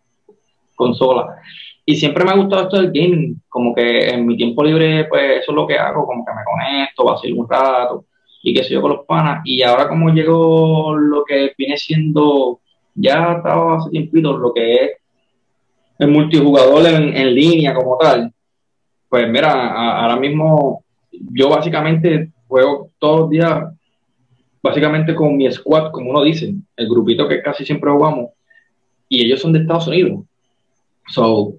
consola. 0.76 1.38
Y 1.86 1.96
siempre 1.96 2.24
me 2.24 2.32
ha 2.32 2.36
gustado 2.38 2.64
esto 2.64 2.78
del 2.78 2.92
gaming, 2.92 3.42
como 3.48 3.76
que 3.76 4.10
en 4.10 4.26
mi 4.26 4.36
tiempo 4.36 4.64
libre, 4.64 5.06
pues 5.06 5.42
eso 5.42 5.52
es 5.52 5.56
lo 5.56 5.68
que 5.68 5.78
hago, 5.78 6.06
como 6.06 6.26
que 6.26 6.32
me 6.32 6.44
conecto, 6.44 7.06
vacilo 7.06 7.42
un 7.42 7.50
rato 7.50 8.06
y 8.42 8.54
qué 8.54 8.64
sé 8.64 8.74
yo 8.74 8.82
con 8.82 8.92
los 8.92 9.06
panas. 9.06 9.42
Y 9.44 9.62
ahora 9.64 9.88
como 9.88 10.10
llegó 10.10 10.96
lo 10.96 11.24
que 11.26 11.54
viene 11.58 11.78
siendo, 11.78 12.62
ya 12.94 13.34
estaba 13.38 13.78
hace 13.78 13.90
tiempito, 13.90 14.38
lo 14.38 14.54
que 14.54 14.74
es 14.74 14.92
el 16.00 16.10
multijugador 16.10 16.86
en, 16.88 17.16
en 17.16 17.36
línea 17.36 17.74
como 17.74 17.98
tal, 17.98 18.32
pues 19.10 19.30
mira, 19.30 20.00
ahora 20.00 20.18
mismo 20.18 20.85
yo 21.32 21.50
básicamente 21.50 22.32
juego 22.48 22.92
todos 23.00 23.22
los 23.22 23.30
días, 23.30 23.64
básicamente 24.62 25.14
con 25.16 25.38
mi 25.38 25.52
squad, 25.52 25.92
como 25.92 26.12
uno 26.12 26.24
dice, 26.24 26.54
el 26.76 26.90
grupito 26.90 27.28
que 27.28 27.42
casi 27.42 27.66
siempre 27.66 27.92
jugamos, 27.92 28.30
y 29.10 29.26
ellos 29.26 29.42
son 29.42 29.54
de 29.54 29.60
Estados 29.60 29.88
Unidos. 29.88 30.26
So, 31.08 31.54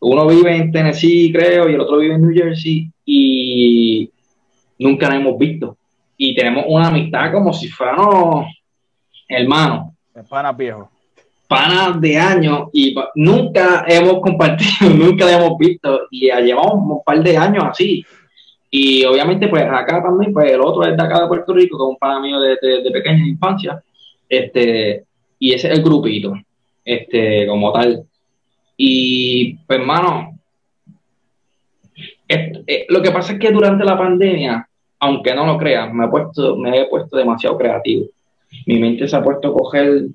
uno 0.00 0.26
vive 0.26 0.56
en 0.56 0.72
Tennessee, 0.72 1.32
creo, 1.32 1.68
y 1.68 1.74
el 1.74 1.80
otro 1.80 1.98
vive 1.98 2.14
en 2.14 2.22
New 2.22 2.34
Jersey, 2.34 2.90
y 3.04 4.10
nunca 4.78 5.08
nos 5.08 5.20
hemos 5.20 5.38
visto. 5.38 5.76
Y 6.16 6.34
tenemos 6.34 6.64
una 6.68 6.88
amistad 6.88 7.32
como 7.32 7.52
si 7.52 7.68
fuéramos 7.68 8.46
hermanos. 9.28 9.92
Panas 10.28 10.56
viejos. 10.56 10.88
Panas 11.48 12.00
de 12.00 12.16
años, 12.16 12.68
y 12.72 12.94
nunca 13.14 13.84
hemos 13.86 14.20
compartido, 14.20 14.90
nunca 14.94 15.26
le 15.26 15.34
hemos 15.34 15.58
visto, 15.58 16.00
y 16.10 16.28
ya 16.28 16.40
llevamos 16.40 16.74
un 16.74 17.04
par 17.04 17.22
de 17.22 17.36
años 17.36 17.64
así. 17.64 18.04
Y 18.70 19.04
obviamente, 19.04 19.48
pues 19.48 19.62
acá 19.64 20.02
también, 20.02 20.32
pues 20.32 20.50
el 20.50 20.60
otro 20.60 20.84
es 20.84 20.96
de 20.96 21.02
acá 21.02 21.20
de 21.20 21.28
Puerto 21.28 21.54
Rico, 21.54 21.78
que 21.78 21.84
es 21.84 21.88
un 21.88 21.96
pana 21.96 22.20
mío 22.20 22.40
de, 22.40 22.56
de, 22.82 22.90
pequeña 22.90 23.26
infancia, 23.26 23.82
este, 24.28 25.04
y 25.38 25.52
ese 25.52 25.68
es 25.68 25.78
el 25.78 25.84
grupito, 25.84 26.34
este, 26.84 27.46
como 27.46 27.72
tal. 27.72 28.04
Y 28.76 29.54
pues, 29.66 29.78
hermano, 29.78 30.38
eh, 32.28 32.86
lo 32.88 33.00
que 33.02 33.10
pasa 33.10 33.34
es 33.34 33.38
que 33.38 33.50
durante 33.50 33.84
la 33.84 33.96
pandemia, 33.96 34.68
aunque 34.98 35.34
no 35.34 35.46
lo 35.46 35.58
creas, 35.58 35.92
me 35.92 36.06
he 36.06 36.08
puesto, 36.08 36.56
me 36.56 36.80
he 36.80 36.86
puesto 36.86 37.16
demasiado 37.16 37.56
creativo. 37.56 38.06
Mi 38.66 38.78
mente 38.78 39.06
se 39.06 39.16
ha 39.16 39.22
puesto 39.22 39.48
a 39.48 39.54
coger 39.54 40.06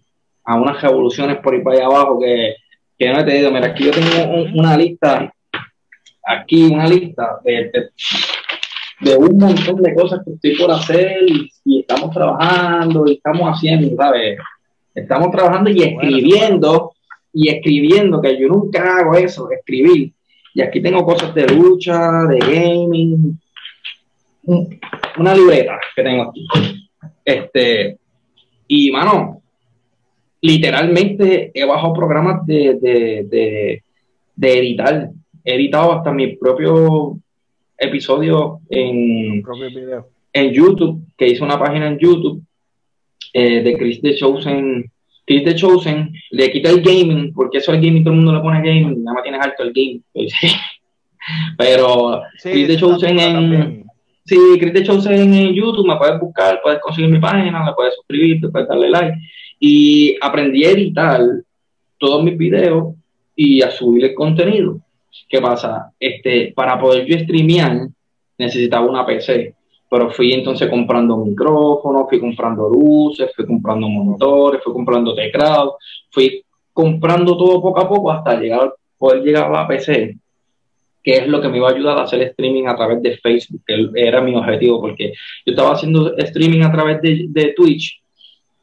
a 0.44 0.56
unas 0.56 0.82
revoluciones 0.82 1.38
por 1.38 1.54
ahí 1.54 1.62
para 1.62 1.78
allá 1.78 1.86
abajo 1.86 2.20
que, 2.20 2.56
que 2.98 3.10
no 3.10 3.20
he 3.20 3.24
tenido. 3.24 3.52
Mira, 3.52 3.68
aquí 3.68 3.86
yo 3.86 3.92
tengo 3.92 4.44
una 4.54 4.78
lista, 4.78 5.34
aquí 6.32 6.64
una 6.64 6.88
lista 6.88 7.40
de, 7.44 7.72
de, 9.00 9.16
un 9.16 9.38
montón 9.38 9.82
de 9.82 9.94
cosas 9.94 10.22
que 10.24 10.32
estoy 10.32 10.58
por 10.58 10.72
hacer 10.72 11.18
y, 11.66 11.80
estamos 11.80 12.12
trabajando 12.12 13.06
y 13.08 13.14
estamos 13.14 13.50
haciendo, 13.50 13.96
¿sabes? 13.96 14.38
Estamos 14.94 15.32
trabajando 15.32 15.70
y 15.70 15.84
escribiendo 15.84 16.94
y 17.34 17.50
escribiendo, 17.50 18.22
que 18.22 18.40
yo 18.40 18.48
nunca 18.48 18.98
hago 18.98 19.16
eso, 19.16 19.50
escribir. 19.52 20.12
Y 20.54 20.62
aquí 20.62 20.82
tengo 20.82 21.06
cosas 21.06 21.34
de 21.34 21.48
lucha, 21.48 22.24
de 22.28 22.40
gaming, 22.40 23.40
una 25.18 25.36
libreta 25.36 25.80
que 25.96 26.04
tengo 26.04 26.24
aquí. 26.24 26.48
Este, 27.24 27.98
y 28.68 28.92
mano, 28.92 29.42
literalmente 30.42 31.52
he 31.54 31.66
bajado 31.66 31.94
programas 31.94 32.46
de, 32.46 32.78
de, 32.82 33.84
de, 34.36 34.60
editar. 34.60 35.10
He 35.44 35.56
editado 35.56 35.94
hasta 35.94 36.12
mi 36.12 36.36
propio 36.36 37.20
episodio 37.78 38.60
en, 38.70 39.44
en 40.34 40.54
YouTube, 40.54 41.04
que 41.18 41.28
hice 41.28 41.44
una 41.44 41.60
página 41.60 41.88
en 41.88 41.98
YouTube 41.98 42.44
eh, 43.34 43.62
de 43.62 43.78
Chris 43.78 44.02
The 44.02 44.16
Chosen 44.16 44.92
Chris 45.26 45.46
The 45.46 45.56
Chosen 45.56 46.14
le 46.32 46.52
quita 46.52 46.70
el 46.70 46.82
gaming, 46.82 47.34
porque 47.34 47.60
eso 47.60 47.74
el 47.74 47.82
gaming, 47.82 48.04
todo 48.04 48.14
el 48.14 48.18
mundo 48.18 48.34
le 48.34 48.42
pone 48.42 48.58
gaming, 48.58 49.04
nada 49.04 49.16
más 49.16 49.24
tienes 49.24 49.42
alto 49.42 49.64
el 49.64 49.74
game. 49.74 50.02
Pero 51.58 52.24
sí, 52.38 52.52
Chris 52.52 52.68
The 52.68 52.78
Chosen 52.78 53.20
en. 53.20 53.86
Sí, 54.26 54.38
Chris 54.60 54.74
The 54.74 54.84
Chosen 54.84 55.34
en 55.34 55.54
YouTube, 55.54 55.88
me 55.88 55.96
puedes 55.96 56.20
buscar, 56.20 56.60
puedes 56.62 56.80
conseguir 56.80 57.10
mi 57.10 57.20
página, 57.20 57.64
me 57.64 57.74
puedes 57.74 57.96
suscribirte, 57.96 58.50
puedes 58.50 58.68
darle 58.68 58.90
like. 58.90 59.18
Y 59.60 60.18
aprendí 60.22 60.66
a 60.66 60.72
editar 60.72 61.22
todos 61.98 62.24
mis 62.24 62.38
videos 62.38 62.96
y 63.36 63.62
a 63.62 63.72
subir 63.72 64.06
el 64.06 64.14
contenido. 64.16 64.82
¿Qué 65.28 65.42
pasa? 65.42 65.92
Este, 66.00 66.54
para 66.56 66.80
poder 66.80 67.06
yo 67.06 67.18
streamear, 67.20 67.88
necesitaba 68.38 68.90
una 68.90 69.06
PC 69.06 69.56
pero 69.92 70.10
fui 70.10 70.32
entonces 70.32 70.70
comprando 70.70 71.18
micrófonos, 71.18 72.08
fui 72.08 72.18
comprando 72.18 72.70
luces, 72.70 73.30
fui 73.36 73.46
comprando 73.46 73.90
monitores, 73.90 74.64
fui 74.64 74.72
comprando 74.72 75.14
teclados, 75.14 75.74
fui 76.10 76.46
comprando 76.72 77.36
todo 77.36 77.62
poco 77.62 77.82
a 77.82 77.90
poco 77.90 78.10
hasta 78.10 78.40
llegar, 78.40 78.74
poder 78.98 79.22
llegar 79.22 79.48
a 79.48 79.64
la 79.64 79.68
PC, 79.68 80.18
que 81.04 81.12
es 81.12 81.28
lo 81.28 81.42
que 81.42 81.50
me 81.50 81.58
iba 81.58 81.68
a 81.68 81.74
ayudar 81.74 81.98
a 81.98 82.04
hacer 82.04 82.22
streaming 82.22 82.68
a 82.68 82.76
través 82.78 83.02
de 83.02 83.18
Facebook, 83.18 83.64
que 83.68 83.90
era 83.94 84.22
mi 84.22 84.34
objetivo, 84.34 84.80
porque 84.80 85.12
yo 85.46 85.52
estaba 85.52 85.74
haciendo 85.74 86.16
streaming 86.16 86.62
a 86.62 86.72
través 86.72 87.02
de, 87.02 87.26
de 87.28 87.54
Twitch, 87.54 88.02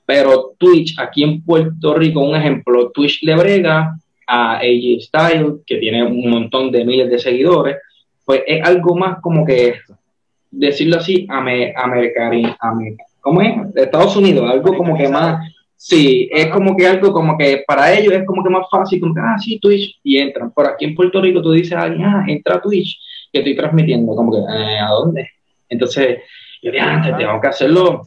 pero 0.07 0.55
Twitch 0.57 0.99
aquí 0.99 1.25
en 1.25 1.45
Puerto 1.45 1.93
Rico, 1.93 2.21
un 2.21 2.37
ejemplo, 2.37 2.91
Twitch 2.91 3.23
le 3.23 3.37
brega 3.37 3.99
a 4.29 4.59
AJ 4.59 5.01
Style, 5.01 5.55
que 5.67 5.79
tiene 5.79 6.05
un 6.05 6.29
montón 6.31 6.71
de 6.71 6.85
miles 6.85 7.11
de 7.11 7.19
seguidores, 7.19 7.79
pues 8.27 8.43
es 8.47 8.63
algo 8.63 8.95
más 8.95 9.21
como 9.23 9.45
que 9.45 9.77
decirlo 10.51 10.99
así, 10.99 11.27
americano, 11.31 12.55
¿cómo 13.21 13.41
es? 13.41 13.73
De 13.73 13.83
Estados 13.85 14.15
Unidos, 14.17 14.51
algo 14.51 14.77
como 14.77 14.97
que 14.99 15.09
más, 15.09 15.51
sí, 15.75 16.29
es 16.31 16.49
como 16.49 16.77
que 16.77 16.87
algo 16.87 17.11
como 17.11 17.39
que 17.39 17.65
para 17.67 17.93
ellos 17.95 18.13
es 18.13 18.27
como 18.27 18.45
que 18.45 18.51
más 18.51 18.67
fácil, 18.71 19.01
como 19.01 19.15
que, 19.15 19.21
ah, 19.23 19.39
sí, 19.39 19.59
Twitch, 19.59 19.99
y 20.03 20.19
entran. 20.19 20.51
Por 20.51 20.67
aquí 20.67 20.85
en 20.85 20.95
Puerto 20.95 21.23
Rico 21.23 21.41
tú 21.41 21.53
dices 21.53 21.73
a 21.73 21.83
alguien, 21.83 22.05
ah, 22.05 22.25
entra 22.29 22.57
a 22.57 22.61
Twitch, 22.61 23.01
que 23.33 23.39
estoy 23.39 23.57
transmitiendo, 23.57 24.15
como 24.15 24.31
que, 24.31 24.39
eh, 24.39 24.79
¿a 24.79 24.91
dónde? 24.91 25.31
Entonces, 25.71 26.19
yo 26.63 26.71
dije, 26.71 26.85
antes 26.85 27.17
tengo 27.17 27.41
que 27.41 27.49
hacerlo, 27.49 28.03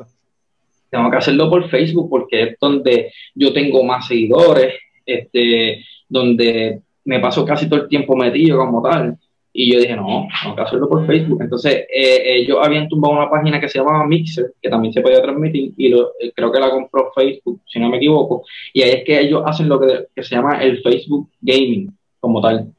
tengo 0.91 1.09
que 1.09 1.17
hacerlo 1.17 1.49
por 1.49 1.67
Facebook, 1.67 2.09
porque 2.11 2.43
es 2.43 2.57
donde 2.59 3.11
yo 3.34 3.53
tengo 3.53 3.84
más 3.84 4.05
seguidores, 4.05 4.76
este, 5.03 5.84
donde 6.12 6.82
me 7.05 7.20
paso 7.20 7.45
casi 7.45 7.68
todo 7.70 7.82
el 7.82 7.88
tiempo 7.88 8.16
metido 8.16 8.57
como 8.57 8.82
tal. 8.82 9.18
Y 9.53 9.74
yo 9.74 9.80
dije, 9.80 9.95
no, 9.95 10.28
tengo 10.41 10.55
que 10.55 10.62
hacerlo 10.62 10.88
por 10.88 11.05
Facebook. 11.05 11.41
Entonces, 11.41 11.86
eh, 11.93 12.38
ellos 12.38 12.57
habían 12.62 12.88
tumbado 12.88 13.16
una 13.16 13.30
página 13.30 13.59
que 13.59 13.68
se 13.68 13.80
llamaba 13.80 14.05
Mixer, 14.05 14.53
que 14.62 14.70
también 14.70 14.93
se 14.93 15.01
podía 15.01 15.22
transmitir, 15.22 15.74
y 15.76 15.89
lo, 15.89 16.12
eh, 16.20 16.32
creo 16.34 16.51
que 16.51 16.59
la 16.59 16.70
compró 16.70 17.12
Facebook, 17.14 17.62
si 17.66 17.80
no 17.80 17.89
me 17.89 17.97
equivoco. 17.97 18.45
Y 18.74 18.82
ahí 18.82 18.91
es 18.91 19.03
que 19.03 19.20
ellos 19.20 19.41
hacen 19.45 19.68
lo 19.68 19.80
que, 19.80 20.07
que 20.16 20.24
se 20.24 20.36
llama 20.36 20.64
el 20.64 20.82
Facebook 20.82 21.30
Gaming, 21.41 21.91
como 22.20 22.41
tal. 22.41 22.72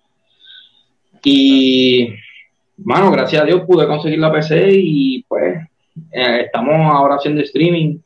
Y, 1.24 2.08
mano, 2.78 3.10
gracias 3.10 3.42
a 3.42 3.46
Dios 3.46 3.62
pude 3.66 3.86
conseguir 3.86 4.18
la 4.18 4.32
PC 4.32 4.70
y 4.72 5.22
pues 5.24 5.56
eh, 6.10 6.42
estamos 6.46 6.74
ahora 6.74 7.16
haciendo 7.16 7.42
streaming 7.42 7.98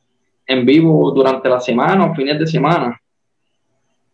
en 0.46 0.66
vivo 0.66 1.12
durante 1.12 1.48
la 1.48 1.60
semana 1.60 2.04
o 2.04 2.14
fines 2.14 2.38
de 2.38 2.46
semana. 2.46 3.00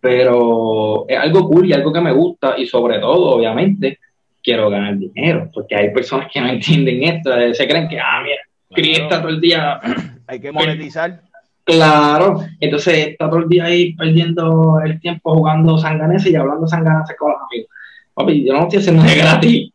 Pero 0.03 1.05
es 1.09 1.17
algo 1.17 1.49
cool 1.49 1.69
y 1.69 1.73
algo 1.73 1.93
que 1.93 2.01
me 2.01 2.11
gusta 2.11 2.57
y 2.59 2.67
sobre 2.67 2.99
todo, 2.99 3.37
obviamente, 3.37 4.01
quiero 4.43 4.69
ganar 4.69 4.99
dinero, 4.99 5.49
porque 5.55 5.77
hay 5.77 5.93
personas 5.93 6.29
que 6.33 6.41
no 6.41 6.49
entienden 6.51 7.05
esto, 7.05 7.31
se 7.55 7.69
creen 7.69 7.89
que, 7.89 8.01
ah, 8.01 8.21
mira, 8.25 8.41
claro. 8.69 9.05
está 9.05 9.21
todo 9.21 9.31
el 9.31 9.41
día. 9.41 9.81
Hay 10.27 10.41
que 10.41 10.51
monetizar. 10.51 11.21
Claro, 11.65 12.41
entonces 12.59 13.09
está 13.09 13.31
todo 13.31 13.41
el 13.41 13.49
día 13.49 13.67
ahí 13.67 13.95
perdiendo 13.95 14.81
el 14.85 14.99
tiempo 15.01 15.35
jugando 15.35 15.79
sanganeses 15.79 16.33
y 16.33 16.35
hablando 16.35 16.67
sanganeses 16.67 17.17
con 17.17 17.31
los 17.31 17.41
amigos. 17.41 17.71
Papi, 18.15 18.45
yo 18.45 18.53
no 18.55 18.63
estoy 18.63 18.81
haciendo 18.81 19.03
de 19.05 19.15
gratis. 19.17 19.73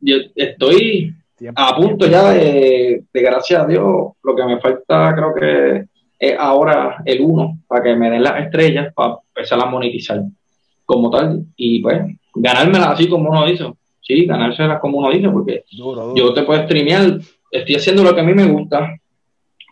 yo 0.00 0.16
estoy 0.36 1.14
a 1.54 1.76
punto 1.76 2.06
ya 2.06 2.30
de, 2.30 3.04
de, 3.10 3.22
gracias 3.22 3.62
a 3.62 3.66
Dios, 3.66 4.12
lo 4.22 4.36
que 4.36 4.44
me 4.44 4.60
falta 4.60 5.14
creo 5.14 5.34
que 5.34 5.86
es 6.22 6.38
ahora 6.38 7.02
el 7.04 7.20
uno, 7.20 7.58
para 7.66 7.82
que 7.82 7.96
me 7.96 8.08
den 8.08 8.22
las 8.22 8.44
estrellas, 8.44 8.94
para 8.94 9.16
empezar 9.34 9.60
a 9.60 9.66
monetizar 9.66 10.22
como 10.84 11.10
tal. 11.10 11.44
Y 11.56 11.82
pues, 11.82 12.00
ganármela 12.36 12.92
así 12.92 13.08
como 13.08 13.28
uno 13.28 13.44
dice. 13.44 13.64
Sí, 14.00 14.24
ganárselas 14.24 14.80
como 14.80 14.98
uno 14.98 15.10
dice, 15.10 15.28
porque 15.28 15.64
yo 15.70 16.32
te 16.32 16.42
puedo 16.42 16.62
streamear, 16.62 17.18
estoy 17.50 17.74
haciendo 17.74 18.04
lo 18.04 18.14
que 18.14 18.20
a 18.20 18.24
mí 18.24 18.34
me 18.34 18.46
gusta, 18.46 18.96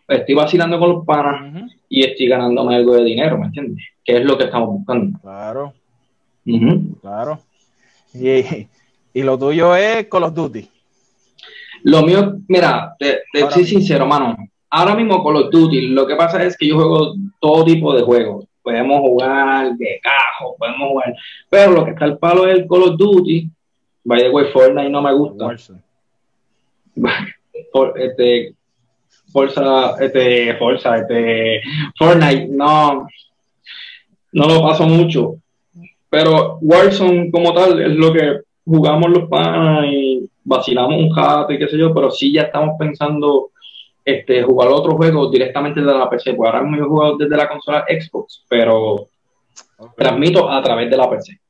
estoy 0.09 0.35
vacilando 0.35 0.79
con 0.79 0.91
los 0.91 1.05
panas 1.05 1.71
y 1.89 2.05
estoy 2.05 2.27
ganándome 2.27 2.75
algo 2.75 2.95
de 2.95 3.05
dinero, 3.05 3.39
¿me 3.39 3.47
entiendes? 3.47 3.85
Que 4.05 4.17
es 4.17 4.25
lo 4.25 4.37
que 4.37 4.45
estamos 4.45 4.71
buscando. 4.71 5.19
Claro. 5.21 5.73
Claro. 7.01 7.41
Y, 8.13 8.67
y, 9.15 9.23
lo 9.23 9.39
tuyo 9.39 9.77
es 9.77 10.07
Call 10.07 10.25
of 10.25 10.35
Duty. 10.35 10.69
Lo 11.85 12.03
mío, 12.03 12.39
mira, 12.49 12.97
te, 12.99 13.21
te 13.33 13.49
soy 13.51 13.65
sincero, 13.65 14.07
mano. 14.07 14.37
Ahora 14.71 14.95
mismo 14.95 15.25
Call 15.25 15.37
of 15.37 15.51
Duty, 15.51 15.89
lo 15.89 16.07
que 16.07 16.15
pasa 16.15 16.45
es 16.45 16.57
que 16.57 16.69
yo 16.69 16.77
juego 16.77 17.15
todo 17.41 17.65
tipo 17.65 17.95
de 17.95 18.03
juegos. 18.03 18.47
Podemos 18.63 19.01
jugar 19.01 19.75
de 19.77 20.01
cajo, 20.01 20.55
podemos 20.59 20.91
jugar. 20.91 21.15
Pero 21.49 21.73
lo 21.73 21.85
que 21.85 21.91
está 21.91 22.05
al 22.05 22.19
palo 22.19 22.47
es 22.47 22.59
el 22.59 22.69
Call 22.69 22.83
of 22.83 22.97
Duty. 22.97 23.51
By 24.05 24.23
the 24.23 24.31
way, 24.31 24.47
Fortnite 24.53 24.91
no 24.91 25.03
me 25.03 25.13
gusta. 25.13 25.57
Por, 27.73 27.95
este, 28.01 28.55
Forza, 29.33 29.95
este, 30.01 30.55
Forza, 30.57 30.99
este, 30.99 31.63
Fortnite, 31.99 32.49
no, 32.49 33.07
no 34.33 34.47
lo 34.47 34.63
paso 34.63 34.87
mucho. 34.87 35.37
Pero 36.09 36.59
Warzone 36.61 37.31
como 37.31 37.53
tal 37.55 37.81
es 37.81 37.93
lo 37.93 38.13
que 38.13 38.41
jugamos 38.65 39.11
los 39.11 39.29
panas 39.29 39.87
y 39.87 40.29
vacilamos 40.45 40.97
un 40.97 41.11
jato 41.11 41.53
y 41.53 41.59
qué 41.59 41.69
sé 41.69 41.79
yo, 41.79 41.95
pero 41.95 42.11
sí 42.11 42.33
ya 42.33 42.43
estamos 42.43 42.77
pensando 42.79 43.51
este, 44.05 44.43
jugar 44.43 44.69
otros 44.69 44.95
juegos 44.95 45.31
directamente 45.31 45.81
desde 45.81 45.99
la 45.99 46.09
PC. 46.09 46.35
Pues 46.35 46.51
ahora 46.51 46.63
mismo 46.63 46.79
yo 46.79 46.89
jugado 46.89 47.17
desde 47.17 47.37
la 47.37 47.49
consola 47.49 47.85
Xbox, 47.89 48.45
pero 48.49 49.07
transmito 49.97 50.51
a 50.51 50.63
través 50.63 50.91
de 50.91 50.97
la 50.97 51.09
PC, 51.09 51.41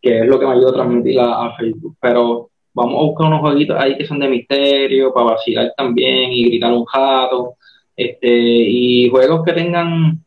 que 0.00 0.20
es 0.20 0.26
lo 0.26 0.38
que 0.38 0.46
me 0.46 0.52
ayuda 0.52 0.70
a 0.70 0.74
transmitir 0.74 1.20
a, 1.20 1.46
a, 1.46 1.56
Facebook. 1.56 1.96
Pero 2.00 2.50
vamos 2.72 2.94
a 2.94 3.04
buscar 3.04 3.26
unos 3.26 3.40
jueguitos 3.40 3.76
ahí 3.78 3.96
que 3.96 4.06
son 4.06 4.18
de 4.18 4.28
misterio, 4.28 5.12
para 5.12 5.32
vacilar 5.32 5.72
también 5.76 6.32
y 6.32 6.48
gritar 6.48 6.72
un 6.72 6.84
jato, 6.84 7.54
este, 7.96 8.28
y 8.28 9.08
juegos 9.10 9.44
que 9.44 9.52
tengan 9.52 10.18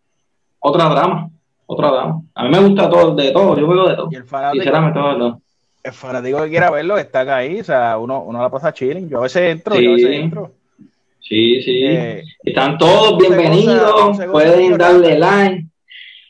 otra 0.60 0.90
drama 0.90 1.30
otra 1.68 1.92
dama. 1.92 2.22
A 2.34 2.44
mí 2.46 2.50
me 2.50 2.60
gusta 2.60 2.90
todo, 2.90 3.14
de 3.14 3.32
todo, 3.32 3.58
yo 3.58 3.68
juego 3.68 3.90
de 3.90 3.96
todo. 3.96 4.08
Y 4.10 4.16
el 4.16 4.24
fanático, 4.24 4.94
todo, 4.94 5.42
El 5.84 5.92
fanático 5.92 6.42
que 6.44 6.50
quiera 6.50 6.72
verlo 6.72 6.98
está 6.98 7.36
ahí, 7.36 7.60
o 7.60 7.64
sea, 7.64 7.98
uno, 7.98 8.24
uno 8.24 8.42
la 8.42 8.50
pasa 8.50 8.74
chilling. 8.74 9.10
Yo 9.10 9.20
a 9.20 9.24
veces 9.24 9.52
entro, 9.52 9.76
yo 9.76 9.92
a 9.92 9.94
veces 9.94 10.12
entro. 10.12 10.52
Sí, 11.28 11.62
sí. 11.62 11.84
Eh, 11.84 12.24
Están 12.44 12.78
todos 12.78 13.18
bienvenidos, 13.18 14.18
pueden 14.32 14.78
darle 14.78 15.18
like. 15.20 15.66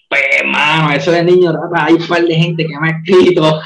Pues, 0.09 0.21
mano, 0.45 0.93
eso 0.93 1.11
de 1.11 1.23
niño 1.23 1.51
rata, 1.51 1.85
hay 1.85 1.95
un 1.95 2.07
par 2.07 2.23
de 2.23 2.35
gente 2.35 2.65
que 2.65 2.79
me 2.79 2.89
ha 2.89 2.91
escrito. 2.97 3.59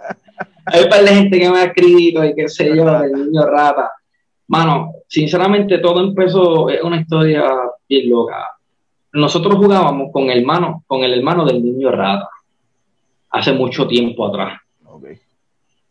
hay 0.66 0.82
un 0.84 0.88
par 0.88 1.02
de 1.02 1.08
gente 1.08 1.38
que 1.38 1.50
me 1.50 1.58
ha 1.58 1.64
escrito 1.64 2.24
y 2.24 2.34
qué 2.34 2.48
sé 2.48 2.74
yo, 2.74 2.84
del 3.00 3.12
niño 3.12 3.46
rata. 3.46 3.90
Mano, 4.48 4.92
sinceramente 5.08 5.78
todo 5.78 6.00
empezó, 6.00 6.70
es 6.70 6.80
una 6.82 7.00
historia 7.00 7.44
bien 7.88 8.10
loca 8.10 8.56
nosotros 9.16 9.56
jugábamos 9.56 10.12
con, 10.12 10.30
hermano, 10.30 10.84
con 10.86 11.02
el 11.02 11.14
hermano 11.14 11.44
del 11.46 11.62
niño 11.62 11.90
rata 11.90 12.28
hace 13.30 13.52
mucho 13.52 13.86
tiempo 13.86 14.26
atrás. 14.26 14.60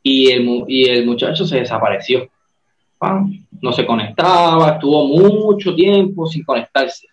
Y, 0.04 0.30
el, 0.30 0.64
y 0.68 0.86
el 0.86 1.06
muchacho 1.06 1.46
se 1.46 1.58
desapareció. 1.58 2.30
No 3.66 3.74
se 3.74 3.84
conectaba, 3.84 4.74
estuvo 4.74 5.08
mucho 5.08 5.74
tiempo 5.74 6.28
sin 6.28 6.44
conectarse. 6.44 7.08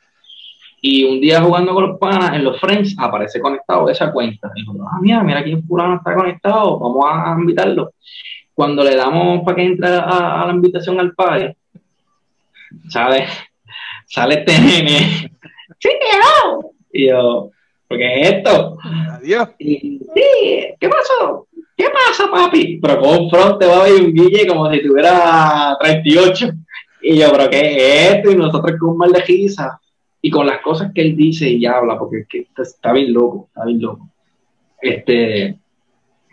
Y 0.83 1.03
un 1.05 1.19
día 1.19 1.41
jugando 1.41 1.73
con 1.73 1.89
los 1.89 1.99
panas 1.99 2.35
en 2.35 2.45
los 2.45 2.61
Friends 2.61 2.95
aparece 2.99 3.41
conectado 3.41 3.89
esa 3.89 4.13
cuenta. 4.13 4.53
Dijo, 4.55 4.75
ah, 4.87 4.99
mira, 5.01 5.23
mira 5.23 5.43
quién 5.43 5.67
fulano 5.67 5.97
está 5.97 6.15
conectado, 6.15 6.79
vamos 6.79 7.07
a 7.09 7.35
invitarlo. 7.39 7.95
Cuando 8.53 8.85
le 8.85 8.95
damos 8.97 9.43
para 9.45 9.57
que 9.57 9.63
entre 9.63 9.89
a, 9.89 10.45
la 10.47 10.53
invitación 10.53 11.01
al 11.01 11.15
padre, 11.15 11.57
¿sabes? 12.91 13.31
Sale 14.05 14.35
este 14.35 14.59
nene 14.61 15.33
y 16.93 17.09
yo, 17.09 17.51
¿por 17.89 17.97
qué 17.97 18.21
es 18.21 18.31
esto? 18.31 18.77
Adiós. 19.11 19.49
Y, 19.59 20.01
sí, 20.15 20.75
¿qué 20.79 20.89
pasó? 20.91 21.47
¿Qué 21.77 21.87
pasa, 21.91 22.31
papi? 22.31 22.79
Pero 22.81 23.01
con 23.01 23.23
un 23.23 23.31
fronte 23.31 23.67
va 23.67 23.77
a 23.77 23.81
haber 23.81 24.03
un 24.03 24.13
guille 24.13 24.47
como 24.47 24.71
si 24.71 24.83
tuviera 24.83 25.77
38. 25.81 26.51
Y 27.03 27.19
yo, 27.19 27.33
¿pero 27.33 27.51
qué 27.51 27.61
es 27.61 28.15
esto? 28.15 28.31
Y 28.31 28.37
nosotros 28.37 28.79
con 28.79 28.91
un 28.91 28.99
mal 28.99 29.13
de 29.13 29.21
risa. 29.21 29.81
Y 30.21 30.31
con 30.31 30.47
las 30.47 30.61
cosas 30.61 30.93
que 30.95 31.03
él 31.03 31.17
dice 31.17 31.49
y 31.51 31.67
habla, 31.67 31.99
porque 31.99 32.27
está 32.57 32.93
bien 32.93 33.13
loco, 33.13 33.49
está 33.49 33.65
bien 33.65 33.83
loco. 33.83 34.09
Este, 34.81 35.59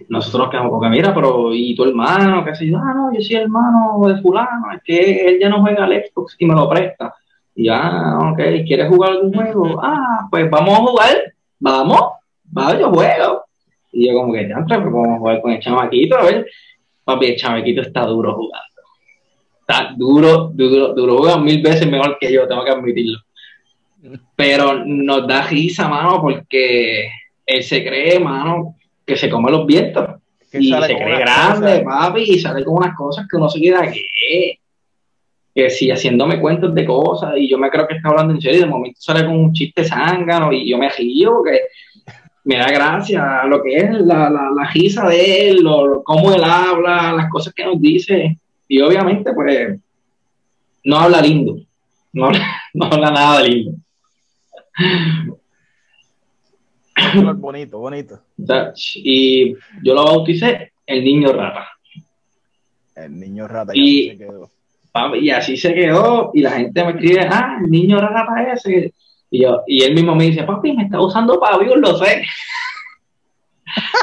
nosotros 0.08 0.44
nos 0.44 0.52
quedamos 0.52 0.72
porque 0.72 0.90
mira, 0.90 1.14
pero 1.14 1.54
¿y 1.54 1.76
tu 1.76 1.84
hermano? 1.84 2.44
Que 2.44 2.52
así, 2.52 2.72
ah, 2.74 2.94
no, 2.96 3.14
yo 3.14 3.22
soy 3.22 3.36
hermano 3.38 4.00
de 4.08 4.22
fulano, 4.22 4.72
es 4.74 4.82
que 4.84 5.28
él 5.28 5.38
ya 5.42 5.50
no 5.50 5.62
juega 5.62 5.86
al 5.86 6.04
Xbox 6.06 6.36
y 6.38 6.46
me 6.46 6.54
lo 6.54 6.70
presta. 6.70 7.16
Y 7.56 7.68
ah, 7.68 8.32
ok, 8.32 8.38
¿quieres 8.66 8.88
jugar 8.88 9.12
algún 9.12 9.34
juego? 9.34 9.80
Ah, 9.84 10.28
pues 10.30 10.50
vamos 10.50 10.80
a 10.80 10.82
jugar, 10.82 11.34
vamos, 11.60 12.02
vamos, 12.46 12.80
yo 12.80 12.92
juego. 12.92 13.44
Y 13.92 14.08
yo 14.08 14.14
como 14.14 14.34
que, 14.34 14.48
ya, 14.48 14.64
pues 14.66 14.84
vamos 14.84 15.10
a 15.10 15.18
jugar 15.18 15.42
con 15.42 15.52
el 15.52 15.60
chamaquito, 15.60 16.18
a 16.18 16.24
ver. 16.24 16.46
Papi, 17.04 17.26
el 17.26 17.36
chamaquito 17.36 17.82
está 17.82 18.06
duro 18.06 18.36
jugando. 18.36 18.66
Está 19.62 19.94
duro, 19.98 20.52
duro, 20.54 20.94
duro. 20.94 21.18
Juega 21.18 21.38
mil 21.38 21.62
veces 21.62 21.90
mejor 21.90 22.18
que 22.20 22.32
yo, 22.32 22.48
tengo 22.48 22.64
que 22.64 22.72
admitirlo. 22.72 23.20
Pero 24.36 24.86
nos 24.86 25.28
da 25.28 25.44
risa, 25.44 25.88
mano, 25.88 26.22
porque 26.22 27.10
él 27.46 27.64
se 27.64 27.84
cree, 27.84 28.20
mano, 28.20 28.76
que 29.06 29.16
se 29.16 29.30
come 29.30 29.52
los 29.52 29.66
vientos. 29.66 30.22
y 30.54 30.72
se 30.72 30.96
cree 30.96 31.20
grande, 31.20 31.82
papi, 31.82 32.22
y 32.22 32.40
sale 32.40 32.64
con 32.64 32.78
unas 32.78 32.96
cosas 32.96 33.28
que 33.30 33.38
uno 33.38 33.50
se 33.50 33.60
queda, 33.60 33.92
¿qué? 33.92 34.60
que 35.54 35.70
si 35.70 35.92
haciéndome 35.92 36.40
cuentos 36.40 36.74
de 36.74 36.86
cosas 36.86 37.34
y 37.38 37.50
yo 37.50 37.58
me 37.58 37.70
creo 37.70 37.88
que 37.88 37.96
está 37.96 38.10
hablando 38.10 38.34
en 38.34 38.42
serio, 38.42 38.62
de 38.62 38.66
momento 38.68 39.02
sale 39.02 39.26
con 39.26 39.36
un 39.36 39.54
chiste 39.54 39.84
zángano 39.84 40.54
y 40.54 40.70
yo 40.70 40.78
me 40.78 40.90
río, 40.90 41.42
que 41.44 41.62
me 42.50 42.58
da 42.58 42.72
gracia 42.72 43.44
lo 43.46 43.62
que 43.62 43.78
es 43.78 43.92
la, 43.92 44.28
la, 44.28 44.50
la 44.50 44.72
risa 44.74 45.08
de 45.08 45.50
él, 45.50 45.58
lo, 45.62 46.02
cómo 46.04 46.34
él 46.34 46.44
habla, 46.44 47.14
las 47.14 47.30
cosas 47.30 47.54
que 47.54 47.64
nos 47.64 47.80
dice. 47.80 48.40
Y 48.68 48.82
obviamente, 48.82 49.32
pues, 49.34 49.80
no 50.84 50.98
habla 50.98 51.22
lindo, 51.22 51.60
no 52.12 52.26
habla, 52.26 52.40
no 52.74 52.86
habla 52.86 53.12
nada 53.12 53.44
lindo. 53.44 53.78
Bonito, 57.36 57.78
bonito. 57.78 58.20
Y 58.96 59.54
yo 59.84 59.94
lo 59.94 60.06
bauticé 60.06 60.72
el 60.88 61.04
niño 61.04 61.32
rata. 61.32 61.68
El 62.96 63.20
niño 63.20 63.48
rata. 63.48 63.74
Y, 63.76 64.10
se 64.10 64.18
quedó 64.18 64.50
y 65.22 65.30
así 65.30 65.56
se 65.56 65.74
quedó, 65.76 66.32
y 66.34 66.42
la 66.42 66.52
gente 66.52 66.84
me 66.84 66.92
escribe, 66.92 67.22
ah, 67.30 67.60
el 67.64 67.70
niño 67.70 68.02
rata 68.02 68.52
ese. 68.54 68.92
Y, 69.32 69.44
yo, 69.44 69.64
y 69.68 69.84
él 69.84 69.94
mismo 69.94 70.16
me 70.16 70.26
dice, 70.26 70.44
papi, 70.44 70.74
me 70.74 70.84
está 70.84 71.00
usando 71.00 71.40
Paviu, 71.40 71.76
lo 71.78 71.98
sé. 71.98 72.24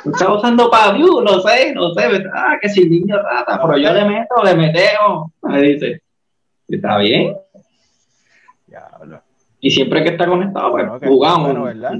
me 0.04 0.12
está 0.12 0.32
usando 0.32 0.70
Paviu, 0.70 1.20
lo 1.20 1.40
sé, 1.40 1.74
lo 1.74 1.92
sé. 1.94 2.24
Ah, 2.32 2.56
que 2.60 2.68
si 2.68 2.88
niño 2.88 3.16
rata, 3.22 3.60
pero 3.62 3.78
yo 3.78 3.92
le 3.92 4.04
meto, 4.04 4.42
le 4.44 4.54
meteo. 4.54 5.32
Me 5.42 5.62
dice, 5.62 6.02
está 6.68 6.98
bien. 6.98 7.36
Y 9.60 9.70
siempre 9.70 10.02
que 10.02 10.10
está 10.10 10.26
conectado, 10.26 10.70
pues 10.70 10.86
jugamos. 11.02 11.46
Bueno, 11.46 11.64
¿verdad? 11.64 11.94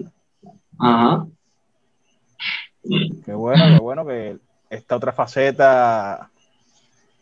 Ajá. 0.79 1.27
Qué 3.25 3.33
bueno, 3.33 3.65
qué 3.67 3.79
bueno 3.81 4.07
que 4.07 4.37
esta 4.71 4.97
otra 4.97 5.13
faceta 5.13 6.31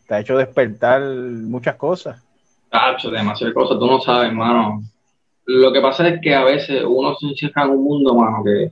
te 0.07 0.13
ha 0.13 0.19
hecho 0.19 0.37
despertar 0.37 1.01
muchas 1.01 1.75
cosas. 1.75 2.23
Tacho, 2.69 3.09
demasiadas 3.09 3.55
cosas, 3.55 3.79
tú 3.79 3.87
no 3.87 3.99
sabes, 3.99 4.27
hermano. 4.27 4.83
Lo 5.45 5.71
que 5.71 5.81
pasa 5.81 6.07
es 6.07 6.21
que 6.21 6.33
a 6.33 6.43
veces 6.43 6.83
uno 6.87 7.15
se 7.15 7.27
encierra 7.27 7.63
en 7.63 7.71
un 7.71 7.83
mundo, 7.83 8.15
mano, 8.15 8.43
que, 8.43 8.71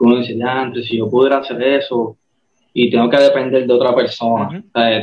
uno 0.00 0.16
dice, 0.16 0.36
ya, 0.36 0.62
antes 0.62 0.86
si 0.86 0.98
yo 0.98 1.08
pudiera 1.08 1.38
hacer 1.38 1.62
eso 1.62 2.16
y 2.74 2.90
tengo 2.90 3.08
que 3.08 3.18
depender 3.18 3.66
de 3.66 3.72
otra 3.72 3.94
persona, 3.94 4.62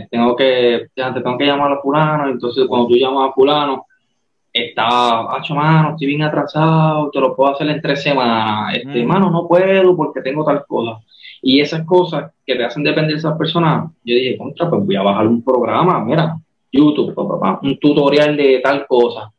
tengo 0.10 0.36
que, 0.36 0.88
ya, 0.96 1.14
tengo 1.14 1.38
que 1.38 1.46
llamar 1.46 1.72
a 1.72 1.82
fulano, 1.82 2.30
entonces 2.30 2.66
cuando 2.68 2.88
tú 2.88 2.96
llamas 2.96 3.30
a 3.30 3.34
fulano, 3.34 3.86
está, 4.52 5.34
hacho, 5.36 5.56
mano, 5.56 5.92
estoy 5.92 6.08
bien 6.08 6.24
atrasado, 6.24 7.10
te 7.12 7.20
lo 7.20 7.36
puedo 7.36 7.54
hacer 7.54 7.70
en 7.70 7.82
tres 7.82 8.02
semanas, 8.02 8.76
este, 8.76 9.06
mano, 9.06 9.30
no 9.30 9.48
puedo 9.48 9.96
porque 9.96 10.22
tengo 10.22 10.44
tal 10.44 10.66
cosa. 10.66 11.00
Y 11.42 11.62
esas 11.62 11.86
cosas 11.86 12.34
que 12.46 12.56
te 12.56 12.66
hacen 12.66 12.84
depender 12.84 13.14
de 13.14 13.20
esas 13.20 13.38
personas, 13.38 13.92
yo 14.04 14.16
dije, 14.16 14.38
contra, 14.38 14.70
pues 14.70 14.86
voy 14.86 14.96
a 14.96 15.04
bajar 15.04 15.28
un 15.28 15.42
programa, 15.42 16.04
mira, 16.04 16.36
YouTube, 16.72 17.14
un 17.62 17.80
tutorial 17.80 18.36
de 18.36 18.60
tal 18.62 18.86
cosa. 18.88 19.32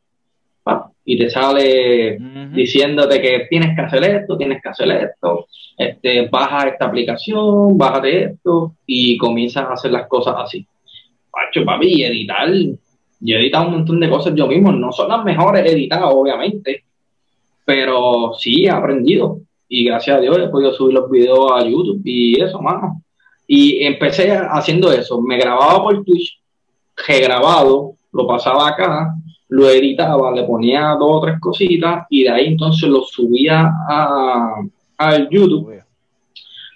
Y 1.04 1.18
te 1.18 1.30
sale 1.30 2.18
diciéndote 2.52 3.20
que 3.20 3.46
tienes 3.48 3.74
que 3.74 3.82
hacer 3.82 4.04
esto, 4.04 4.36
tienes 4.36 4.62
que 4.62 4.68
hacer 4.68 4.90
esto, 4.90 5.46
este, 5.76 6.28
baja 6.28 6.68
esta 6.68 6.86
aplicación, 6.86 7.76
bájate 7.76 8.24
esto 8.24 8.74
y 8.86 9.16
comienzas 9.16 9.64
a 9.64 9.72
hacer 9.72 9.92
las 9.92 10.06
cosas 10.08 10.34
así. 10.38 10.66
Pacho, 11.30 11.64
papi, 11.64 12.04
editar, 12.04 12.48
yo 13.20 13.36
he 13.36 13.40
editado 13.40 13.66
un 13.66 13.72
montón 13.72 14.00
de 14.00 14.10
cosas 14.10 14.34
yo 14.34 14.46
mismo, 14.46 14.72
no 14.72 14.92
son 14.92 15.08
las 15.08 15.24
mejores 15.24 15.70
editadas, 15.70 16.10
obviamente, 16.12 16.84
pero 17.64 18.32
sí 18.38 18.64
he 18.64 18.70
aprendido 18.70 19.40
y 19.68 19.84
gracias 19.84 20.18
a 20.18 20.20
Dios 20.20 20.38
he 20.38 20.48
podido 20.48 20.72
subir 20.72 20.94
los 20.94 21.10
videos 21.10 21.52
a 21.52 21.64
YouTube 21.64 22.02
y 22.04 22.40
eso, 22.40 22.60
mano. 22.60 23.02
Y 23.46 23.84
empecé 23.84 24.32
haciendo 24.32 24.92
eso, 24.92 25.20
me 25.20 25.38
grababa 25.38 25.82
por 25.82 26.04
Twitch 26.04 26.40
regrabado, 27.06 27.94
lo 28.12 28.26
pasaba 28.26 28.68
acá, 28.68 29.14
lo 29.50 29.68
editaba, 29.68 30.32
le 30.32 30.44
ponía 30.44 30.96
dos 30.98 31.10
o 31.10 31.20
tres 31.20 31.40
cositas 31.40 32.06
y 32.08 32.22
de 32.22 32.30
ahí 32.30 32.46
entonces 32.46 32.88
lo 32.88 33.02
subía 33.02 33.70
a, 33.88 34.62
YouTube 35.30 35.82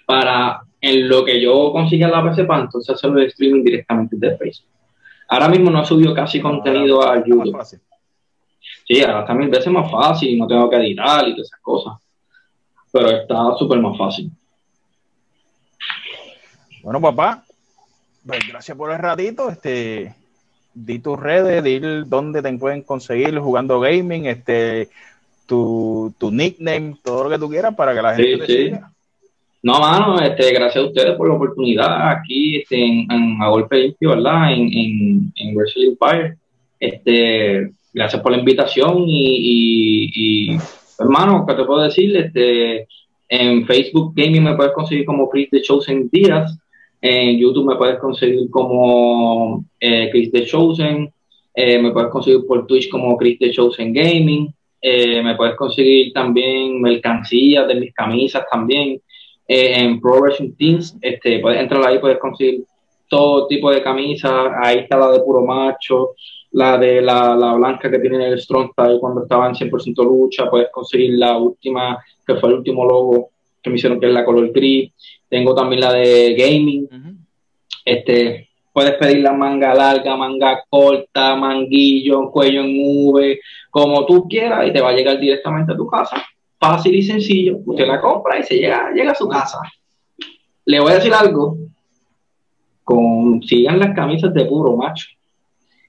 para 0.07 0.61
en 0.81 1.07
lo 1.07 1.23
que 1.23 1.39
yo 1.39 1.71
consiga 1.71 2.07
la 2.07 2.23
PC 2.23 2.45
para 2.45 2.63
entonces 2.63 2.95
hacerlo 2.95 3.19
de 3.19 3.27
streaming 3.27 3.63
directamente 3.63 4.15
de 4.17 4.35
Facebook. 4.35 4.71
Ahora 5.29 5.47
mismo 5.47 5.69
no 5.69 5.81
he 5.81 5.85
subido 5.85 6.13
casi 6.13 6.41
contenido 6.41 7.07
a 7.07 7.23
YouTube. 7.23 7.55
Sí, 8.87 9.01
ahora 9.01 9.21
está 9.21 9.33
mil 9.33 9.49
veces 9.49 9.71
más 9.71 9.89
fácil, 9.89 10.37
no 10.37 10.47
tengo 10.47 10.69
que 10.69 10.75
editar 10.77 11.27
y 11.27 11.31
todas 11.31 11.47
esas 11.47 11.61
cosas. 11.61 11.93
Pero 12.91 13.09
está 13.09 13.55
súper 13.57 13.79
más 13.79 13.97
fácil. 13.97 14.31
Bueno, 16.83 16.99
papá, 16.99 17.43
pues 18.25 18.39
gracias 18.47 18.77
por 18.77 18.91
el 18.91 18.99
ratito. 18.99 19.49
Este, 19.49 20.13
di 20.75 20.99
tus 20.99 21.19
redes, 21.19 21.63
di 21.63 21.79
dónde 22.05 22.41
te 22.41 22.53
pueden 22.57 22.83
conseguir 22.83 23.39
jugando 23.39 23.79
gaming, 23.79 24.25
este, 24.25 24.89
tu, 25.47 26.13
tu 26.19 26.29
nickname, 26.31 26.95
todo 27.03 27.23
lo 27.23 27.29
que 27.29 27.39
tú 27.39 27.49
quieras 27.49 27.73
para 27.75 27.95
que 27.95 28.01
la 28.01 28.15
gente 28.15 28.37
te 28.37 28.45
siga. 28.45 28.91
No, 29.63 29.79
mano, 29.79 30.19
este, 30.19 30.53
gracias 30.53 30.83
a 30.83 30.87
ustedes 30.87 31.15
por 31.15 31.27
la 31.27 31.35
oportunidad 31.35 32.11
aquí 32.11 32.57
este, 32.57 32.75
en, 32.75 33.07
a 33.41 33.49
golpe 33.49 33.77
limpio, 33.77 34.09
¿verdad? 34.09 34.53
En, 34.53 34.71
en, 34.71 35.33
en 35.35 35.55
Wrestling 35.55 35.93
Empire. 35.93 36.37
Este, 36.79 37.71
gracias 37.91 38.21
por 38.21 38.31
la 38.31 38.37
invitación 38.37 39.05
y, 39.07 40.11
y, 40.13 40.57
hermano, 40.99 41.45
¿qué 41.47 41.55
te 41.55 41.63
puedo 41.63 41.81
decir? 41.81 42.15
Este, 42.15 42.87
en 43.27 43.65
Facebook 43.65 44.13
Gaming 44.15 44.43
me 44.43 44.55
puedes 44.55 44.73
conseguir 44.73 45.05
como 45.05 45.29
Chris 45.29 45.49
The 45.49 45.61
Chosen 45.63 46.09
Díaz. 46.11 46.59
En 47.07 47.37
YouTube 47.37 47.67
me 47.67 47.75
puedes 47.75 47.99
conseguir 47.99 48.49
como 48.49 49.63
eh, 49.79 50.09
Chris 50.11 50.31
The 50.31 50.43
Chosen. 50.43 51.13
Eh, 51.53 51.77
me 51.77 51.91
puedes 51.91 52.09
conseguir 52.09 52.47
por 52.47 52.65
Twitch 52.65 52.89
como 52.89 53.15
Chris 53.15 53.37
The 53.37 53.51
Chosen 53.51 53.93
Gaming. 53.93 54.51
Eh, 54.81 55.21
me 55.21 55.35
puedes 55.35 55.55
conseguir 55.55 56.11
también 56.13 56.81
mercancías 56.81 57.67
de 57.67 57.75
mis 57.75 57.93
camisas 57.93 58.43
también. 58.51 58.99
en 59.47 60.01
Pro 60.01 60.19
Wrestling 60.19 60.55
Teams, 60.57 60.97
este, 60.99 61.37
puedes 61.37 61.61
entrar 61.61 61.85
ahí, 61.85 61.99
puedes 61.99 62.17
conseguir 62.17 62.63
todo 63.07 63.45
tipo 63.45 63.69
de 63.69 63.83
camisas. 63.83 64.49
Ahí 64.63 64.79
está 64.79 64.97
la 64.97 65.11
de 65.11 65.19
puro 65.19 65.45
macho, 65.45 66.15
la 66.53 66.79
de 66.79 67.03
la, 67.03 67.35
la 67.35 67.53
blanca 67.53 67.91
que 67.91 67.99
tiene 67.99 68.29
el 68.29 68.41
Strong 68.41 68.71
Style 68.71 68.99
cuando 68.99 69.21
estaba 69.21 69.47
en 69.47 69.53
100% 69.53 70.03
lucha. 70.03 70.49
Puedes 70.49 70.71
conseguir 70.71 71.11
la 71.19 71.37
última, 71.37 72.03
que 72.25 72.33
fue 72.37 72.49
el 72.49 72.55
último 72.55 72.83
logo 72.83 73.29
que 73.65 73.71
me 73.71 73.77
hicieron, 73.77 73.99
que 73.99 74.05
es 74.05 74.13
la 74.13 74.23
color 74.23 74.51
gris. 74.51 74.91
Tengo 75.27 75.55
también 75.55 75.81
la 75.81 75.91
de 75.91 76.35
gaming. 76.35 76.87
Este, 77.83 78.49
puedes 78.71 78.93
pedir 78.93 79.23
la 79.23 79.33
manga 79.33 79.73
larga, 79.73 80.15
manga 80.15 80.63
corta, 80.69 81.35
manguillo, 81.35 82.29
cuello 82.29 82.61
en 82.61 82.75
V, 82.77 83.39
como 83.71 84.05
tú 84.05 84.27
quieras, 84.29 84.67
y 84.67 84.71
te 84.71 84.81
va 84.81 84.89
a 84.89 84.93
llegar 84.93 85.19
directamente 85.19 85.73
a 85.73 85.75
tu 85.75 85.87
casa. 85.87 86.23
Fácil 86.59 86.93
y 86.93 87.01
sencillo. 87.01 87.57
Usted 87.65 87.87
la 87.87 87.99
compra 87.99 88.39
y 88.39 88.43
se 88.43 88.55
llega, 88.55 88.91
llega 88.91 89.11
a 89.11 89.15
su 89.15 89.27
casa. 89.27 89.59
Le 90.63 90.79
voy 90.79 90.91
a 90.91 90.95
decir 90.95 91.13
algo. 91.13 91.57
Consigan 92.83 93.79
las 93.79 93.95
camisas 93.95 94.31
de 94.31 94.45
puro 94.45 94.77
macho. 94.77 95.07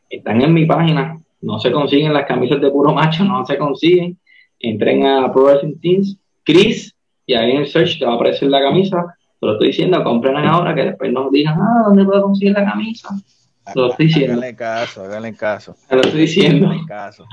Están 0.08 0.40
en 0.40 0.54
mi 0.54 0.64
página. 0.64 1.20
No 1.42 1.58
se 1.58 1.70
consiguen 1.70 2.14
las 2.14 2.24
camisas 2.24 2.58
de 2.58 2.70
puro 2.70 2.94
macho, 2.94 3.22
no 3.22 3.44
se 3.44 3.58
consiguen. 3.58 4.18
Entren 4.58 5.04
a 5.04 5.30
Pro 5.30 5.44
Wrestling 5.44 5.78
Teams. 5.78 6.16
Chris 6.42 6.95
y 7.26 7.34
ahí 7.34 7.50
en 7.50 7.56
el 7.58 7.66
search 7.66 7.98
te 7.98 8.06
va 8.06 8.12
a 8.12 8.14
aparecer 8.14 8.48
la 8.48 8.60
camisa. 8.60 9.16
Te 9.40 9.46
lo 9.46 9.52
estoy 9.52 9.68
diciendo, 9.68 10.02
compren 10.02 10.36
ahora 10.36 10.74
que 10.74 10.84
después 10.84 11.12
nos 11.12 11.30
digan, 11.30 11.58
ah, 11.60 11.82
¿dónde 11.86 12.04
puedo 12.04 12.22
conseguir 12.22 12.54
la 12.54 12.64
camisa? 12.64 13.08
Te 13.64 13.80
lo 13.80 13.90
estoy 13.90 14.06
diciendo. 14.06 14.32
Háganle 14.34 14.56
caso, 14.56 15.04
háganle 15.04 15.34
caso. 15.34 15.76
Te 15.88 15.96
lo 15.96 16.02
estoy 16.02 16.20
diciendo. 16.20 16.70
caso. 16.86 17.26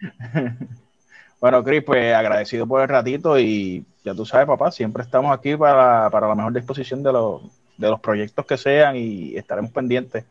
bueno, 1.40 1.62
Cris, 1.62 1.84
pues 1.84 2.14
agradecido 2.14 2.66
por 2.66 2.82
el 2.82 2.88
ratito 2.88 3.38
y 3.38 3.84
ya 4.02 4.14
tú 4.14 4.24
sabes, 4.24 4.46
papá, 4.46 4.72
siempre 4.72 5.02
estamos 5.02 5.30
aquí 5.36 5.56
para, 5.56 6.08
para 6.10 6.28
la 6.28 6.34
mejor 6.34 6.54
disposición 6.54 7.02
de 7.02 7.12
los, 7.12 7.42
de 7.76 7.90
los 7.90 8.00
proyectos 8.00 8.46
que 8.46 8.56
sean 8.56 8.96
y 8.96 9.36
estaremos 9.36 9.70
pendientes. 9.70 10.24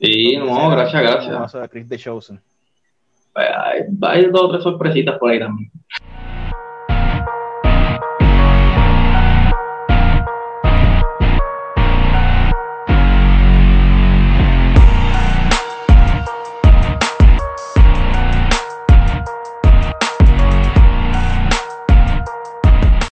Sí, 0.00 0.36
no, 0.36 0.70
gracias, 0.70 1.02
gracias. 1.02 1.52
de 1.52 1.68
Chris 1.68 1.88
de 1.88 1.98
Chosen. 1.98 2.40
Hay, 3.34 3.82
hay 4.02 4.24
dos 4.26 4.42
o 4.42 4.50
tres 4.50 4.62
sorpresitas 4.62 5.18
por 5.18 5.30
ahí 5.30 5.38
también. 5.38 5.70